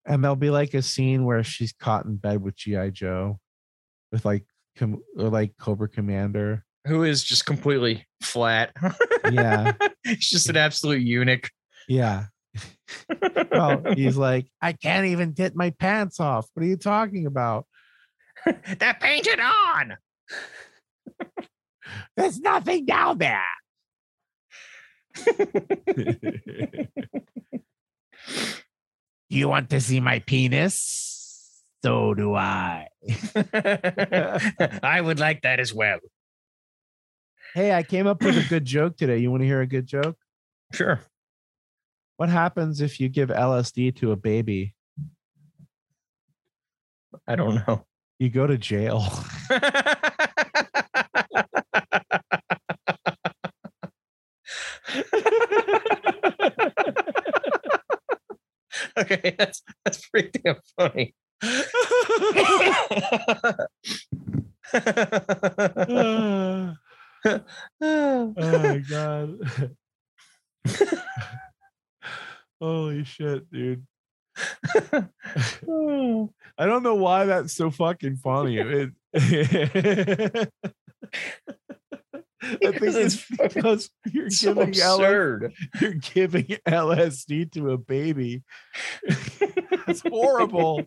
And 0.07 0.25
there'll 0.25 0.35
be 0.35 0.51
like 0.51 0.75
a 0.75 0.83
scene 0.83 1.25
where 1.25 1.45
she's 1.45 1.73
caught 1.73 2.07
in 2.07 2.17
bed 2.17 2.43
with 2.43 2.57
GI 2.57 2.91
Joe, 2.93 3.39
with 4.11 4.25
like 4.25 4.45
com- 4.77 5.03
or 5.17 5.29
like 5.29 5.53
Cobra 5.61 5.89
Commander. 5.89 6.65
Who 6.87 7.05
is 7.05 7.23
just 7.23 7.47
completely 7.47 8.07
flat. 8.23 8.73
Yeah, 9.31 9.73
He's 10.05 10.29
just 10.29 10.49
an 10.49 10.57
absolute 10.57 11.03
eunuch. 11.03 11.51
yeah. 11.89 12.27
well, 13.51 13.83
he's 13.95 14.19
like, 14.19 14.47
I 14.61 14.75
can't 14.75 15.07
even 15.07 15.33
get 15.33 15.57
my 15.57 15.71
pants 15.71 16.21
off. 16.21 16.47
What 16.53 16.63
are 16.63 16.69
you 16.69 16.77
talking 16.77 17.25
about? 17.27 17.67
They're 18.79 18.93
painted 19.01 19.41
on. 19.41 19.97
There's 22.15 22.41
nothing 22.41 22.85
down 22.85 23.17
there. 23.19 23.41
you 29.31 29.49
want 29.49 29.71
to 29.71 29.81
see 29.81 30.01
my 30.01 30.19
penis? 30.19 31.63
So 31.83 32.13
do 32.13 32.35
I. 32.35 32.89
I 34.83 35.01
would 35.01 35.19
like 35.19 35.41
that 35.43 35.59
as 35.59 35.73
well. 35.73 35.99
Hey, 37.55 37.73
I 37.73 37.83
came 37.83 38.07
up 38.07 38.23
with 38.23 38.39
a 38.39 38.49
good 38.49 38.65
joke 38.65 38.97
today. 38.97 39.19
You 39.19 39.31
want 39.31 39.43
to 39.43 39.47
hear 39.47 39.61
a 39.61 39.67
good 39.67 39.87
joke? 39.87 40.17
Sure. 40.73 41.03
What 42.17 42.31
happens 42.31 42.81
if 42.81 42.99
you 42.99 43.11
give 43.11 43.29
LSD 43.29 43.95
to 43.97 44.13
a 44.13 44.17
baby? 44.17 44.75
I 47.27 47.37
don't 47.37 47.57
know. 47.67 47.85
You 48.19 48.31
go 48.31 48.47
to 48.47 48.57
jail. 48.57 49.07
okay, 58.97 59.35
that's 59.37 59.63
that's 59.85 60.09
pretty 60.09 60.31
damn 60.43 60.57
funny. 60.79 61.15
Uh, 66.82 66.82
oh 67.81 68.35
my 68.37 68.79
god. 68.89 69.39
Holy 72.61 73.05
shit, 73.05 73.51
dude. 73.51 73.87
I 74.89 75.07
don't 76.59 76.83
know 76.83 76.95
why 76.95 77.25
that's 77.27 77.53
so 77.53 77.71
fucking 77.71 78.17
funny. 78.17 78.59
It, 78.59 78.91
I 79.15 79.21
think 82.57 82.75
Because 82.75 82.97
it's 82.97 83.27
it's 83.39 83.55
because 83.55 83.91
you're 84.11 84.31
so 84.31 84.55
giving 84.55 84.81
L- 84.81 84.95
absurd. 84.97 85.53
you're 85.81 85.95
giving 85.95 86.45
LSD 86.67 87.53
to 87.53 87.71
a 87.71 87.79
baby. 87.79 88.43
That's 89.87 90.03
horrible. 90.09 90.83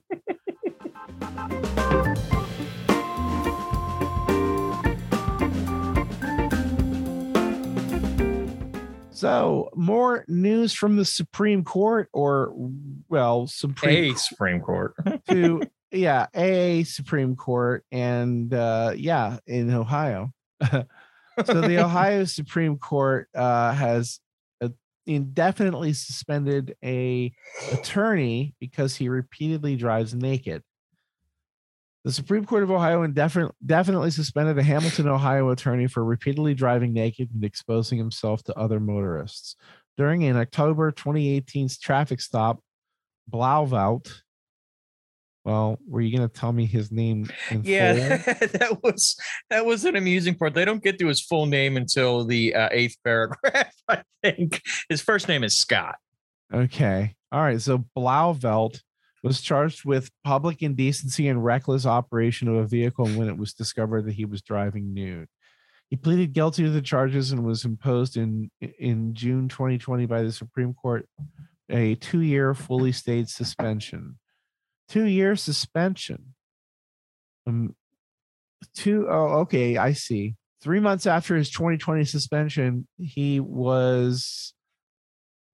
So, 9.15 9.69
more 9.75 10.25
news 10.27 10.73
from 10.73 10.97
the 10.97 11.05
Supreme 11.05 11.63
Court, 11.63 12.09
or 12.11 12.53
well, 13.07 13.47
Supreme 13.47 14.13
A 14.13 14.17
Supreme 14.17 14.59
Court. 14.59 14.93
to 15.29 15.61
yeah, 15.91 16.27
a 16.35 16.83
Supreme 16.83 17.37
Court, 17.37 17.85
and 17.91 18.53
uh, 18.53 18.93
yeah, 18.95 19.37
in 19.47 19.73
Ohio. 19.73 20.31
so 20.71 20.83
the 21.61 21.77
Ohio 21.83 22.25
Supreme 22.25 22.77
Court 22.77 23.29
uh, 23.33 23.71
has 23.71 24.19
uh, 24.61 24.69
indefinitely 25.05 25.93
suspended 25.93 26.75
a 26.83 27.31
attorney 27.71 28.53
because 28.59 28.95
he 28.95 29.07
repeatedly 29.07 29.77
drives 29.77 30.13
naked. 30.13 30.61
The 32.05 32.11
Supreme 32.11 32.45
Court 32.45 32.61
of 32.61 32.69
Ohio 32.69 33.01
indefinitely 33.01 33.55
definitely 33.65 34.11
suspended 34.11 34.59
a 34.59 34.63
Hamilton, 34.63 35.07
Ohio 35.07 35.49
attorney 35.49 35.87
for 35.87 36.05
repeatedly 36.05 36.53
driving 36.53 36.93
naked 36.93 37.31
and 37.33 37.43
exposing 37.43 37.97
himself 37.97 38.43
to 38.43 38.53
other 38.53 38.79
motorists. 38.79 39.55
During 39.97 40.23
an 40.23 40.37
October 40.37 40.91
2018 40.91 41.67
traffic 41.81 42.21
stop, 42.21 42.59
Blauvelt. 43.27 44.21
Well, 45.45 45.79
were 45.87 45.99
you 45.99 46.15
going 46.15 46.29
to 46.29 46.33
tell 46.33 46.53
me 46.53 46.67
his 46.67 46.91
name? 46.91 47.27
In 47.49 47.63
Yeah, 47.63 48.17
that 48.17 48.83
was 48.83 49.17
that 49.49 49.65
was 49.65 49.83
an 49.85 49.95
amusing 49.95 50.35
part. 50.35 50.53
They 50.53 50.65
don't 50.65 50.83
get 50.83 50.99
to 50.99 51.07
his 51.07 51.21
full 51.21 51.47
name 51.47 51.75
until 51.75 52.23
the 52.23 52.53
uh, 52.53 52.69
eighth 52.71 52.97
paragraph. 53.03 53.73
I 53.89 54.03
think 54.21 54.61
his 54.89 55.01
first 55.01 55.27
name 55.27 55.43
is 55.43 55.57
Scott. 55.57 55.95
Okay. 56.53 57.15
All 57.31 57.41
right. 57.41 57.59
So 57.59 57.83
Blauvelt 57.97 58.79
was 59.25 59.41
charged 59.41 59.85
with 59.85 60.11
public 60.23 60.61
indecency 60.61 61.27
and 61.27 61.43
reckless 61.43 61.85
operation 61.85 62.47
of 62.47 62.55
a 62.55 62.67
vehicle 62.67 63.07
when 63.07 63.27
it 63.27 63.37
was 63.37 63.53
discovered 63.53 64.05
that 64.05 64.13
he 64.13 64.23
was 64.23 64.43
driving 64.43 64.93
nude. 64.93 65.27
He 65.89 65.95
pleaded 65.95 66.33
guilty 66.33 66.63
to 66.63 66.69
the 66.69 66.81
charges 66.81 67.31
and 67.31 67.43
was 67.43 67.65
imposed 67.65 68.17
in 68.17 68.51
in 68.61 69.15
June 69.15 69.49
2020 69.49 70.05
by 70.05 70.21
the 70.21 70.31
Supreme 70.31 70.73
Court 70.73 71.07
a 71.69 71.95
two-year 71.95 72.53
fully 72.53 72.91
stayed 72.91 73.27
suspension. 73.27 74.19
Two-year 74.89 75.35
suspension. 75.35 76.35
Um, 77.47 77.75
two 78.75 79.07
oh 79.09 79.39
okay, 79.41 79.77
I 79.77 79.93
see. 79.93 80.35
Three 80.61 80.79
months 80.79 81.07
after 81.07 81.35
his 81.35 81.49
2020 81.49 82.05
suspension, 82.05 82.87
he 82.97 83.39
was 83.39 84.53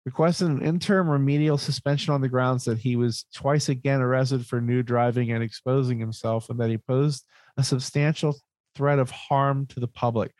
requested 0.05 0.47
an 0.47 0.61
interim 0.61 1.09
remedial 1.09 1.57
suspension 1.57 2.13
on 2.13 2.21
the 2.21 2.29
grounds 2.29 2.65
that 2.65 2.79
he 2.79 2.95
was 2.95 3.25
twice 3.33 3.69
again 3.69 4.01
arrested 4.01 4.45
for 4.45 4.59
new 4.59 4.81
driving 4.81 5.31
and 5.31 5.43
exposing 5.43 5.99
himself 5.99 6.49
and 6.49 6.59
that 6.59 6.69
he 6.69 6.77
posed 6.77 7.25
a 7.57 7.63
substantial 7.63 8.35
threat 8.75 8.99
of 8.99 9.11
harm 9.11 9.65
to 9.67 9.79
the 9.79 9.87
public. 9.87 10.33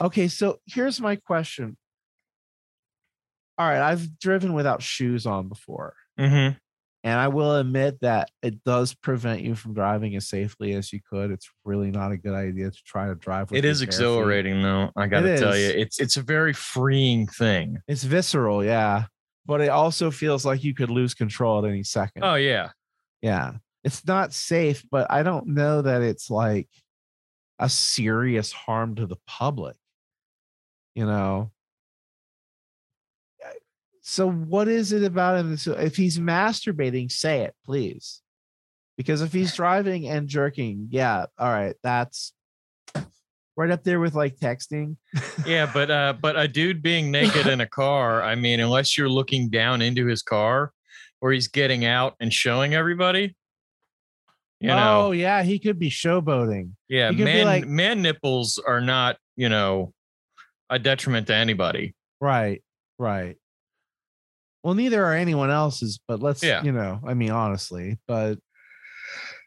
Okay, 0.00 0.28
so 0.28 0.58
here's 0.66 1.00
my 1.00 1.16
question. 1.16 1.76
All 3.58 3.66
right, 3.66 3.80
I've 3.80 4.18
driven 4.18 4.52
without 4.52 4.82
shoes 4.82 5.26
on 5.26 5.48
before, 5.48 5.94
Mm-hmm. 6.18 6.56
And 7.06 7.20
I 7.20 7.28
will 7.28 7.54
admit 7.54 8.00
that 8.00 8.30
it 8.42 8.64
does 8.64 8.92
prevent 8.92 9.40
you 9.40 9.54
from 9.54 9.74
driving 9.74 10.16
as 10.16 10.26
safely 10.26 10.72
as 10.72 10.92
you 10.92 10.98
could. 11.08 11.30
It's 11.30 11.48
really 11.64 11.92
not 11.92 12.10
a 12.10 12.16
good 12.16 12.34
idea 12.34 12.68
to 12.68 12.82
try 12.84 13.06
to 13.06 13.14
drive 13.14 13.48
with 13.48 13.58
It 13.58 13.64
is 13.64 13.80
exhilarating, 13.80 14.60
though. 14.60 14.90
I 14.96 15.06
got 15.06 15.20
to 15.20 15.38
tell 15.38 15.56
you, 15.56 15.68
it's 15.68 16.00
it's 16.00 16.16
a 16.16 16.22
very 16.22 16.52
freeing 16.52 17.28
thing. 17.28 17.78
It's 17.86 18.02
visceral, 18.02 18.64
yeah, 18.64 19.04
but 19.46 19.60
it 19.60 19.68
also 19.68 20.10
feels 20.10 20.44
like 20.44 20.64
you 20.64 20.74
could 20.74 20.90
lose 20.90 21.14
control 21.14 21.64
at 21.64 21.70
any 21.70 21.84
second. 21.84 22.24
Oh 22.24 22.34
yeah, 22.34 22.70
Yeah. 23.22 23.52
It's 23.84 24.04
not 24.04 24.32
safe, 24.32 24.84
but 24.90 25.06
I 25.08 25.22
don't 25.22 25.46
know 25.46 25.82
that 25.82 26.02
it's 26.02 26.28
like 26.28 26.68
a 27.60 27.68
serious 27.68 28.50
harm 28.50 28.96
to 28.96 29.06
the 29.06 29.18
public. 29.28 29.76
You 30.96 31.06
know. 31.06 31.52
So 34.08 34.30
what 34.30 34.68
is 34.68 34.92
it 34.92 35.02
about 35.02 35.36
him? 35.36 35.56
So 35.56 35.72
if 35.72 35.96
he's 35.96 36.16
masturbating, 36.16 37.10
say 37.10 37.40
it, 37.40 37.54
please. 37.64 38.22
Because 38.96 39.20
if 39.20 39.32
he's 39.32 39.52
driving 39.52 40.06
and 40.06 40.28
jerking, 40.28 40.86
yeah, 40.92 41.26
all 41.36 41.50
right, 41.50 41.74
that's 41.82 42.32
right 43.56 43.70
up 43.72 43.82
there 43.82 43.98
with 43.98 44.14
like 44.14 44.36
texting. 44.36 44.96
yeah. 45.44 45.68
But 45.74 45.90
uh, 45.90 46.14
but 46.20 46.38
a 46.38 46.46
dude 46.46 46.82
being 46.82 47.10
naked 47.10 47.48
in 47.48 47.60
a 47.60 47.66
car. 47.66 48.22
I 48.22 48.36
mean, 48.36 48.60
unless 48.60 48.96
you're 48.96 49.08
looking 49.08 49.50
down 49.50 49.82
into 49.82 50.06
his 50.06 50.22
car, 50.22 50.70
or 51.20 51.32
he's 51.32 51.48
getting 51.48 51.84
out 51.84 52.14
and 52.20 52.32
showing 52.32 52.74
everybody. 52.74 53.34
You 54.60 54.68
know, 54.68 55.06
oh 55.06 55.10
yeah, 55.10 55.42
he 55.42 55.58
could 55.58 55.80
be 55.80 55.90
showboating. 55.90 56.70
yeah, 56.88 57.10
you 57.10 57.16
could 57.16 57.24
be 57.26 57.32
man, 57.32 57.44
like- 57.44 57.66
man 57.66 58.02
nipples 58.02 58.62
are 58.64 58.80
not 58.80 59.16
you 59.34 59.48
know 59.48 59.92
a 60.70 60.78
detriment 60.78 61.26
to 61.26 61.34
anybody. 61.34 61.96
Right, 62.20 62.62
right. 62.98 63.36
Well, 64.66 64.74
neither 64.74 65.04
are 65.04 65.14
anyone 65.14 65.48
else's, 65.52 66.00
but 66.08 66.20
let's, 66.20 66.42
Yeah. 66.42 66.60
you 66.64 66.72
know, 66.72 66.98
I 67.06 67.14
mean, 67.14 67.30
honestly, 67.30 68.00
but, 68.08 68.40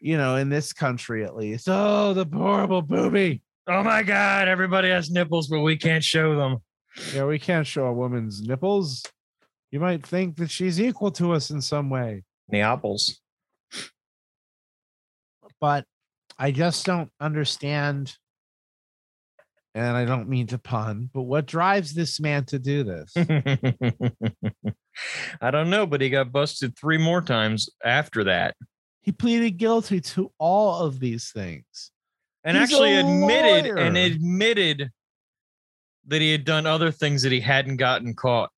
you 0.00 0.16
know, 0.16 0.36
in 0.36 0.48
this 0.48 0.72
country 0.72 1.24
at 1.26 1.36
least, 1.36 1.68
oh, 1.68 2.14
the 2.14 2.24
horrible 2.24 2.80
booby. 2.80 3.42
Oh 3.66 3.82
my 3.82 4.02
God, 4.02 4.48
everybody 4.48 4.88
has 4.88 5.10
nipples, 5.10 5.46
but 5.48 5.60
we 5.60 5.76
can't 5.76 6.02
show 6.02 6.36
them. 6.36 6.56
Yeah, 7.14 7.26
we 7.26 7.38
can't 7.38 7.66
show 7.66 7.84
a 7.84 7.92
woman's 7.92 8.40
nipples. 8.40 9.02
You 9.70 9.78
might 9.78 10.06
think 10.06 10.36
that 10.36 10.50
she's 10.50 10.80
equal 10.80 11.10
to 11.10 11.34
us 11.34 11.50
in 11.50 11.60
some 11.60 11.90
way, 11.90 12.24
Neapolis. 12.48 13.20
but 15.60 15.84
I 16.38 16.50
just 16.50 16.86
don't 16.86 17.10
understand. 17.20 18.16
And 19.74 19.96
I 19.96 20.04
don't 20.04 20.28
mean 20.28 20.48
to 20.48 20.58
pun, 20.58 21.10
but 21.14 21.22
what 21.22 21.46
drives 21.46 21.94
this 21.94 22.18
man 22.18 22.44
to 22.46 22.58
do 22.58 22.82
this? 22.82 23.14
I 25.40 25.52
don't 25.52 25.70
know, 25.70 25.86
but 25.86 26.00
he 26.00 26.10
got 26.10 26.32
busted 26.32 26.76
three 26.76 26.98
more 26.98 27.22
times 27.22 27.68
after 27.84 28.24
that. 28.24 28.56
he 29.02 29.12
pleaded 29.12 29.52
guilty 29.52 30.00
to 30.00 30.32
all 30.38 30.80
of 30.80 30.98
these 30.98 31.30
things. 31.30 31.92
and 32.42 32.56
He's 32.56 32.64
actually 32.64 32.96
admitted 32.96 33.78
and 33.78 33.96
admitted 33.96 34.90
that 36.08 36.20
he 36.20 36.32
had 36.32 36.44
done 36.44 36.66
other 36.66 36.90
things 36.90 37.22
that 37.22 37.30
he 37.30 37.40
hadn't 37.40 37.76
gotten 37.76 38.14
caught. 38.14 38.50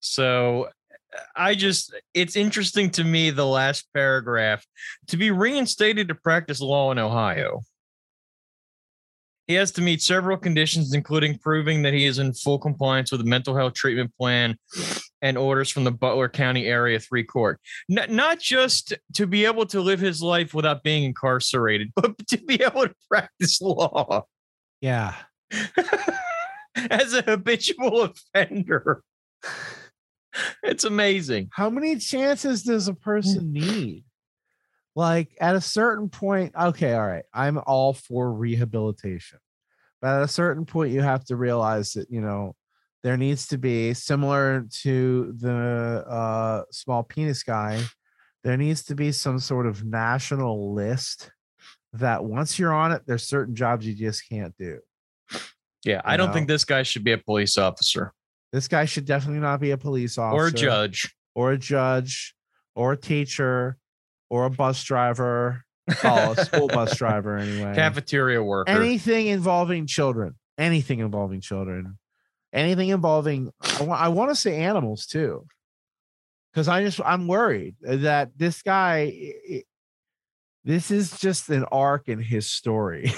So 0.00 0.68
I 1.36 1.54
just 1.54 1.94
it's 2.12 2.36
interesting 2.36 2.90
to 2.90 3.04
me 3.04 3.30
the 3.30 3.46
last 3.46 3.86
paragraph 3.94 4.66
to 5.08 5.16
be 5.16 5.30
reinstated 5.30 6.08
to 6.08 6.14
practice 6.14 6.60
law 6.60 6.90
in 6.90 6.98
Ohio. 6.98 7.60
He 9.46 9.54
has 9.54 9.70
to 9.72 9.82
meet 9.82 10.02
several 10.02 10.36
conditions, 10.36 10.92
including 10.92 11.38
proving 11.38 11.82
that 11.82 11.94
he 11.94 12.04
is 12.04 12.18
in 12.18 12.32
full 12.34 12.58
compliance 12.58 13.12
with 13.12 13.20
the 13.22 13.26
mental 13.28 13.54
health 13.56 13.74
treatment 13.74 14.12
plan 14.18 14.56
and 15.22 15.38
orders 15.38 15.70
from 15.70 15.84
the 15.84 15.92
Butler 15.92 16.28
County 16.28 16.66
Area 16.66 16.98
3 16.98 17.22
Court. 17.24 17.60
N- 17.90 18.14
not 18.14 18.40
just 18.40 18.92
to 19.14 19.26
be 19.26 19.44
able 19.44 19.64
to 19.66 19.80
live 19.80 20.00
his 20.00 20.20
life 20.20 20.52
without 20.52 20.82
being 20.82 21.04
incarcerated, 21.04 21.92
but 21.96 22.18
to 22.28 22.38
be 22.38 22.60
able 22.62 22.88
to 22.88 22.94
practice 23.08 23.60
law 23.62 24.24
Yeah. 24.80 25.14
as 26.90 27.14
a 27.14 27.22
habitual 27.22 28.02
offender. 28.02 29.02
It's 30.62 30.84
amazing. 30.84 31.48
how 31.52 31.70
many 31.70 31.96
chances 31.96 32.62
does 32.64 32.88
a 32.88 32.94
person 32.94 33.52
need? 33.52 34.04
Like 34.96 35.36
at 35.40 35.54
a 35.54 35.60
certain 35.60 36.08
point, 36.08 36.52
okay, 36.58 36.94
all 36.94 37.06
right, 37.06 37.24
I'm 37.32 37.58
all 37.66 37.92
for 37.92 38.32
rehabilitation. 38.32 39.38
But 40.00 40.16
at 40.16 40.22
a 40.22 40.28
certain 40.28 40.64
point, 40.64 40.92
you 40.92 41.02
have 41.02 41.24
to 41.26 41.36
realize 41.36 41.92
that, 41.92 42.10
you 42.10 42.20
know, 42.22 42.54
there 43.02 43.16
needs 43.18 43.46
to 43.48 43.58
be 43.58 43.92
similar 43.94 44.66
to 44.82 45.34
the 45.38 46.04
uh, 46.08 46.62
small 46.72 47.02
penis 47.04 47.42
guy, 47.42 47.82
there 48.42 48.56
needs 48.56 48.82
to 48.84 48.94
be 48.94 49.12
some 49.12 49.38
sort 49.38 49.66
of 49.66 49.84
national 49.84 50.74
list 50.74 51.30
that 51.92 52.24
once 52.24 52.58
you're 52.58 52.72
on 52.72 52.90
it, 52.92 53.02
there's 53.06 53.22
certain 53.28 53.54
jobs 53.54 53.86
you 53.86 53.94
just 53.94 54.28
can't 54.28 54.56
do. 54.58 54.78
Yeah, 55.84 56.00
I 56.04 56.12
You 56.12 56.18
don't 56.18 56.28
know? 56.28 56.32
think 56.32 56.48
this 56.48 56.64
guy 56.64 56.82
should 56.82 57.04
be 57.04 57.12
a 57.12 57.18
police 57.18 57.58
officer 57.58 58.12
This 58.52 58.66
guy 58.66 58.86
should 58.86 59.04
definitely 59.04 59.40
not 59.40 59.60
be 59.60 59.70
a 59.72 59.78
police 59.78 60.16
officer 60.18 60.42
or 60.44 60.46
a 60.48 60.52
judge. 60.52 61.14
or 61.34 61.52
a 61.52 61.58
judge 61.58 62.34
or 62.74 62.92
a 62.92 62.96
teacher 62.96 63.76
or 64.30 64.44
a 64.44 64.50
bus 64.50 64.82
driver. 64.84 65.62
A 66.02 66.36
school 66.44 66.66
bus 66.68 66.96
driver 66.98 67.36
anyway. 67.36 67.72
Cafeteria 67.74 68.42
worker. 68.42 68.70
Anything 68.70 69.28
involving 69.28 69.86
children. 69.86 70.34
Anything 70.58 70.98
involving 71.00 71.40
children. 71.40 71.98
Anything 72.52 72.88
involving 72.88 73.50
I 73.80 74.08
want 74.08 74.30
to 74.30 74.34
say 74.34 74.56
animals 74.62 75.06
too. 75.06 75.46
Cuz 76.54 76.68
I 76.68 76.82
just 76.82 77.00
I'm 77.04 77.28
worried 77.28 77.76
that 77.82 78.30
this 78.36 78.62
guy 78.62 79.12
i- 79.14 79.54
i- 79.56 79.64
this 80.64 80.90
is 80.90 81.18
just 81.20 81.48
an 81.50 81.64
arc 81.70 82.08
in 82.08 82.18
his 82.18 82.50
story. 82.50 83.12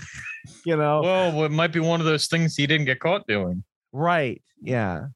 you 0.64 0.76
know? 0.76 1.00
well, 1.02 1.44
it 1.44 1.50
might 1.50 1.72
be 1.72 1.80
one 1.80 2.00
of 2.00 2.06
those 2.06 2.26
things 2.28 2.54
he 2.56 2.66
didn't 2.66 2.86
get 2.86 3.00
caught 3.00 3.26
doing. 3.26 3.64
right. 3.92 4.40
Yeah. 4.62 5.06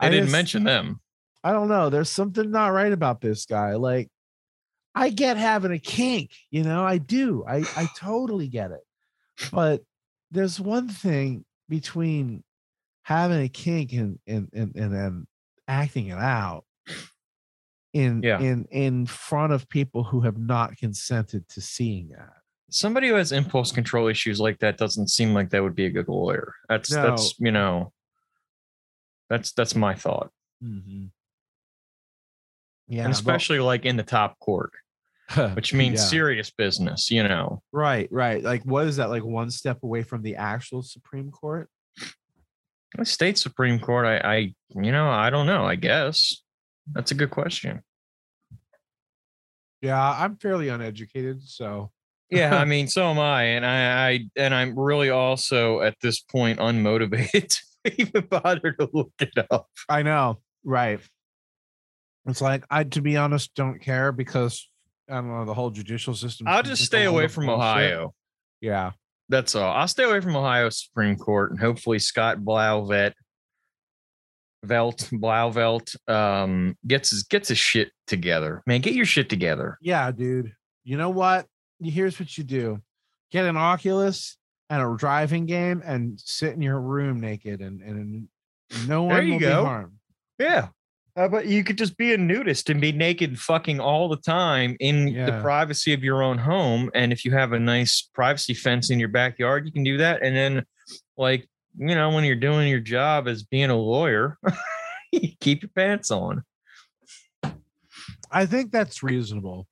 I, 0.00 0.08
didn't 0.08 0.24
just- 0.26 0.32
mention 0.32 0.64
them. 0.64 1.00
I 1.44 1.52
don't 1.52 1.68
know. 1.68 1.88
There's 1.90 2.10
something 2.10 2.50
not 2.50 2.68
right 2.68 2.92
about 2.92 3.20
this 3.20 3.46
guy. 3.46 3.74
Like, 3.76 4.08
I 5.00 5.08
get 5.10 5.36
having 5.36 5.72
a 5.72 5.78
kink, 5.78 6.30
you 6.50 6.62
know, 6.62 6.84
I 6.84 6.98
do. 6.98 7.44
I 7.48 7.58
I 7.76 7.88
totally 7.96 8.48
get 8.48 8.70
it. 8.70 8.80
But 9.52 9.82
there's 10.30 10.60
one 10.60 10.88
thing 10.88 11.44
between 11.68 12.44
having 13.02 13.40
a 13.42 13.48
kink 13.48 13.92
and 13.92 14.18
and 14.26 14.48
and, 14.52 14.76
and 14.76 14.92
then 14.94 15.26
acting 15.66 16.08
it 16.08 16.18
out 16.18 16.64
in 17.92 18.22
Yeah. 18.22 18.38
in 18.40 18.66
in 18.70 19.06
front 19.06 19.52
of 19.52 19.68
people 19.68 20.04
who 20.04 20.20
have 20.20 20.36
not 20.38 20.76
consented 20.76 21.48
to 21.50 21.60
seeing 21.60 22.08
that. 22.10 22.34
Somebody 22.72 23.08
who 23.08 23.14
has 23.14 23.32
impulse 23.32 23.72
control 23.72 24.06
issues 24.06 24.38
like 24.38 24.58
that 24.60 24.76
doesn't 24.78 25.08
seem 25.08 25.34
like 25.34 25.50
that 25.50 25.62
would 25.62 25.74
be 25.74 25.86
a 25.86 25.90
good 25.90 26.08
lawyer. 26.08 26.54
That's 26.68 26.92
No. 26.92 27.02
that's 27.02 27.34
you 27.40 27.50
know. 27.52 27.92
That's 29.28 29.52
that's 29.52 29.74
my 29.76 29.94
thought, 29.94 30.30
mm-hmm. 30.62 31.06
Yeah, 32.88 33.04
and 33.04 33.10
but- 33.12 33.16
especially 33.18 33.60
like 33.60 33.84
in 33.84 33.96
the 33.96 34.02
top 34.02 34.38
court, 34.40 34.72
which 35.54 35.72
means 35.74 36.00
Yeah. 36.00 36.06
serious 36.06 36.50
business. 36.50 37.10
You 37.10 37.22
know, 37.22 37.62
right, 37.72 38.08
right. 38.10 38.42
Like, 38.42 38.64
what 38.64 38.86
is 38.86 38.96
that? 38.96 39.10
Like 39.10 39.24
one 39.24 39.50
step 39.50 39.82
away 39.82 40.02
from 40.02 40.22
the 40.22 40.36
actual 40.36 40.82
Supreme 40.82 41.30
Court? 41.30 41.68
the 42.98 43.04
state 43.04 43.38
supreme 43.38 43.78
court. 43.78 44.04
I, 44.04 44.16
I, 44.18 44.36
you 44.70 44.90
know, 44.90 45.08
I 45.08 45.30
don't 45.30 45.46
know. 45.46 45.64
I 45.64 45.76
guess 45.76 46.42
that's 46.92 47.12
a 47.12 47.14
good 47.14 47.30
question. 47.30 47.82
Yeah, 49.80 49.98
I'm 50.00 50.36
fairly 50.36 50.68
uneducated, 50.68 51.42
so 51.42 51.92
Yeah, 52.30 52.56
I 52.56 52.64
mean, 52.66 52.88
so 52.88 53.08
am 53.10 53.18
I, 53.20 53.42
and 53.44 53.64
I, 53.64 54.08
I, 54.08 54.20
and 54.36 54.52
I'm 54.54 54.78
really 54.78 55.08
also 55.10 55.80
at 55.82 55.94
this 56.02 56.20
point 56.20 56.58
unmotivated 56.58 57.56
to 57.84 58.02
even 58.02 58.26
bother 58.26 58.72
to 58.72 58.88
look 58.92 59.12
it 59.20 59.38
up. 59.50 59.68
I 59.88 60.02
know, 60.02 60.40
right? 60.64 61.00
It's 62.26 62.40
like 62.40 62.64
I, 62.70 62.84
to 62.84 63.00
be 63.00 63.16
honest, 63.16 63.54
don't 63.54 63.78
care 63.80 64.12
because 64.12 64.68
I 65.10 65.14
don't 65.16 65.28
know 65.28 65.44
the 65.44 65.54
whole 65.54 65.70
judicial 65.70 66.14
system. 66.14 66.46
I'll 66.48 66.62
just 66.62 66.84
stay 66.84 67.04
away 67.04 67.28
from. 67.28 67.48
Ohio. 67.48 68.14
Yeah, 68.60 68.92
That's 69.28 69.54
all. 69.54 69.72
I'll 69.72 69.88
stay 69.88 70.04
away 70.04 70.20
from 70.20 70.36
Ohio 70.36 70.68
Supreme 70.68 71.16
Court, 71.16 71.50
and 71.50 71.58
hopefully 71.58 71.98
Scott 71.98 72.38
Blauvelt, 72.38 73.12
Velt 74.64 75.08
Blauvelt, 75.12 75.96
um, 76.08 76.76
gets 76.86 77.10
his 77.10 77.22
gets 77.24 77.48
his 77.48 77.58
shit 77.58 77.90
together. 78.06 78.62
Man, 78.66 78.80
get 78.80 78.94
your 78.94 79.06
shit 79.06 79.28
together. 79.28 79.78
yeah, 79.80 80.10
dude. 80.10 80.52
You 80.84 80.96
know 80.96 81.10
what? 81.10 81.46
Here's 81.82 82.20
what 82.20 82.36
you 82.36 82.44
do: 82.44 82.80
get 83.30 83.46
an 83.46 83.56
Oculus 83.56 84.36
and 84.68 84.82
a 84.82 84.96
driving 84.96 85.46
game, 85.46 85.82
and 85.84 86.20
sit 86.20 86.52
in 86.52 86.62
your 86.62 86.80
room 86.80 87.20
naked, 87.20 87.60
and 87.60 87.80
and 87.82 88.28
no 88.86 89.04
one 89.04 89.30
will 89.30 89.38
go. 89.38 89.62
be 89.62 89.66
harmed. 89.66 89.92
Yeah. 90.38 90.68
How 91.20 91.26
about 91.26 91.44
you 91.48 91.62
could 91.64 91.76
just 91.76 91.98
be 91.98 92.14
a 92.14 92.16
nudist 92.16 92.70
and 92.70 92.80
be 92.80 92.92
naked 92.92 93.38
fucking 93.38 93.78
all 93.78 94.08
the 94.08 94.16
time 94.16 94.74
in 94.80 95.12
the 95.26 95.38
privacy 95.42 95.92
of 95.92 96.02
your 96.02 96.22
own 96.22 96.38
home. 96.38 96.90
And 96.94 97.12
if 97.12 97.26
you 97.26 97.32
have 97.32 97.52
a 97.52 97.60
nice 97.60 98.08
privacy 98.14 98.54
fence 98.54 98.88
in 98.88 98.98
your 98.98 99.10
backyard, 99.10 99.66
you 99.66 99.70
can 99.72 99.84
do 99.84 99.98
that. 99.98 100.22
And 100.22 100.34
then, 100.34 100.64
like, 101.18 101.46
you 101.76 101.94
know, 101.94 102.08
when 102.08 102.24
you're 102.24 102.36
doing 102.36 102.68
your 102.68 102.80
job 102.80 103.28
as 103.28 103.42
being 103.42 103.68
a 103.68 103.76
lawyer, 103.76 104.38
you 105.12 105.32
keep 105.40 105.60
your 105.60 105.68
pants 105.76 106.10
on. 106.10 106.42
I 108.30 108.46
think 108.46 108.72
that's 108.72 109.02
reasonable. 109.02 109.66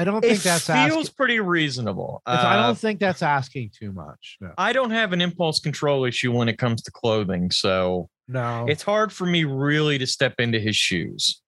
I 0.00 0.04
don't 0.04 0.20
think 0.20 0.38
It 0.38 0.42
that's 0.42 0.66
feels 0.66 0.76
asking. 1.06 1.14
pretty 1.16 1.38
reasonable. 1.38 2.22
If 2.26 2.40
I 2.40 2.58
Uh, 2.58 2.66
don't 2.66 2.78
think 2.78 2.98
that's 2.98 3.22
asking 3.22 3.70
too 3.78 3.92
much. 3.92 4.36
No, 4.40 4.50
I 4.58 4.72
don't 4.72 4.90
have 4.90 5.12
an 5.12 5.20
impulse 5.20 5.60
control 5.60 6.04
issue 6.04 6.32
when 6.32 6.48
it 6.48 6.58
comes 6.58 6.82
to 6.82 6.90
clothing. 6.90 7.52
So 7.52 8.08
no. 8.30 8.66
it's 8.68 8.82
hard 8.82 9.12
for 9.12 9.26
me 9.26 9.44
really 9.44 9.98
to 9.98 10.06
step 10.06 10.34
into 10.38 10.58
his 10.58 10.76
shoes. 10.76 11.42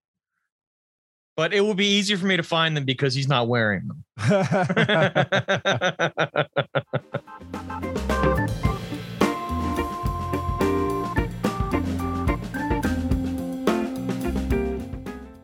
But 1.36 1.54
it 1.54 1.62
will 1.62 1.74
be 1.74 1.86
easier 1.86 2.18
for 2.18 2.26
me 2.26 2.36
to 2.36 2.42
find 2.42 2.76
them 2.76 2.84
because 2.84 3.14
he's 3.14 3.28
not 3.28 3.48
wearing 3.48 3.88
them. 3.88 4.04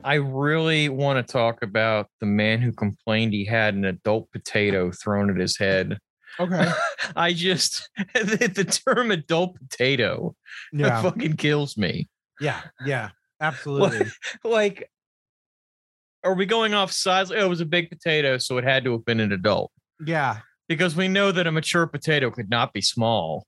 I 0.08 0.14
really 0.14 0.88
want 0.88 1.26
to 1.26 1.32
talk 1.32 1.62
about 1.62 2.06
the 2.20 2.26
man 2.26 2.62
who 2.62 2.72
complained 2.72 3.34
he 3.34 3.44
had 3.44 3.74
an 3.74 3.84
adult 3.84 4.32
potato 4.32 4.90
thrown 4.90 5.30
at 5.30 5.36
his 5.36 5.58
head. 5.58 5.98
Okay. 6.38 6.70
I 7.16 7.32
just 7.32 7.88
the, 8.14 8.50
the 8.54 8.64
term 8.64 9.10
adult 9.10 9.56
potato 9.58 10.34
Yeah. 10.72 11.02
fucking 11.02 11.36
kills 11.36 11.76
me. 11.76 12.08
Yeah. 12.40 12.60
Yeah. 12.84 13.10
Absolutely. 13.40 14.06
Like, 14.44 14.90
are 16.24 16.34
we 16.34 16.46
going 16.46 16.74
off 16.74 16.90
size? 16.92 17.30
Oh, 17.30 17.36
it 17.36 17.48
was 17.48 17.60
a 17.60 17.66
big 17.66 17.88
potato, 17.90 18.38
so 18.38 18.58
it 18.58 18.64
had 18.64 18.84
to 18.84 18.92
have 18.92 19.04
been 19.04 19.20
an 19.20 19.30
adult 19.32 19.70
yeah. 20.04 20.38
because 20.68 20.96
we 20.96 21.06
know 21.08 21.30
that 21.30 21.46
a 21.46 21.52
mature 21.52 21.86
potato 21.86 22.30
could 22.30 22.50
not 22.50 22.72
be 22.72 22.80
small. 22.80 23.46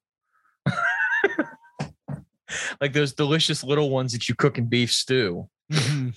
like 2.80 2.93
those 2.93 3.12
delicious 3.12 3.62
little 3.64 3.91
ones 3.91 4.12
that 4.12 4.28
you 4.28 4.34
cook 4.34 4.59
in 4.59 4.66
beef 4.68 4.93
stew. 4.93 5.49
Mhm. 5.72 6.14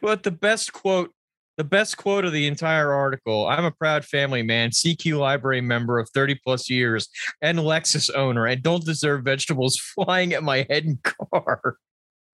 but 0.00 0.22
the 0.22 0.30
best 0.30 0.72
quote, 0.72 1.12
the 1.56 1.64
best 1.64 1.96
quote 1.96 2.24
of 2.24 2.32
the 2.32 2.46
entire 2.46 2.92
article 2.92 3.46
I'm 3.46 3.64
a 3.64 3.70
proud 3.70 4.04
family 4.04 4.42
man, 4.42 4.70
CQ 4.70 5.18
library 5.18 5.60
member 5.60 5.98
of 5.98 6.08
30 6.10 6.36
plus 6.44 6.70
years, 6.70 7.08
and 7.40 7.58
Lexus 7.58 8.14
owner, 8.14 8.46
and 8.46 8.62
don't 8.62 8.84
deserve 8.84 9.24
vegetables 9.24 9.76
flying 9.94 10.32
at 10.32 10.42
my 10.42 10.66
head 10.68 10.84
and 10.84 11.02
car. 11.02 11.76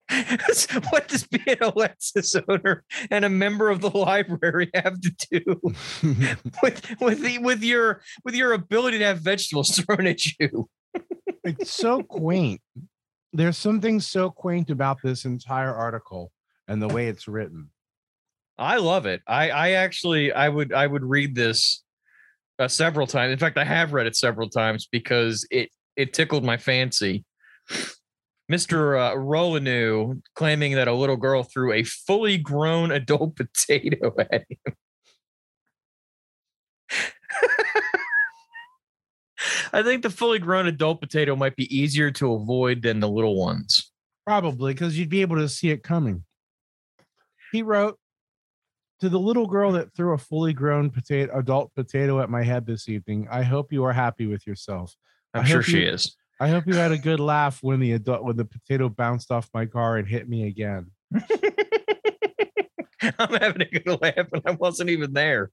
what 0.89 1.07
does 1.09 1.28
being 1.28 1.57
a 1.59 1.72
Lexus 1.74 2.41
owner 2.47 2.86
and 3.11 3.26
a 3.26 3.30
member 3.30 3.70
of 3.70 3.82
the 3.82 3.89
library 3.89 4.70
have 4.74 5.01
to 5.01 5.11
do 5.30 5.59
with 6.63 7.01
with 7.01 7.22
the, 7.22 7.39
with 7.39 7.61
your 7.61 8.01
with 8.24 8.34
your 8.34 8.53
ability 8.53 8.99
to 8.99 9.05
have 9.05 9.20
vegetables 9.20 9.78
thrown 9.78 10.07
at 10.07 10.26
you? 10.39 10.70
it's 11.43 11.72
so 11.72 12.01
quaint. 12.03 12.61
There's 13.34 13.57
something 13.57 13.99
so 13.99 14.30
quaint 14.30 14.70
about 14.70 14.99
this 15.03 15.26
entire 15.26 15.74
article 15.74 16.32
and 16.70 16.82
the 16.82 16.88
way 16.88 17.07
it's 17.07 17.28
written. 17.28 17.70
I 18.58 18.78
love 18.78 19.05
it. 19.05 19.22
I 19.28 19.49
I 19.49 19.70
actually 19.72 20.32
I 20.32 20.49
would 20.49 20.74
I 20.74 20.88
would 20.88 21.03
read 21.03 21.36
this 21.36 21.84
uh, 22.60 22.68
several 22.68 23.08
times. 23.08 23.32
In 23.32 23.39
fact, 23.39 23.58
I 23.58 23.64
have 23.64 23.93
read 23.93 24.08
it 24.08 24.16
several 24.16 24.49
times 24.49 24.88
because 24.91 25.47
it 25.51 25.70
it 25.95 26.14
tickled 26.14 26.43
my 26.43 26.58
fancy. 26.58 27.24
Mr. 28.51 28.97
Uh, 28.97 29.16
claiming 30.36 30.76
that 30.76 30.88
a 30.88 30.93
little 30.93 31.18
girl 31.18 31.43
threw 31.43 31.74
a 31.74 31.84
fully 31.84 32.38
grown 32.38 32.91
adult 32.91 33.36
potato 33.36 34.16
at 34.18 34.45
him. 34.49 34.58
I 39.74 39.84
think 39.84 40.01
the 40.01 40.10
fully 40.10 40.39
grown 40.39 40.66
adult 40.66 41.01
potato 41.01 41.36
might 41.36 41.58
be 41.58 41.78
easier 41.78 42.10
to 42.12 42.34
avoid 42.34 42.82
than 42.82 43.01
the 43.01 43.10
little 43.10 43.38
ones. 43.38 43.91
Probably 44.26 44.74
because 44.74 44.97
you'd 44.97 45.10
be 45.10 45.22
able 45.22 45.36
to 45.38 45.49
see 45.49 45.70
it 45.70 45.84
coming. 45.84 46.24
He 47.51 47.64
wrote 47.64 47.99
to 49.00 49.10
the 49.10 49.20
little 49.20 49.45
girl 49.48 49.72
that 49.74 49.93
threw 49.93 50.14
a 50.14 50.18
fully 50.18 50.54
grown 50.54 50.89
potato 50.89 51.38
adult 51.38 51.74
potato 51.76 52.20
at 52.22 52.30
my 52.30 52.43
head 52.43 52.66
this 52.66 52.89
evening. 52.89 53.28
I 53.32 53.43
hope 53.43 53.72
you 53.72 53.84
are 53.84 53.93
happy 53.93 54.26
with 54.28 54.48
yourself. 54.48 54.95
I'm 55.34 55.41
I 55.43 55.45
sure 55.45 55.62
she 55.62 55.82
you- 55.82 55.89
is. 55.89 56.16
I 56.39 56.50
hope 56.50 56.68
you 56.68 56.76
had 56.76 56.91
a 56.91 56.98
good 57.00 57.20
laugh 57.20 57.64
when 57.64 57.80
the 57.80 57.93
adult 57.93 58.24
when 58.24 58.36
the 58.38 58.45
potato 58.45 58.89
bounced 58.89 59.32
off 59.32 59.50
my 59.56 59.66
car 59.66 59.98
and 59.98 60.08
hit 60.08 60.30
me 60.30 60.45
again. 60.48 60.91
I'm 63.20 63.34
having 63.34 63.62
a 63.62 63.80
good 63.80 64.00
laugh, 64.02 64.28
and 64.34 64.41
I 64.45 64.52
wasn't 64.52 64.89
even 64.89 65.14
there. 65.14 65.52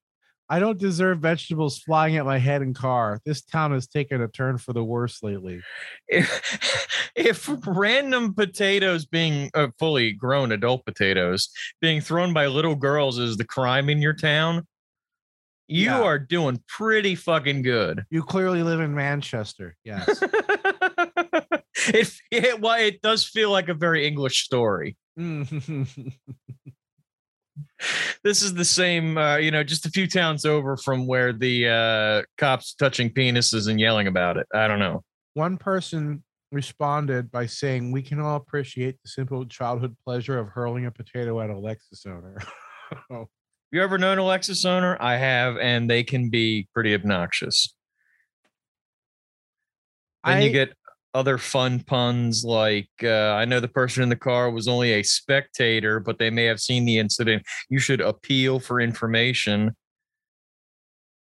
I 0.49 0.59
don't 0.59 0.79
deserve 0.79 1.21
vegetables 1.21 1.79
flying 1.79 2.17
at 2.17 2.27
my 2.27 2.39
head 2.39 2.61
and 2.63 2.75
car. 2.75 3.21
This 3.25 3.41
town 3.43 3.73
has 3.73 3.87
taken 3.87 4.21
a 4.21 4.29
turn 4.29 4.59
for 4.59 4.73
the 4.75 4.85
worse 4.85 5.23
lately. 5.23 5.61
if, 6.09 7.11
if 7.17 7.49
random 7.67 8.35
potatoes 8.35 9.07
being 9.07 9.51
uh, 9.55 9.69
fully 9.79 10.13
grown 10.13 10.53
adult 10.53 10.85
potatoes 10.85 11.49
being 11.81 12.01
thrown 12.01 12.33
by 12.35 12.47
little 12.47 12.75
girls 12.75 13.19
is 13.19 13.37
the 13.37 13.45
crime 13.45 13.89
in 13.89 14.03
your 14.03 14.13
town, 14.13 14.67
you 15.67 15.87
Yeah. 15.87 16.03
are 16.03 16.19
doing 16.19 16.63
pretty 16.69 17.15
fucking 17.15 17.63
good. 17.63 18.05
You 18.11 18.23
clearly 18.23 18.63
live 18.63 18.81
in 18.81 18.95
Manchester. 18.95 19.77
Yes. 19.83 20.23
it, 21.89 22.13
it 22.31 22.61
well, 22.61 22.79
it 22.79 23.01
does 23.01 23.25
feel 23.25 23.51
like 23.51 23.71
a 23.71 23.75
very 23.75 24.07
English 24.07 24.45
story. 24.45 24.97
This 28.23 28.43
is 28.43 28.55
the 28.55 28.65
same, 28.65 29.19
uh, 29.19 29.37
you 29.37 29.51
know, 29.51 29.63
just 29.63 29.87
a 29.87 29.91
few 29.91 30.07
towns 30.07 30.45
over 30.45 30.77
from 30.77 31.07
where 31.07 31.33
the 31.33 31.69
uh, 31.69 32.23
cops 32.39 32.75
touching 32.75 33.11
penises 33.11 33.69
and 33.69 33.79
yelling 33.79 34.07
about 34.07 34.37
it. 34.37 34.47
I 34.55 34.67
don't 34.67 34.79
know. 34.79 35.03
One 35.35 35.57
person 35.57 36.23
responded 36.53 37.31
by 37.31 37.47
saying, 37.47 37.93
We 37.93 38.03
can 38.03 38.21
all 38.21 38.37
appreciate 38.37 38.97
the 39.03 39.09
simple 39.09 39.45
childhood 39.47 39.97
pleasure 40.05 40.39
of 40.39 40.49
hurling 40.49 40.87
a 40.87 40.91
potato 40.91 41.41
at 41.41 41.51
a 41.51 41.55
Lexus 41.55 42.07
owner. 42.07 42.39
You 43.75 43.83
ever 43.83 43.99
known 43.99 44.21
a 44.21 44.23
Lexus 44.23 44.65
owner? 44.65 44.97
I 45.01 45.17
have, 45.17 45.57
and 45.57 45.91
they 45.91 46.05
can 46.05 46.31
be 46.31 46.69
pretty 46.73 46.95
obnoxious. 46.95 47.75
Then 50.25 50.37
I, 50.37 50.41
you 50.43 50.51
get 50.51 50.75
other 51.15 51.39
fun 51.39 51.81
puns 51.81 52.45
like 52.45 52.91
uh, 53.03 53.33
I 53.33 53.45
know 53.45 53.61
the 53.61 53.69
person 53.69 54.03
in 54.03 54.09
the 54.09 54.17
car 54.17 54.51
was 54.51 54.67
only 54.67 54.93
a 54.95 55.03
spectator, 55.03 56.01
but 56.01 56.19
they 56.19 56.29
may 56.29 56.45
have 56.45 56.61
seen 56.61 56.85
the 56.85 56.99
incident. 56.99 57.45
You 57.71 57.79
should 57.79 58.01
appeal 58.01 58.59
for 58.59 58.81
information. 58.81 59.75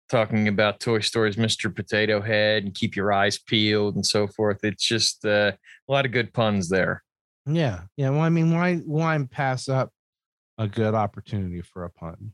Talking 0.09 0.49
about 0.49 0.81
Toy 0.81 1.01
Story's 1.01 1.37
Mr. 1.37 1.75
Potato 1.75 2.21
Head 2.21 2.65
and 2.65 2.75
keep 2.75 2.97
your 2.97 3.13
eyes 3.13 3.39
peeled 3.39 3.95
and 3.95 4.05
so 4.05 4.27
forth. 4.27 4.59
It's 4.63 4.85
just 4.85 5.25
uh, 5.25 5.53
a 5.89 5.93
lot 5.93 6.05
of 6.05 6.13
good 6.13 6.33
puns 6.33 6.69
there. 6.69 7.03
Yeah. 7.47 7.83
Yeah. 7.97 8.11
Well, 8.11 8.21
I 8.21 8.29
mean, 8.29 8.53
why 8.53 8.77
why 8.77 9.19
pass 9.31 9.69
up 9.69 9.91
a 10.59 10.69
good 10.69 10.95
opportunity 10.95 11.63
for 11.63 11.85
a 11.85 11.91
pun? 11.91 12.33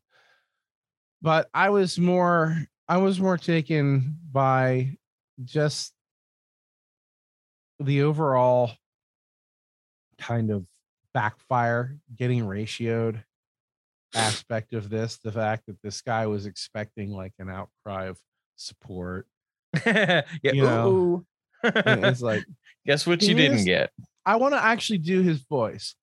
But 1.23 1.49
I 1.55 1.71
was 1.71 1.99
more 1.99 2.65
I 2.89 2.99
was 2.99 3.21
more 3.21 3.37
taken 3.37 4.17
by 4.31 4.97
just 5.45 5.93
the 7.81 8.03
overall 8.03 8.73
kind 10.19 10.51
of 10.51 10.67
backfire 11.15 11.97
getting 12.17 12.45
ratioed 12.45 13.23
aspect 14.15 14.73
of 14.73 14.89
this 14.91 15.19
the 15.19 15.33
fact 15.33 15.67
that 15.67 15.81
this 15.83 16.01
guy 16.03 16.27
was 16.27 16.47
expecting 16.47 17.11
like 17.11 17.33
an 17.39 17.49
outcry 17.51 18.07
of 18.07 18.19
support 18.57 19.27
yeah. 19.87 20.23
You 20.43 20.63
know, 20.63 21.25
it's 21.63 22.23
like 22.23 22.45
Guess 22.87 23.07
what 23.07 23.23
you 23.23 23.35
didn't 23.35 23.59
is- 23.59 23.65
get? 23.65 23.91
I 24.25 24.37
want 24.37 24.55
to 24.55 24.65
actually 24.65 24.99
do 24.99 25.21
his 25.23 25.41
voice. 25.41 25.95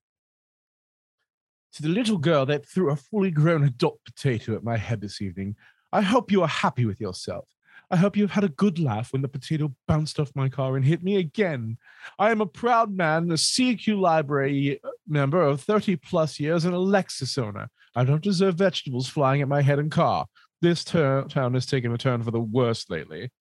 To 1.74 1.82
the 1.82 1.90
little 1.90 2.18
girl 2.18 2.46
that 2.46 2.66
threw 2.68 2.92
a 2.92 2.96
fully 2.96 3.32
grown 3.32 3.64
adult 3.64 4.00
potato 4.06 4.56
at 4.56 4.64
my 4.64 4.78
head 4.78 5.02
this 5.02 5.22
evening, 5.22 5.56
I 5.92 6.02
hope 6.02 6.32
you 6.32 6.42
are 6.42 6.48
happy 6.48 6.86
with 6.86 7.02
yourself. 7.02 7.48
I 7.96 7.98
hope 7.98 8.18
you've 8.18 8.32
had 8.32 8.43
a 8.43 8.50
good 8.50 8.78
laugh 8.78 9.14
when 9.14 9.22
the 9.22 9.30
potato 9.30 9.74
bounced 9.88 10.20
off 10.20 10.36
my 10.36 10.50
car 10.50 10.76
and 10.76 10.84
hit 10.84 11.02
me 11.02 11.16
again. 11.16 11.78
I 12.20 12.30
am 12.30 12.41
a 12.41 12.46
proud 12.46 12.91
man, 12.91 13.32
a 13.32 13.36
CQ 13.36 13.98
library 13.98 14.82
member 15.08 15.41
of 15.41 15.62
30 15.62 15.96
plus 15.96 16.38
years, 16.38 16.66
and 16.66 16.76
a 16.76 16.78
Lexus 16.78 17.41
owner. 17.41 17.70
I 17.96 18.04
don't 18.04 18.22
deserve 18.22 18.56
vegetables 18.56 19.08
flying 19.08 19.41
at 19.41 19.48
my 19.48 19.62
head 19.62 19.80
and 19.80 19.89
car. 19.89 20.26
This 20.62 20.84
tur- 20.84 21.24
town 21.30 21.54
has 21.54 21.66
taken 21.66 21.93
a 21.93 21.98
turn 21.98 22.22
for 22.22 22.32
the 22.32 22.41
worst 22.41 22.91
lately. 22.91 23.32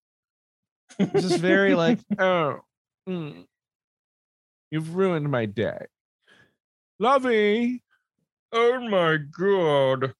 This 1.00 1.24
is 1.24 1.34
very 1.38 1.74
like, 1.84 1.98
oh, 2.20 2.60
mm, 3.08 3.46
you've 4.70 4.94
ruined 4.94 5.32
my 5.32 5.46
day. 5.46 5.86
Lovey, 7.00 7.82
Oh 8.52 8.78
my 8.88 9.16
god. 9.16 10.14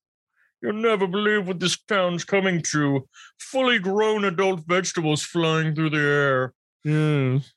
You'll 0.65 0.73
never 0.81 1.07
believe 1.07 1.47
what 1.47 1.61
this 1.61 1.77
town's 1.87 2.25
coming 2.25 2.63
to. 2.73 3.07
Fully 3.39 3.79
grown 3.79 4.25
adult 4.25 4.61
vegetables 4.67 5.23
flying 5.23 5.75
through 5.75 5.91
the 5.91 5.99
air. 5.99 6.55
yes. 6.85 7.53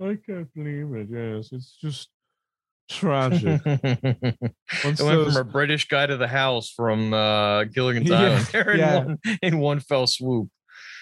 I 0.00 0.16
can't 0.26 0.48
believe 0.54 0.92
it. 0.94 1.08
Yes, 1.10 1.50
it's 1.52 1.76
just 1.80 2.08
tragic. 2.90 3.60
it 3.66 4.36
went 4.82 4.96
those- 4.98 5.34
from 5.36 5.46
a 5.48 5.50
British 5.50 5.86
guy 5.86 6.06
to 6.06 6.16
the 6.16 6.26
house 6.26 6.70
from 6.74 7.12
uh, 7.14 7.64
Gilligan's 7.64 8.08
Yeah, 8.08 8.18
Island 8.20 8.46
there 8.52 8.70
in, 8.70 8.78
yeah. 8.78 9.04
one, 9.04 9.18
in 9.42 9.58
one 9.58 9.80
fell 9.80 10.06
swoop. 10.06 10.48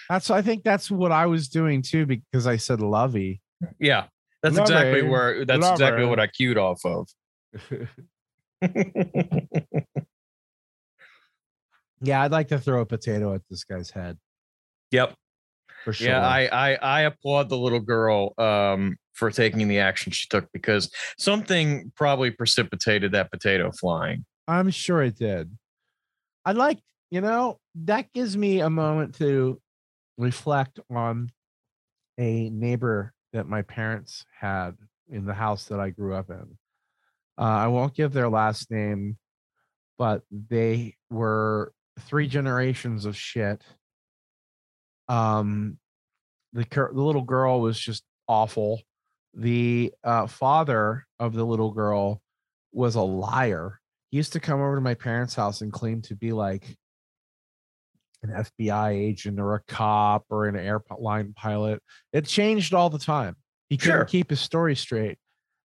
that's 0.09 0.29
I 0.29 0.41
think 0.41 0.63
that's 0.63 0.91
what 0.91 1.11
I 1.13 1.25
was 1.27 1.47
doing 1.47 1.81
too 1.81 2.05
because 2.05 2.45
I 2.45 2.57
said 2.57 2.81
lovey. 2.81 3.41
Yeah, 3.79 4.05
that's 4.43 4.57
exactly 4.57 5.01
Lovely. 5.01 5.09
where 5.09 5.45
that's 5.45 5.65
exactly 5.67 6.03
Lovely. 6.03 6.05
what 6.05 6.19
I 6.19 6.27
queued 6.27 6.57
off 6.59 6.81
of. 6.85 7.07
yeah, 12.01 12.21
I'd 12.21 12.31
like 12.31 12.47
to 12.49 12.59
throw 12.59 12.81
a 12.81 12.85
potato 12.85 13.33
at 13.33 13.41
this 13.49 13.63
guy's 13.63 13.91
head 13.91 14.17
yep. 14.91 15.15
for 15.83 15.93
sure. 15.93 16.09
Yeah, 16.09 16.25
I, 16.25 16.47
I 16.51 16.75
I 16.75 17.01
applaud 17.01 17.49
the 17.49 17.57
little 17.57 17.79
girl 17.79 18.33
um 18.37 18.97
for 19.13 19.31
taking 19.31 19.67
the 19.67 19.79
action 19.79 20.11
she 20.11 20.27
took 20.29 20.51
because 20.51 20.91
something 21.17 21.91
probably 21.95 22.31
precipitated 22.31 23.11
that 23.13 23.31
potato 23.31 23.71
flying. 23.71 24.25
I'm 24.47 24.69
sure 24.69 25.01
it 25.01 25.17
did. 25.17 25.57
I 26.45 26.53
like, 26.53 26.79
you 27.09 27.21
know, 27.21 27.59
that 27.75 28.11
gives 28.13 28.35
me 28.35 28.61
a 28.61 28.69
moment 28.69 29.15
to 29.15 29.61
reflect 30.17 30.79
on 30.89 31.29
a 32.17 32.49
neighbor 32.49 33.13
that 33.33 33.47
my 33.47 33.61
parents 33.61 34.25
had 34.39 34.75
in 35.09 35.25
the 35.25 35.33
house 35.33 35.65
that 35.65 35.79
I 35.79 35.89
grew 35.89 36.15
up 36.15 36.29
in. 36.29 36.57
Uh, 37.37 37.41
I 37.41 37.67
won't 37.67 37.93
give 37.93 38.13
their 38.13 38.29
last 38.29 38.71
name, 38.71 39.17
but 39.97 40.23
they 40.31 40.95
were 41.09 41.73
three 41.99 42.27
generations 42.27 43.05
of 43.05 43.15
shit. 43.15 43.63
Um, 45.07 45.77
the 46.53 46.65
cur- 46.65 46.91
the 46.93 47.01
little 47.01 47.21
girl 47.23 47.61
was 47.61 47.79
just 47.79 48.03
awful. 48.27 48.81
The 49.33 49.93
uh, 50.03 50.27
father 50.27 51.05
of 51.19 51.33
the 51.33 51.43
little 51.45 51.71
girl 51.71 52.21
was 52.73 52.95
a 52.95 53.01
liar. 53.01 53.79
He 54.09 54.17
used 54.17 54.33
to 54.33 54.39
come 54.39 54.59
over 54.59 54.75
to 54.75 54.81
my 54.81 54.93
parents' 54.93 55.35
house 55.35 55.61
and 55.61 55.71
claim 55.71 56.01
to 56.03 56.15
be 56.15 56.31
like 56.33 56.75
an 58.23 58.29
FBI 58.29 58.91
agent 58.91 59.39
or 59.39 59.55
a 59.55 59.61
cop 59.67 60.25
or 60.29 60.47
an 60.47 60.55
airline 60.57 61.33
pilot. 61.33 61.81
It 62.13 62.25
changed 62.25 62.73
all 62.73 62.89
the 62.89 62.99
time. 62.99 63.35
He 63.69 63.77
couldn't 63.77 63.95
Sure. 63.99 64.05
keep 64.05 64.29
his 64.29 64.41
story 64.41 64.75
straight. 64.75 65.17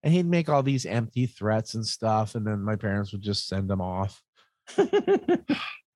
And 0.03 0.15
he'd 0.15 0.27
make 0.27 0.49
all 0.49 0.63
these 0.63 0.87
empty 0.87 1.27
threats 1.27 1.75
and 1.75 1.85
stuff. 1.85 2.37
And 2.37 2.47
then 2.47 2.63
my 2.63 2.77
parents 2.77 3.11
would 3.13 3.23
just 3.23 3.49
send 3.49 3.69
him 3.69 3.81
off. 3.81 4.23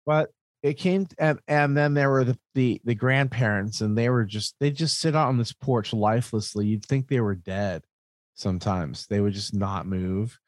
But 0.06 0.30
it 0.62 0.74
came 0.74 1.06
and 1.18 1.40
and 1.48 1.76
then 1.76 1.94
there 1.94 2.10
were 2.10 2.24
the, 2.24 2.38
the 2.54 2.80
the 2.84 2.94
grandparents 2.94 3.80
and 3.80 3.96
they 3.96 4.10
were 4.10 4.24
just 4.24 4.54
they 4.60 4.70
just 4.70 5.00
sit 5.00 5.16
out 5.16 5.28
on 5.28 5.38
this 5.38 5.52
porch 5.52 5.92
lifelessly. 5.92 6.66
You'd 6.66 6.84
think 6.84 7.08
they 7.08 7.20
were 7.20 7.34
dead 7.34 7.82
sometimes. 8.34 9.06
They 9.06 9.20
would 9.20 9.34
just 9.34 9.54
not 9.54 9.86
move. 9.86 10.38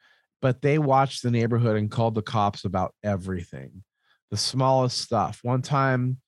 But 0.41 0.61
they 0.61 0.77
watched 0.77 1.23
the 1.23 1.31
neighborhood 1.31 1.77
and 1.77 1.89
called 1.89 2.15
the 2.15 2.21
cops 2.21 2.65
about 2.65 2.93
everything. 3.03 3.83
The 4.29 4.37
smallest 4.37 4.99
stuff. 4.99 5.39
One 5.41 5.61
time, 5.61 6.19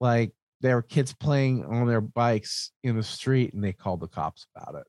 like 0.00 0.32
there 0.60 0.76
were 0.76 0.82
kids 0.82 1.14
playing 1.14 1.64
on 1.64 1.86
their 1.86 2.00
bikes 2.00 2.72
in 2.82 2.96
the 2.96 3.02
street 3.02 3.54
and 3.54 3.62
they 3.62 3.72
called 3.72 4.00
the 4.00 4.08
cops 4.08 4.46
about 4.56 4.80
it. 4.80 4.86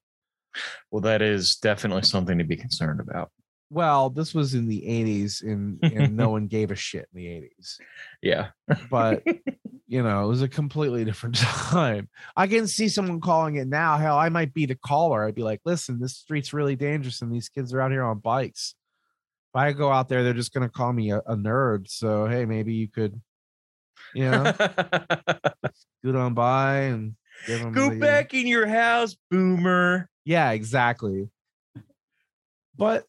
well, 0.91 1.01
that 1.01 1.21
is 1.21 1.57
definitely 1.57 2.03
something 2.03 2.37
to 2.37 2.43
be 2.43 2.55
concerned 2.55 2.99
about. 2.99 3.29
Well, 3.69 4.09
this 4.09 4.33
was 4.33 4.53
in 4.53 4.67
the 4.67 4.81
80s 4.81 5.41
and, 5.41 5.79
and 5.83 6.15
no 6.15 6.29
one 6.31 6.47
gave 6.47 6.71
a 6.71 6.75
shit 6.75 7.07
in 7.13 7.19
the 7.19 7.25
80s. 7.25 7.77
Yeah. 8.21 8.49
but 8.89 9.23
you 9.87 10.03
know, 10.03 10.23
it 10.23 10.27
was 10.27 10.41
a 10.41 10.47
completely 10.47 11.05
different 11.05 11.35
time. 11.39 12.09
I 12.35 12.47
can 12.47 12.67
see 12.67 12.89
someone 12.89 13.21
calling 13.21 13.55
it 13.55 13.67
now. 13.67 13.97
Hell, 13.97 14.17
I 14.17 14.29
might 14.29 14.53
be 14.53 14.65
the 14.65 14.75
caller. 14.75 15.25
I'd 15.25 15.35
be 15.35 15.43
like, 15.43 15.61
listen, 15.65 15.99
this 15.99 16.15
street's 16.17 16.53
really 16.53 16.75
dangerous 16.75 17.21
and 17.21 17.31
these 17.31 17.49
kids 17.49 17.73
are 17.73 17.81
out 17.81 17.91
here 17.91 18.03
on 18.03 18.19
bikes. 18.19 18.75
If 19.53 19.59
I 19.59 19.71
go 19.71 19.91
out 19.91 20.09
there, 20.09 20.23
they're 20.23 20.33
just 20.33 20.53
gonna 20.53 20.69
call 20.69 20.91
me 20.91 21.11
a, 21.11 21.19
a 21.19 21.35
nerd. 21.35 21.89
So 21.89 22.27
hey, 22.27 22.45
maybe 22.45 22.73
you 22.73 22.89
could, 22.89 23.21
you 24.13 24.29
know, 24.29 24.53
scoot 26.01 26.15
on 26.15 26.33
by 26.33 26.75
and 26.79 27.15
give 27.47 27.61
them 27.61 27.71
Go 27.71 27.97
back 27.97 28.33
in 28.33 28.47
your 28.47 28.67
house, 28.67 29.15
boomer. 29.31 30.09
Yeah, 30.25 30.51
exactly. 30.51 31.29
But 32.77 33.05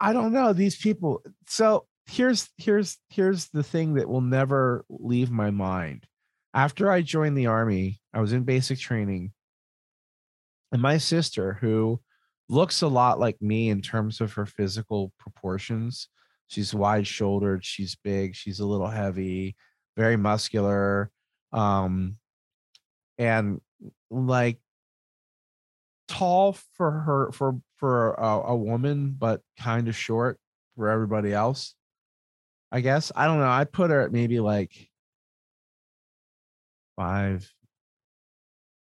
I, 0.00 0.12
don't 0.12 0.32
know 0.32 0.52
these 0.52 0.76
people. 0.76 1.22
So 1.48 1.86
here's 2.06 2.48
here's 2.56 2.98
here's 3.08 3.48
the 3.48 3.62
thing 3.62 3.94
that 3.94 4.08
will 4.08 4.20
never 4.20 4.84
leave 4.88 5.30
my 5.30 5.50
mind. 5.50 6.06
After 6.54 6.90
I 6.90 7.02
joined 7.02 7.36
the 7.36 7.46
army, 7.46 8.00
I 8.12 8.20
was 8.20 8.32
in 8.32 8.44
basic 8.44 8.78
training, 8.78 9.32
and 10.72 10.82
my 10.82 10.98
sister, 10.98 11.58
who 11.60 12.00
looks 12.48 12.82
a 12.82 12.88
lot 12.88 13.20
like 13.20 13.40
me 13.40 13.70
in 13.70 13.80
terms 13.80 14.20
of 14.20 14.32
her 14.32 14.46
physical 14.46 15.12
proportions, 15.18 16.08
she's 16.48 16.74
wide 16.74 17.06
shouldered, 17.06 17.64
she's 17.64 17.96
big, 18.02 18.34
she's 18.34 18.58
a 18.58 18.66
little 18.66 18.88
heavy, 18.88 19.56
very 19.96 20.16
muscular, 20.16 21.10
um, 21.52 22.16
and 23.18 23.60
like 24.10 24.58
tall 26.10 26.52
for 26.74 26.90
her 26.90 27.30
for 27.32 27.54
for 27.76 28.14
a, 28.14 28.40
a 28.48 28.56
woman 28.56 29.14
but 29.16 29.40
kind 29.58 29.86
of 29.86 29.94
short 29.96 30.38
for 30.76 30.88
everybody 30.88 31.32
else 31.32 31.76
i 32.72 32.80
guess 32.80 33.12
i 33.14 33.26
don't 33.26 33.38
know 33.38 33.48
i 33.48 33.64
put 33.64 33.90
her 33.90 34.00
at 34.00 34.10
maybe 34.12 34.40
like 34.40 34.90
five 36.96 37.48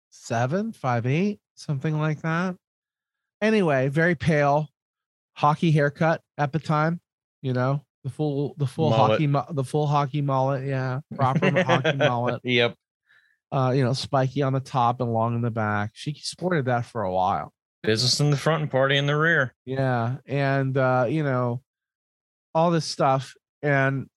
seven 0.09 0.72
five 0.72 1.05
eight 1.05 1.39
something 1.53 1.99
like 1.99 2.22
that 2.24 2.55
anyway 3.41 3.88
very 3.89 4.16
pale 4.16 4.68
hockey 5.34 5.72
haircut 5.72 6.22
at 6.38 6.51
the 6.51 6.59
time 6.59 6.99
you 7.43 7.53
know 7.53 7.80
the 8.03 8.09
full 8.09 8.55
the 8.57 8.66
full 8.68 8.89
Mullet. 8.89 9.22
hockey 9.22 9.53
the 9.53 9.64
full 9.64 9.86
hockey 9.86 10.22
mullet 10.22 10.66
yeah 10.66 10.99
proper 11.16 11.64
hockey 11.64 11.93
mullet 11.97 12.41
Yep. 12.43 12.76
Uh, 13.53 13.71
you 13.71 13.83
know, 13.83 13.93
spiky 13.93 14.41
on 14.41 14.51
the 14.51 14.59
top 14.59 14.99
and 14.99 15.13
long 15.13 15.35
in 15.35 15.41
the 15.41 15.51
back. 15.51 15.91
She 15.93 16.15
sported 16.15 16.65
that 16.65 16.85
for 16.85 17.03
a 17.03 17.13
while. 17.13 17.53
Business 17.83 18.19
in 18.19 18.31
the 18.31 18.37
front 18.37 18.63
and 18.63 18.71
party 18.71 18.97
in 18.97 19.05
the 19.05 19.15
rear. 19.15 19.53
Yeah. 19.65 20.15
And, 20.25 20.75
uh, 20.75 21.05
you 21.07 21.23
know, 21.23 21.61
all 22.55 22.71
this 22.71 22.85
stuff. 22.85 23.35
And 23.61 24.07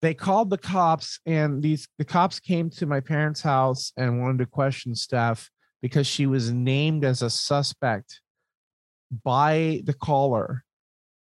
they 0.00 0.14
called 0.14 0.50
the 0.50 0.58
cops, 0.58 1.20
and 1.24 1.62
these, 1.62 1.88
the 1.98 2.04
cops 2.04 2.40
came 2.40 2.68
to 2.70 2.86
my 2.86 3.00
parents' 3.00 3.40
house 3.40 3.92
and 3.96 4.20
wanted 4.20 4.38
to 4.38 4.46
question 4.46 4.94
Steph 4.94 5.50
because 5.80 6.06
she 6.06 6.26
was 6.26 6.50
named 6.50 7.04
as 7.04 7.22
a 7.22 7.30
suspect 7.30 8.20
by 9.24 9.80
the 9.84 9.94
caller 9.94 10.64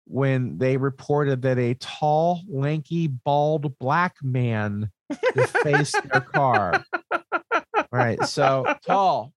when 0.06 0.58
they 0.58 0.76
reported 0.76 1.42
that 1.42 1.58
a 1.58 1.74
tall, 1.74 2.42
lanky, 2.48 3.06
bald 3.06 3.78
black 3.78 4.16
man 4.22 4.90
defaced 5.34 5.96
their 6.10 6.20
car. 6.20 6.84
All 7.12 7.84
right. 7.92 8.22
So 8.24 8.74
tall, 8.86 9.32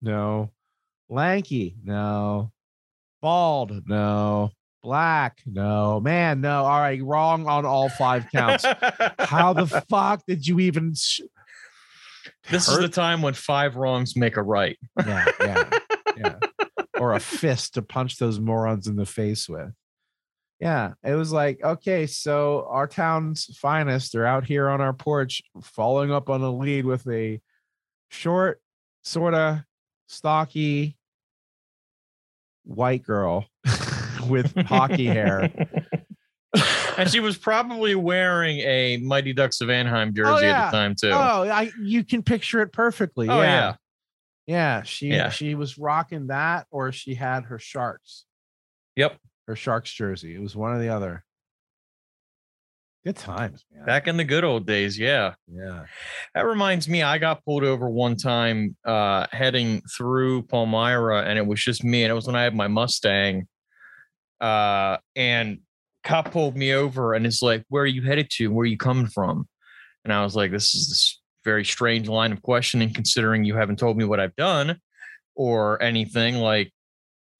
no. 0.00 0.50
Lanky, 1.08 1.76
no. 1.84 2.52
Bald, 3.20 3.86
no. 3.86 4.50
Black, 4.82 5.38
no. 5.46 6.00
Man, 6.00 6.40
no. 6.40 6.64
All 6.64 6.80
right. 6.80 7.02
Wrong 7.02 7.46
on 7.46 7.64
all 7.64 7.88
five 7.88 8.26
counts. 8.32 8.64
How 9.18 9.52
the 9.52 9.66
fuck 9.88 10.22
did 10.26 10.46
you 10.46 10.58
even? 10.60 10.94
Sh- 10.94 11.20
this 12.50 12.68
is 12.68 12.78
the 12.78 12.88
time 12.88 13.22
when 13.22 13.34
five 13.34 13.76
wrongs 13.76 14.16
make 14.16 14.36
a 14.36 14.42
right. 14.42 14.78
yeah, 14.98 15.26
yeah, 15.40 15.70
yeah. 16.16 16.34
Or 16.98 17.14
a 17.14 17.20
fist 17.20 17.74
to 17.74 17.82
punch 17.82 18.18
those 18.18 18.40
morons 18.40 18.86
in 18.86 18.96
the 18.96 19.06
face 19.06 19.48
with. 19.48 19.72
Yeah, 20.62 20.92
it 21.02 21.16
was 21.16 21.32
like, 21.32 21.60
okay, 21.60 22.06
so 22.06 22.68
our 22.70 22.86
town's 22.86 23.46
finest 23.58 24.14
are 24.14 24.24
out 24.24 24.44
here 24.44 24.68
on 24.68 24.80
our 24.80 24.92
porch, 24.92 25.42
following 25.60 26.12
up 26.12 26.30
on 26.30 26.40
a 26.40 26.54
lead 26.54 26.84
with 26.84 27.04
a 27.08 27.40
short, 28.10 28.62
sort 29.02 29.34
of 29.34 29.58
stocky 30.06 30.96
white 32.62 33.02
girl 33.02 33.44
with 34.28 34.54
hockey 34.54 35.06
hair. 35.06 35.50
and 36.96 37.10
she 37.10 37.18
was 37.18 37.36
probably 37.36 37.96
wearing 37.96 38.58
a 38.60 38.98
Mighty 38.98 39.32
Ducks 39.32 39.62
of 39.62 39.68
Anaheim 39.68 40.08
oh, 40.10 40.12
jersey 40.12 40.46
at 40.46 40.48
yeah. 40.48 40.70
the 40.70 40.76
time 40.76 40.94
too. 40.94 41.10
Oh, 41.10 41.42
I 41.50 41.72
you 41.82 42.04
can 42.04 42.22
picture 42.22 42.62
it 42.62 42.72
perfectly. 42.72 43.28
Oh, 43.28 43.40
yeah. 43.40 43.44
yeah. 43.44 43.74
Yeah, 44.46 44.82
she 44.82 45.08
Yeah. 45.08 45.30
she 45.30 45.56
was 45.56 45.76
rocking 45.76 46.28
that 46.28 46.68
or 46.70 46.92
she 46.92 47.14
had 47.14 47.46
her 47.46 47.58
sharks. 47.58 48.26
Yep. 48.94 49.18
Her 49.46 49.56
sharks 49.56 49.92
jersey. 49.92 50.34
It 50.34 50.40
was 50.40 50.56
one 50.56 50.72
or 50.72 50.78
the 50.78 50.88
other. 50.88 51.24
Good 53.04 53.16
times, 53.16 53.64
man. 53.74 53.84
Back 53.84 54.06
in 54.06 54.16
the 54.16 54.24
good 54.24 54.44
old 54.44 54.64
days, 54.64 54.96
yeah. 54.96 55.34
yeah. 55.48 55.86
That 56.34 56.46
reminds 56.46 56.88
me, 56.88 57.02
I 57.02 57.18
got 57.18 57.44
pulled 57.44 57.64
over 57.64 57.90
one 57.90 58.16
time 58.16 58.76
uh 58.84 59.26
heading 59.32 59.82
through 59.96 60.42
Palmyra, 60.42 61.24
and 61.24 61.36
it 61.36 61.46
was 61.46 61.60
just 61.60 61.82
me, 61.82 62.04
and 62.04 62.12
it 62.12 62.14
was 62.14 62.26
when 62.26 62.36
I 62.36 62.42
had 62.42 62.54
my 62.54 62.68
Mustang. 62.68 63.48
Uh, 64.40 64.98
and 65.14 65.58
cop 66.02 66.32
pulled 66.32 66.56
me 66.56 66.74
over 66.74 67.14
and 67.14 67.26
it's 67.26 67.42
like, 67.42 67.64
Where 67.68 67.84
are 67.84 67.86
you 67.86 68.02
headed 68.02 68.28
to? 68.32 68.48
Where 68.48 68.64
are 68.64 68.66
you 68.66 68.78
coming 68.78 69.06
from? 69.06 69.48
And 70.04 70.12
I 70.12 70.22
was 70.24 70.34
like, 70.34 70.50
This 70.50 70.74
is 70.74 70.88
this 70.88 71.20
very 71.44 71.64
strange 71.64 72.08
line 72.08 72.32
of 72.32 72.42
questioning, 72.42 72.92
considering 72.92 73.44
you 73.44 73.56
haven't 73.56 73.78
told 73.78 73.96
me 73.96 74.04
what 74.04 74.20
I've 74.20 74.36
done 74.36 74.80
or 75.34 75.82
anything. 75.82 76.36
Like, 76.36 76.72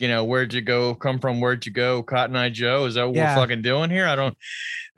you 0.03 0.09
know, 0.09 0.24
where'd 0.24 0.53
you 0.53 0.61
go? 0.61 0.96
Come 0.96 1.20
from? 1.20 1.40
Where'd 1.40 1.64
you 1.64 1.70
go? 1.70 2.03
Cotton 2.03 2.34
Eye 2.34 2.48
Joe? 2.48 2.86
Is 2.86 2.94
that 2.94 3.07
what 3.07 3.14
Yeah. 3.14 3.36
we're 3.36 3.42
fucking 3.42 3.62
doing 3.62 3.88
here? 3.88 4.05
I 4.05 4.16
don't. 4.16 4.36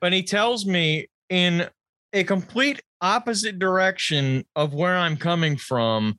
But 0.01 0.15
he 0.15 0.23
tells 0.23 0.65
me 0.65 1.09
in 1.29 1.69
a 2.15 2.25
complete 2.25 2.81
opposite 3.03 3.59
direction 3.59 4.47
of 4.57 4.73
where 4.73 4.97
I'm 4.97 5.19
coming 5.19 5.59
from. 5.59 6.19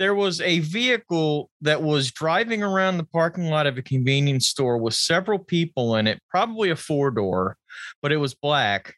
There 0.00 0.16
was 0.16 0.40
a 0.40 0.58
vehicle 0.58 1.48
that 1.60 1.80
was 1.80 2.10
driving 2.10 2.60
around 2.64 2.96
the 2.96 3.04
parking 3.04 3.44
lot 3.50 3.68
of 3.68 3.78
a 3.78 3.82
convenience 3.82 4.48
store 4.48 4.78
with 4.78 4.94
several 4.94 5.38
people 5.38 5.94
in 5.94 6.08
it, 6.08 6.20
probably 6.28 6.70
a 6.70 6.76
four 6.76 7.12
door, 7.12 7.56
but 8.02 8.10
it 8.10 8.16
was 8.16 8.34
black, 8.34 8.96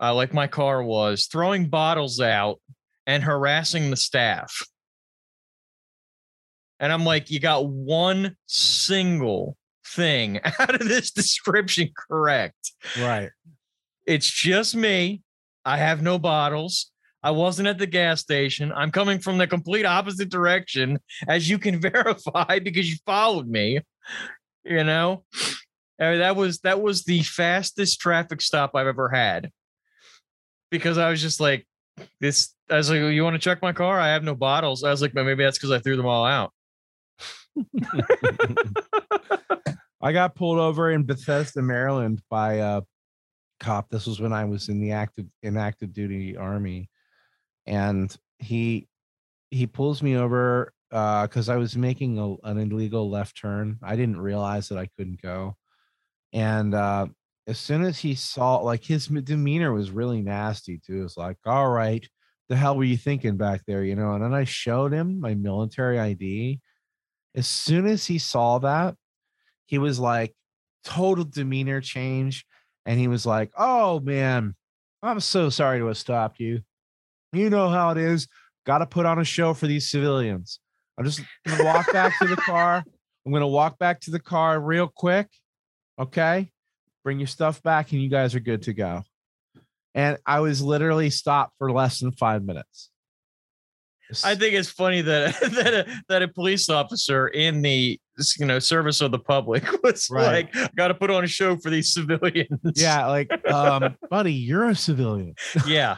uh, 0.00 0.14
like 0.14 0.32
my 0.32 0.46
car 0.46 0.84
was, 0.84 1.26
throwing 1.26 1.68
bottles 1.68 2.20
out 2.20 2.60
and 3.08 3.24
harassing 3.24 3.90
the 3.90 3.96
staff. 3.96 4.56
And 6.80 6.92
I'm 6.92 7.04
like, 7.04 7.30
you 7.30 7.40
got 7.40 7.68
one 7.68 8.36
single 8.46 9.56
thing 9.86 10.40
out 10.58 10.74
of 10.74 10.88
this 10.88 11.10
description 11.10 11.90
correct. 11.96 12.72
Right. 13.00 13.30
It's 14.06 14.30
just 14.30 14.76
me. 14.76 15.22
I 15.64 15.78
have 15.78 16.02
no 16.02 16.18
bottles. 16.18 16.90
I 17.22 17.32
wasn't 17.32 17.66
at 17.66 17.78
the 17.78 17.86
gas 17.86 18.20
station. 18.20 18.72
I'm 18.72 18.92
coming 18.92 19.18
from 19.18 19.36
the 19.36 19.48
complete 19.48 19.84
opposite 19.84 20.28
direction, 20.28 21.00
as 21.26 21.50
you 21.50 21.58
can 21.58 21.80
verify 21.92 22.60
because 22.60 22.88
you 22.88 22.96
followed 23.04 23.48
me. 23.48 23.80
You 24.64 24.84
know, 24.84 25.24
I 26.00 26.10
mean, 26.10 26.18
that 26.20 26.36
was 26.36 26.60
that 26.60 26.80
was 26.80 27.04
the 27.04 27.22
fastest 27.22 28.00
traffic 28.00 28.40
stop 28.40 28.72
I've 28.74 28.86
ever 28.86 29.08
had. 29.08 29.50
Because 30.70 30.98
I 30.98 31.10
was 31.10 31.20
just 31.20 31.40
like, 31.40 31.66
this. 32.20 32.54
I 32.68 32.76
was 32.76 32.90
like, 32.90 33.00
you 33.00 33.22
want 33.22 33.34
to 33.34 33.40
check 33.40 33.62
my 33.62 33.72
car? 33.72 33.98
I 33.98 34.08
have 34.08 34.24
no 34.24 34.34
bottles. 34.34 34.84
I 34.84 34.90
was 34.90 35.00
like, 35.00 35.14
maybe 35.14 35.44
that's 35.44 35.58
because 35.58 35.70
I 35.70 35.78
threw 35.78 35.96
them 35.96 36.06
all 36.06 36.24
out. 36.24 36.52
I 40.02 40.12
got 40.12 40.34
pulled 40.34 40.58
over 40.58 40.90
in 40.90 41.04
Bethesda, 41.04 41.62
Maryland 41.62 42.22
by 42.30 42.54
a 42.54 42.82
cop. 43.60 43.88
This 43.88 44.06
was 44.06 44.20
when 44.20 44.32
I 44.32 44.44
was 44.44 44.68
in 44.68 44.80
the 44.80 44.92
active 44.92 45.26
in 45.42 45.56
active 45.56 45.92
duty 45.92 46.36
army. 46.36 46.90
And 47.66 48.14
he 48.38 48.88
he 49.50 49.66
pulls 49.66 50.02
me 50.02 50.16
over 50.16 50.72
uh 50.92 51.26
because 51.26 51.48
I 51.48 51.56
was 51.56 51.76
making 51.76 52.18
a, 52.18 52.34
an 52.48 52.58
illegal 52.58 53.10
left 53.10 53.40
turn. 53.40 53.78
I 53.82 53.96
didn't 53.96 54.20
realize 54.20 54.68
that 54.68 54.78
I 54.78 54.88
couldn't 54.96 55.22
go. 55.22 55.56
And 56.32 56.74
uh 56.74 57.06
as 57.46 57.58
soon 57.58 57.82
as 57.82 57.98
he 57.98 58.14
saw 58.14 58.58
like 58.58 58.84
his 58.84 59.06
demeanor 59.06 59.72
was 59.72 59.90
really 59.90 60.22
nasty 60.22 60.78
too. 60.78 61.04
It's 61.04 61.16
like, 61.16 61.38
all 61.46 61.68
right, 61.70 62.06
the 62.48 62.56
hell 62.56 62.76
were 62.76 62.84
you 62.84 62.96
thinking 62.96 63.36
back 63.36 63.62
there? 63.66 63.84
You 63.84 63.96
know, 63.96 64.12
and 64.14 64.22
then 64.22 64.34
I 64.34 64.44
showed 64.44 64.92
him 64.92 65.20
my 65.20 65.34
military 65.34 65.98
ID. 65.98 66.60
As 67.36 67.46
soon 67.46 67.86
as 67.86 68.06
he 68.06 68.18
saw 68.18 68.58
that, 68.58 68.94
he 69.66 69.78
was 69.78 69.98
like 69.98 70.34
total 70.84 71.24
demeanor 71.24 71.80
change 71.80 72.46
and 72.84 72.98
he 73.00 73.08
was 73.08 73.26
like 73.26 73.50
oh 73.58 73.98
man 73.98 74.54
i'm 75.02 75.18
so 75.18 75.50
sorry 75.50 75.80
to 75.80 75.86
have 75.86 75.98
stopped 75.98 76.38
you. 76.38 76.60
You 77.32 77.50
know 77.50 77.68
how 77.68 77.90
it 77.90 77.98
is. 77.98 78.28
Got 78.64 78.78
to 78.78 78.86
put 78.86 79.04
on 79.04 79.18
a 79.18 79.24
show 79.24 79.52
for 79.52 79.66
these 79.66 79.90
civilians. 79.90 80.60
I'm 80.96 81.04
just 81.04 81.20
gonna 81.44 81.64
walk 81.64 81.92
back 81.92 82.16
to 82.20 82.26
the 82.26 82.36
car. 82.36 82.84
I'm 83.26 83.32
gonna 83.32 83.48
walk 83.48 83.78
back 83.78 84.00
to 84.02 84.12
the 84.12 84.20
car 84.20 84.60
real 84.60 84.86
quick 84.86 85.28
okay? 85.98 86.50
Bring 87.04 87.18
your 87.18 87.26
stuff 87.26 87.62
back 87.62 87.92
and 87.92 88.02
you 88.02 88.08
guys 88.08 88.34
are 88.34 88.40
good 88.40 88.62
to 88.62 88.72
go. 88.72 89.02
And 89.94 90.18
i 90.26 90.40
was 90.40 90.60
literally 90.60 91.08
stopped 91.08 91.54
for 91.58 91.72
less 91.72 92.00
than 92.00 92.12
five 92.12 92.44
minutes 92.44 92.90
I 94.24 94.34
think 94.34 94.54
it's 94.54 94.70
funny 94.70 95.00
that 95.02 95.38
that 95.40 95.74
a, 95.74 96.02
that 96.08 96.22
a 96.22 96.28
police 96.28 96.68
officer 96.68 97.28
in 97.28 97.62
the 97.62 97.98
you 98.38 98.46
know 98.46 98.58
service 98.58 99.00
of 99.00 99.10
the 99.10 99.18
public 99.18 99.64
was 99.82 100.08
Right. 100.10 100.48
like, 100.54 100.74
"Got 100.76 100.88
to 100.88 100.94
put 100.94 101.10
on 101.10 101.24
a 101.24 101.26
show 101.26 101.56
for 101.56 101.70
these 101.70 101.92
civilians." 101.92 102.48
yeah 102.74 103.06
like 103.06 103.30
um 103.52 103.96
buddy 104.10 104.32
you're 104.32 104.68
a 104.68 104.74
civilian 104.74 105.34
yeah, 105.66 105.96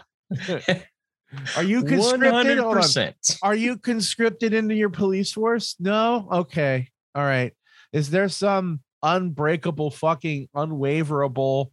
are 1.57 1.63
you 1.63 1.83
conscripted 1.85 2.33
hundred 2.33 2.59
Hold 2.59 2.77
on. 2.77 2.83
percent. 2.83 3.17
Are 3.43 3.55
you 3.55 3.77
conscripted 3.79 4.55
into 4.55 4.75
your 4.75 4.91
police 4.91 5.33
force? 5.33 5.77
No. 5.79 6.29
Okay. 6.33 6.89
All 7.15 7.23
right. 7.25 7.53
Is 7.93 8.11
there 8.11 8.29
some 8.29 8.81
unbreakable, 9.03 9.91
fucking 9.91 10.49
unwaverable 10.57 11.71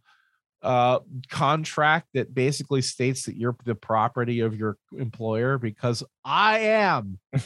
uh 0.66 0.98
contract 1.30 2.08
that 2.14 2.34
basically 2.34 2.82
states 2.82 3.24
that 3.26 3.36
you're 3.36 3.56
the 3.64 3.74
property 3.74 4.40
of 4.40 4.56
your 4.56 4.76
employer? 4.96 5.58
Because 5.58 6.02
I 6.24 6.58
am. 6.58 7.18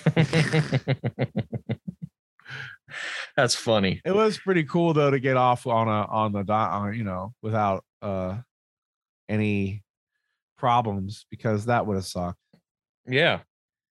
That's 3.37 3.55
funny. 3.55 4.01
It 4.05 4.15
was 4.15 4.39
pretty 4.39 4.65
cool 4.65 4.93
though 4.95 5.11
to 5.11 5.21
get 5.21 5.37
off 5.37 5.67
on 5.67 5.87
a 5.87 6.07
on 6.07 6.33
the 6.33 6.43
dot, 6.43 6.73
on, 6.73 6.95
you 6.95 7.05
know, 7.05 7.35
without 7.43 7.85
uh 8.03 8.39
any 9.29 9.83
problems 10.59 11.27
because 11.31 11.67
that 11.67 11.87
would 11.87 11.97
have 11.97 12.07
sucked. 12.07 12.39
Yeah, 13.07 13.41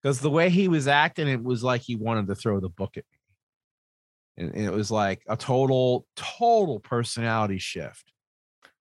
because 0.01 0.19
the 0.19 0.29
way 0.29 0.49
he 0.49 0.67
was 0.67 0.87
acting, 0.87 1.27
it 1.27 1.43
was 1.43 1.63
like 1.63 1.81
he 1.81 1.95
wanted 1.95 2.27
to 2.27 2.35
throw 2.35 2.59
the 2.59 2.69
book 2.69 2.97
at 2.97 3.03
me. 3.11 4.45
And, 4.45 4.55
and 4.55 4.65
it 4.65 4.71
was 4.71 4.89
like 4.89 5.21
a 5.27 5.35
total, 5.35 6.05
total 6.15 6.79
personality 6.79 7.57
shift. 7.57 8.11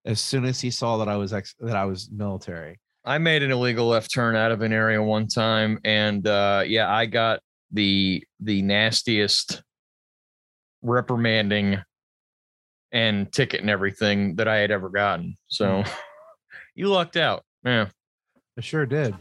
As 0.09 0.20
soon 0.20 0.46
as 0.46 0.59
he 0.59 0.70
saw 0.70 0.96
that 0.96 1.09
I 1.09 1.16
was 1.16 1.34
ex- 1.34 1.54
that 1.61 1.76
I 1.76 1.84
was 1.84 2.11
military. 2.11 2.80
I 3.04 3.18
made 3.18 3.42
an 3.42 3.50
illegal 3.50 3.88
left 3.88 4.11
turn 4.11 4.36
out 4.36 4.50
of 4.50 4.62
an 4.62 4.72
area 4.72 5.02
one 5.02 5.26
time, 5.26 5.78
and 5.84 6.26
uh, 6.26 6.64
yeah, 6.66 6.90
I 6.90 7.04
got 7.04 7.40
the 7.72 8.24
the 8.40 8.62
nastiest 8.62 9.62
reprimanding 10.80 11.82
and 12.90 13.30
ticket 13.30 13.61
and 13.61 13.68
everything 13.68 14.36
that 14.36 14.48
I 14.48 14.56
had 14.56 14.70
ever 14.70 14.88
gotten. 14.88 15.36
So 15.48 15.84
you 16.74 16.88
lucked 16.88 17.18
out. 17.18 17.44
Yeah. 17.62 17.88
I 18.56 18.62
sure 18.62 18.86
did. 18.86 19.14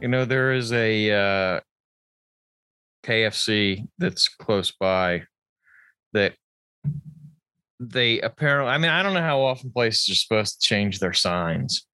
You 0.00 0.08
know, 0.08 0.24
there 0.24 0.52
is 0.52 0.72
a 0.72 1.10
uh, 1.10 1.60
KFC 3.10 3.88
that's 3.98 4.28
close 4.28 4.70
by 4.70 5.24
that 6.12 6.34
they 7.80 8.20
apparently, 8.20 8.72
I 8.72 8.78
mean, 8.78 8.90
I 8.90 9.02
don't 9.02 9.14
know 9.14 9.20
how 9.20 9.40
often 9.40 9.72
places 9.72 10.10
are 10.10 10.14
supposed 10.14 10.60
to 10.60 10.66
change 10.66 10.98
their 10.98 11.12
signs, 11.12 11.86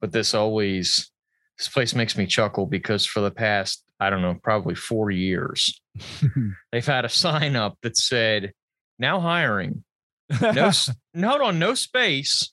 but 0.00 0.12
this 0.12 0.32
always, 0.32 1.10
this 1.58 1.68
place 1.68 1.94
makes 1.94 2.16
me 2.16 2.26
chuckle 2.26 2.66
because 2.66 3.04
for 3.04 3.20
the 3.20 3.30
past, 3.30 3.84
I 4.00 4.10
don't 4.10 4.22
know, 4.22 4.36
probably 4.42 4.74
four 4.74 5.10
years, 5.10 5.80
they've 6.72 6.86
had 6.86 7.04
a 7.04 7.10
sign 7.10 7.56
up 7.56 7.76
that 7.82 7.96
said, 7.96 8.52
now 8.98 9.20
hiring, 9.20 9.84
no, 10.40 10.70
hold 11.16 11.42
on, 11.42 11.58
no 11.58 11.74
space. 11.74 12.52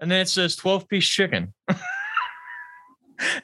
And 0.00 0.10
then 0.10 0.20
it 0.20 0.28
says 0.28 0.56
12 0.56 0.88
piece 0.88 1.06
chicken. 1.06 1.54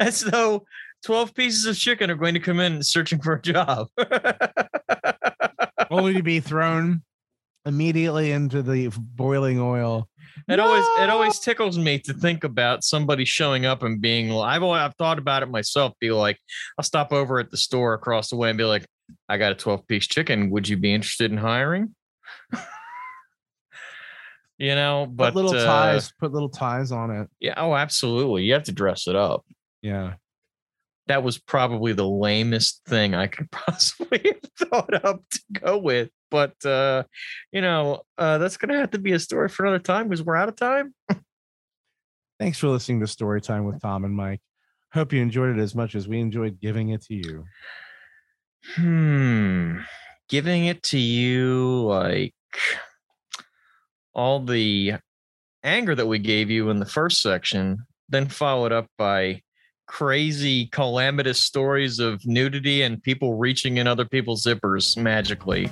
As 0.01 0.21
though 0.21 0.65
12 1.05 1.35
pieces 1.35 1.67
of 1.67 1.77
chicken 1.77 2.11
are 2.11 2.17
going 2.17 2.35
to 2.35 2.41
come 2.41 2.61
in 2.61 2.83
searching 2.83 3.21
for 3.21 3.35
a 3.35 3.43
job. 3.43 3.89
Only 5.91 6.15
to 6.15 6.23
be 6.23 6.41
thrown 6.41 7.03
immediately 7.65 8.33
into 8.33 8.63
the 8.63 8.91
boiling 8.97 9.61
oil. 9.61 10.09
It 10.49 10.61
always 10.61 10.85
it 10.99 11.11
always 11.11 11.39
tickles 11.39 11.79
me 11.79 11.99
to 12.01 12.15
think 12.15 12.45
about 12.45 12.85
somebody 12.85 13.25
showing 13.25 13.67
up 13.67 13.83
and 13.83 14.01
being 14.01 14.33
I've 14.33 14.63
always, 14.63 14.81
I've 14.81 14.95
thought 14.95 15.19
about 15.19 15.43
it 15.43 15.51
myself. 15.51 15.93
Be 16.01 16.11
like, 16.13 16.39
I'll 16.79 16.85
stop 16.85 17.13
over 17.13 17.39
at 17.39 17.51
the 17.51 17.57
store 17.57 17.95
across 17.95 18.31
the 18.31 18.37
way 18.37 18.49
and 18.49 18.59
be 18.59 18.65
like, 18.65 18.87
I 19.29 19.39
got 19.39 19.53
a 19.53 19.57
12 19.57 19.87
piece 19.87 20.07
chicken. 20.07 20.51
Would 20.51 20.69
you 20.69 20.77
be 20.77 20.95
interested 20.95 21.31
in 21.31 21.37
hiring? 21.37 21.95
you 24.59 24.75
know, 24.75 25.07
but 25.11 25.35
put 25.35 25.45
little 25.45 25.61
uh, 25.61 25.65
ties, 25.65 26.13
put 26.19 26.33
little 26.33 26.49
ties 26.49 26.93
on 26.93 27.11
it. 27.11 27.29
Yeah, 27.41 27.55
oh, 27.57 27.75
absolutely. 27.75 28.45
You 28.45 28.55
have 28.55 28.65
to 28.65 28.73
dress 28.73 29.09
it 29.09 29.17
up. 29.17 29.45
Yeah. 29.83 30.15
That 31.11 31.25
was 31.25 31.39
probably 31.39 31.93
the 31.93 32.07
lamest 32.07 32.83
thing 32.87 33.17
I 33.17 33.27
could 33.27 33.51
possibly 33.51 34.21
have 34.25 34.69
thought 34.69 35.05
up 35.05 35.25
to 35.29 35.41
go 35.53 35.77
with. 35.77 36.09
But 36.31 36.65
uh, 36.65 37.03
you 37.51 37.61
know, 37.61 38.03
uh, 38.17 38.39
that's 38.39 38.57
gonna 38.57 38.79
have 38.79 38.93
to 38.93 39.01
be 39.01 39.11
a 39.11 39.19
story 39.19 39.49
for 39.49 39.65
another 39.65 39.81
time 39.81 40.07
because 40.07 40.23
we're 40.23 40.37
out 40.37 40.49
of 40.49 40.55
time. 40.55 40.95
Thanks 42.39 42.59
for 42.59 42.69
listening 42.69 43.01
to 43.01 43.09
Story 43.09 43.41
Time 43.41 43.65
with 43.65 43.83
Tom 43.83 44.05
and 44.05 44.15
Mike. 44.15 44.41
Hope 44.93 45.13
you 45.13 45.21
enjoyed 45.21 45.59
it 45.59 45.61
as 45.61 45.75
much 45.75 45.97
as 45.97 46.07
we 46.07 46.21
enjoyed 46.21 46.61
giving 46.61 46.91
it 46.91 47.03
to 47.07 47.15
you. 47.15 47.45
Hmm. 48.77 49.79
Giving 50.29 50.67
it 50.67 50.81
to 50.85 50.99
you 50.99 51.83
like 51.87 52.35
all 54.15 54.39
the 54.45 54.95
anger 55.65 55.97
that 55.97 56.07
we 56.07 56.21
gave 56.21 56.51
you 56.51 56.71
in 56.71 56.79
the 56.79 56.87
first 56.87 57.21
section, 57.21 57.85
then 58.09 58.29
followed 58.29 58.71
up 58.71 58.87
by 58.97 59.43
crazy 59.91 60.67
calamitous 60.67 61.41
stories 61.41 61.99
of 61.99 62.25
nudity 62.25 62.83
and 62.83 63.03
people 63.03 63.35
reaching 63.35 63.79
in 63.79 63.89
other 63.89 64.05
people's 64.05 64.45
zippers 64.45 64.97
magically. 64.97 65.69